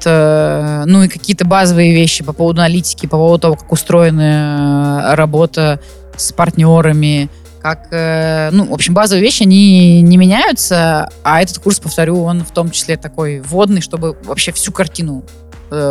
[0.06, 5.16] Э, ну и какие-то базовые вещи по поводу аналитики, по поводу того, как устроена э,
[5.16, 5.80] работа
[6.16, 7.30] с партнерами,
[7.62, 12.44] как, э, ну, в общем, базовые вещи, они не меняются, а этот курс, повторю, он
[12.44, 15.24] в том числе такой вводный, чтобы вообще всю картину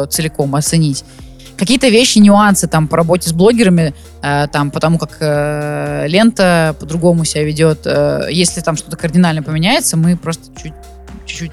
[0.09, 1.05] целиком оценить.
[1.57, 7.25] Какие-то вещи, нюансы там по работе с блогерами, э, там потому как э, лента по-другому
[7.25, 7.87] себя ведет.
[7.87, 11.53] Э, если там что-то кардинально поменяется, мы просто чуть-чуть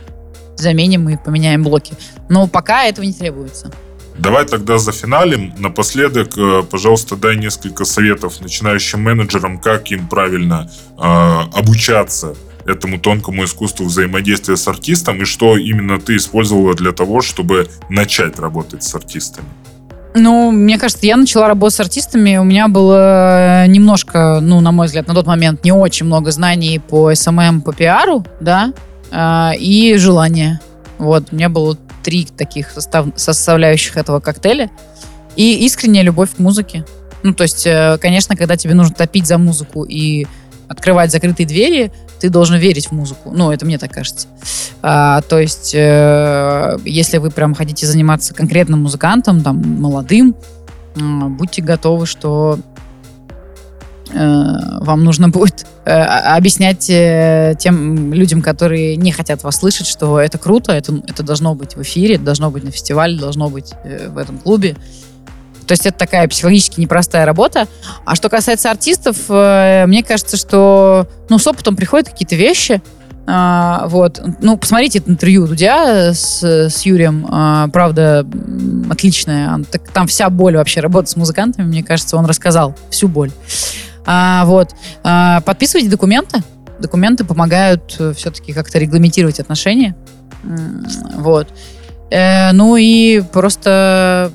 [0.62, 1.94] заменим и поменяем блоки.
[2.30, 3.72] Но пока этого не требуется.
[4.18, 5.54] Давай тогда за финалем.
[5.58, 12.36] Напоследок, э, пожалуйста, дай несколько советов начинающим менеджерам, как им правильно э, обучаться
[12.66, 18.38] этому тонкому искусству взаимодействия с артистом и что именно ты использовала для того, чтобы начать
[18.40, 19.48] работать с артистами.
[20.14, 22.38] Ну, мне кажется, я начала работать с артистами.
[22.38, 26.80] У меня было немножко, ну, на мой взгляд, на тот момент не очень много знаний
[26.80, 30.60] по SMM, по пиару, да, э, и желание.
[30.98, 34.70] Вот, у меня было три таких состав, составляющих этого коктейля.
[35.36, 36.86] И искренняя любовь к музыке.
[37.24, 40.28] Ну, то есть, э, конечно, когда тебе нужно топить за музыку и
[40.68, 43.32] открывать закрытые двери, ты должен верить в музыку.
[43.32, 44.28] Ну, это мне так кажется.
[44.82, 50.36] А, то есть, э, если вы прям хотите заниматься конкретным музыкантом, там, молодым,
[50.96, 52.60] э, будьте готовы, что
[54.14, 60.38] вам нужно будет э, объяснять э, тем людям, которые не хотят вас слышать, что это
[60.38, 64.38] круто, это, это должно быть в эфире, должно быть на фестивале, должно быть в этом
[64.38, 64.76] клубе.
[65.68, 67.68] То есть это такая психологически непростая работа.
[68.06, 72.82] А что касается артистов, мне кажется, что ну, с опытом приходят какие-то вещи.
[73.28, 74.22] А, вот.
[74.42, 77.28] Ну, посмотрите это интервью Дудя с, с Юрием.
[77.30, 78.26] А, правда,
[78.90, 79.64] отличное.
[79.94, 83.32] Там вся боль вообще работы с музыкантами, мне кажется, он рассказал всю боль.
[84.06, 84.76] А, вот.
[85.04, 86.44] А, подписывайте документы.
[86.80, 89.96] Документы помогают э, все-таки как-то регламентировать отношения.
[91.16, 91.48] Вот.
[92.10, 94.32] Э, ну и просто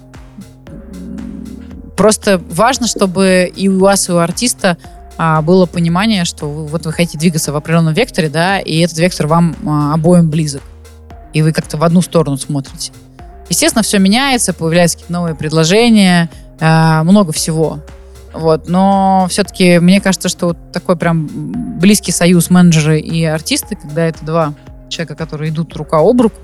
[1.97, 4.77] просто важно, чтобы и у вас, и у артиста
[5.19, 8.99] а, было понимание, что вы, вот вы хотите двигаться в определенном векторе, да, и этот
[8.99, 10.63] вектор вам а, обоим близок.
[11.33, 12.93] И вы как-то в одну сторону смотрите.
[13.49, 16.31] Естественно, все меняется, появляются какие-то новые предложения,
[16.61, 17.81] а, много всего.
[18.37, 18.69] Вот.
[18.69, 21.29] Но все-таки мне кажется, что вот такой прям
[21.79, 24.55] близкий союз менеджеры и артисты, когда это два
[24.89, 26.41] человека, которые идут рука об руку,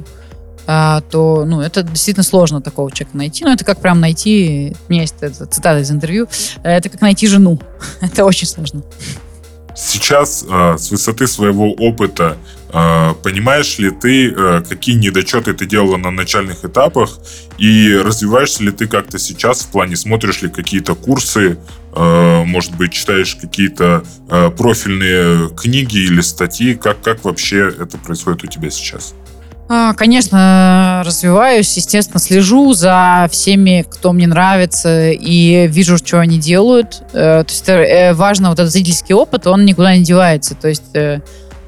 [0.66, 3.44] а, то ну, это действительно сложно такого человека найти.
[3.44, 6.28] Ну, это как прям найти, у меня есть это, цитата из интервью,
[6.62, 7.58] это как найти жену.
[8.00, 8.82] это очень сложно.
[9.74, 12.36] Сейчас э, с высоты своего опыта
[12.72, 17.18] понимаешь ли ты, э, какие недочеты ты делала на начальных этапах
[17.58, 21.58] и развиваешься ли ты как-то сейчас в плане, смотришь ли какие-то курсы,
[21.94, 28.44] э, может быть, читаешь какие-то э, профильные книги или статьи, как, как вообще это происходит
[28.44, 29.14] у тебя сейчас?
[29.68, 37.02] А, конечно, развиваюсь, естественно, слежу за всеми, кто мне нравится, и вижу, что они делают.
[37.12, 40.54] Э, то есть важно вот этот зрительский опыт, он никуда не девается.
[40.54, 40.96] То есть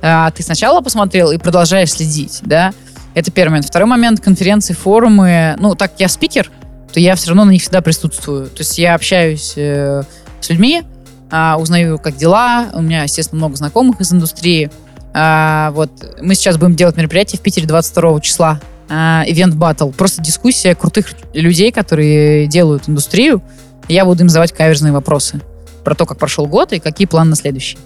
[0.07, 2.75] а, ты сначала посмотрел и продолжаешь следить, да?
[3.15, 3.67] Это первый момент.
[3.67, 5.57] Второй момент, конференции, форумы.
[5.59, 6.51] Ну, так я спикер,
[6.93, 8.49] то я все равно на них всегда присутствую.
[8.49, 10.83] То есть я общаюсь с людьми,
[11.31, 12.67] а, узнаю, как дела.
[12.75, 14.71] У меня, естественно, много знакомых из индустрии.
[15.15, 15.91] А, вот
[16.21, 18.61] мы сейчас будем делать мероприятие в Питере 22 числа.
[18.91, 19.89] Ивент батл.
[19.89, 23.43] Просто дискуссия крутых людей, которые делают индустрию.
[23.89, 25.41] Я буду им задавать каверзные вопросы
[25.83, 27.79] про то, как прошел год и какие планы на следующий.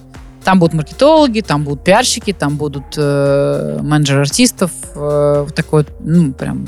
[0.48, 4.70] Там будут маркетологи, там будут пиарщики, там будут э, менеджеры артистов.
[4.94, 6.64] Э, такой, ну, прям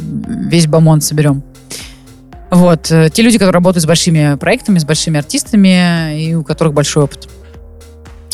[0.51, 1.43] весь бомонд соберем.
[2.51, 2.91] Вот.
[2.91, 7.05] Э, те люди, которые работают с большими проектами, с большими артистами и у которых большой
[7.05, 7.31] опыт.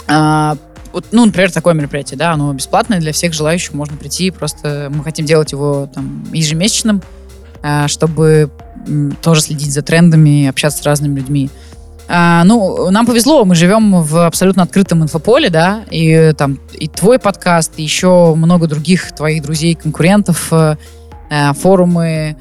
[0.08, 0.56] А,
[0.92, 5.04] вот, ну, например, такое мероприятие, да, оно бесплатное для всех желающих, можно прийти, просто мы
[5.04, 7.02] хотим делать его там ежемесячным,
[7.62, 8.50] а, чтобы
[9.22, 11.50] тоже следить за трендами, общаться с разными людьми.
[12.08, 17.18] А, ну, нам повезло, мы живем в абсолютно открытом инфополе, да, и там и твой
[17.18, 20.76] подкаст, и еще много других твоих друзей, конкурентов, э,
[21.30, 22.36] э форумы,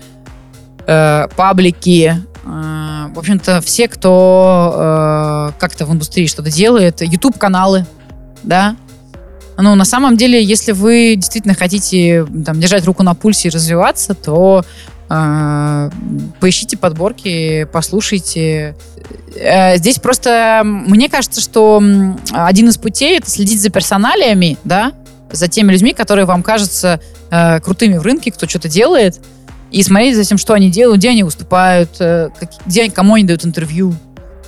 [0.86, 2.14] э, паблики,
[2.46, 7.88] э, в общем-то, все, кто э, как-то в индустрии что-то делает, YouTube-каналы,
[8.44, 8.76] да.
[9.58, 14.14] Ну, на самом деле, если вы действительно хотите там, держать руку на пульсе и развиваться,
[14.14, 14.64] то
[15.07, 18.76] поищите подборки, послушайте.
[19.36, 21.82] Э, здесь просто, мне кажется, что
[22.32, 24.94] один из путей это следить за персоналиями, да,
[25.32, 26.99] за теми людьми, которые вам кажутся
[27.30, 29.19] э, крутыми в рынке, кто что-то делает,
[29.72, 32.30] и смотреть за тем, что они делают, где они выступают, э,
[32.65, 33.94] где, кому они дают интервью.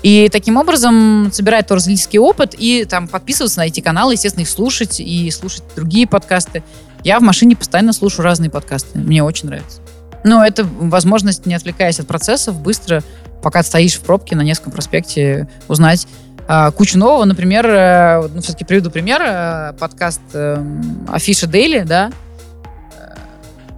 [0.03, 4.49] И таким образом собирать тоже зрительский опыт и там подписываться на эти каналы, естественно, их
[4.49, 6.63] слушать и слушать другие подкасты.
[7.03, 8.99] Я в машине постоянно слушаю разные подкасты.
[8.99, 9.81] Мне очень нравится.
[10.27, 13.01] Но это возможность, не отвлекаясь от процессов, быстро,
[13.41, 16.05] пока стоишь в пробке на Невском проспекте, узнать
[16.49, 17.23] а, кучу нового.
[17.23, 19.21] Например, э, ну, все-таки приведу пример.
[19.21, 20.61] Э, подкаст э,
[21.07, 22.11] Афиша Дейли, да.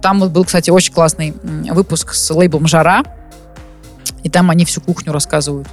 [0.02, 1.34] Там вот был, кстати, очень классный
[1.70, 3.04] выпуск с лейблом «Жара».
[4.24, 5.68] И там они всю кухню рассказывают.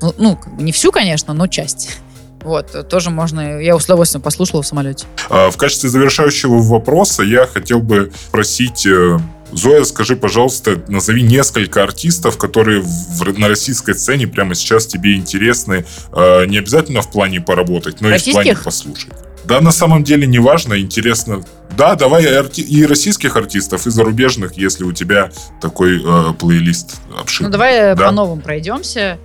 [0.00, 1.98] Ну, ну, не всю, конечно, но часть.
[2.42, 5.04] Вот, тоже можно, я с удовольствием послушала в самолете.
[5.28, 9.18] А, в качестве завершающего вопроса я хотел бы просить э,
[9.52, 15.84] Зоя, скажи, пожалуйста, назови несколько артистов, которые в, на российской сцене прямо сейчас тебе интересны.
[16.12, 19.12] Э, не обязательно в плане поработать, но и в плане послушать.
[19.44, 21.42] Да, на самом деле не важно, интересно.
[21.76, 27.48] Да, давай и российских артистов, и зарубежных, если у тебя такой э, плейлист обширный.
[27.48, 28.06] Ну, давай э, да?
[28.06, 29.18] по новым пройдемся.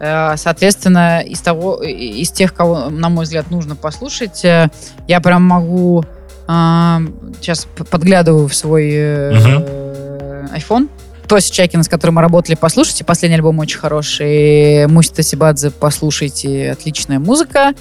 [0.00, 4.68] Э, соответственно, из того, из тех, кого, на мой взгляд, нужно послушать, э,
[5.08, 6.04] я прям могу
[6.46, 10.88] сейчас подглядываю в свой uh iPhone.
[11.26, 13.04] Тоси Чакина, с которым мы работали, послушайте.
[13.04, 14.86] Последний альбом очень хороший.
[14.86, 16.70] Мусита Сибадзе, послушайте.
[16.70, 17.72] Отличная музыка.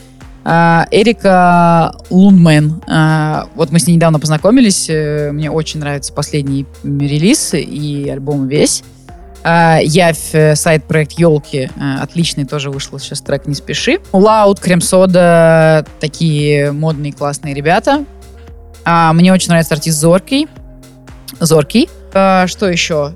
[0.43, 2.81] Эрика Лундмен.
[3.55, 4.89] Вот мы с ней недавно познакомились.
[4.89, 8.83] Мне очень нравится последний релиз и альбом весь.
[9.43, 13.99] А, Явь, э, сайт-проект Елки, э, отличный, тоже вышел сейчас трек «Не спеши».
[14.13, 18.05] Лаут, Крем-сода, такие модные, классные ребята.
[18.85, 20.47] А, мне очень нравится артист Зоркий.
[21.39, 21.89] Зоркий.
[22.13, 23.13] А, что еще?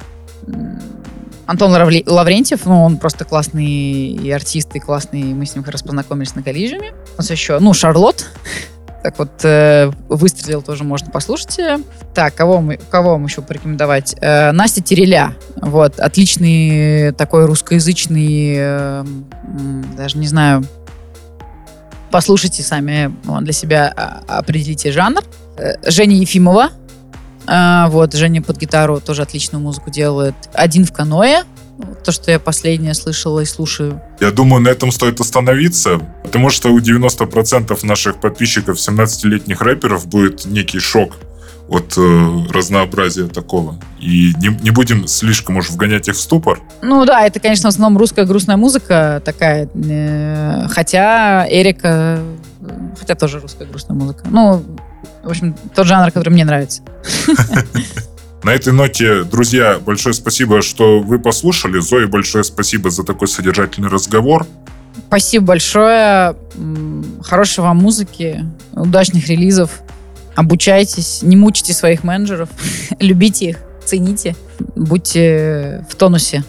[1.45, 5.23] Антон Лаврентьев, ну, он просто классный и артист, и классный.
[5.23, 6.91] Мы с ним как раз познакомились на коллижиуме.
[7.14, 8.26] У нас еще, ну, Шарлот,
[9.03, 11.57] так вот э, выстрелил тоже можно послушать.
[12.14, 14.15] Так, кого мы, кого вам еще порекомендовать?
[14.19, 15.35] Э, Настя Тереля.
[15.56, 19.06] Вот, отличный такой русскоязычный, э,
[19.95, 20.65] даже не знаю,
[22.11, 25.23] послушайте сами для себя, а, определите жанр.
[25.57, 26.71] Э, Женя Ефимова.
[27.47, 30.35] Э, вот, Женя под гитару тоже отличную музыку делает.
[30.53, 31.43] Один в каное
[32.03, 34.01] то, что я последнее слышала и слушаю.
[34.19, 40.45] Я думаю, на этом стоит остановиться, потому что у 90% наших подписчиков 17-летних рэперов будет
[40.45, 41.13] некий шок
[41.69, 43.75] от э, разнообразия такого.
[43.99, 46.61] И не, не будем слишком уж вгонять их в ступор.
[46.81, 49.69] Ну да, это, конечно, в основном русская грустная музыка такая.
[49.73, 52.19] Э, хотя Эрика...
[52.97, 54.23] Хотя тоже русская грустная музыка.
[54.29, 54.63] Ну,
[55.23, 56.81] в общем, тот жанр, который мне нравится.
[58.43, 61.79] На этой ноте, друзья, большое спасибо, что вы послушали.
[61.79, 64.45] Зои, большое спасибо за такой содержательный разговор.
[65.07, 66.35] Спасибо большое.
[67.23, 69.81] Хорошей вам музыки, удачных релизов.
[70.35, 72.49] Обучайтесь, не мучите своих менеджеров,
[72.99, 74.35] любите их, цените,
[74.75, 76.43] будьте в тонусе.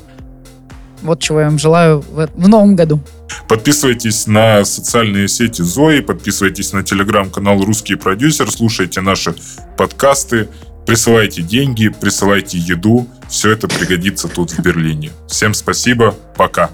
[1.03, 3.01] Вот чего я вам желаю в, в новом году.
[3.49, 9.35] Подписывайтесь на социальные сети Зои, подписывайтесь на телеграм-канал «Русский продюсер», слушайте наши
[9.77, 10.49] подкасты,
[10.89, 13.07] Присылайте деньги, присылайте еду.
[13.29, 15.11] Все это пригодится тут в Берлине.
[15.29, 16.15] Всем спасибо.
[16.35, 16.71] Пока.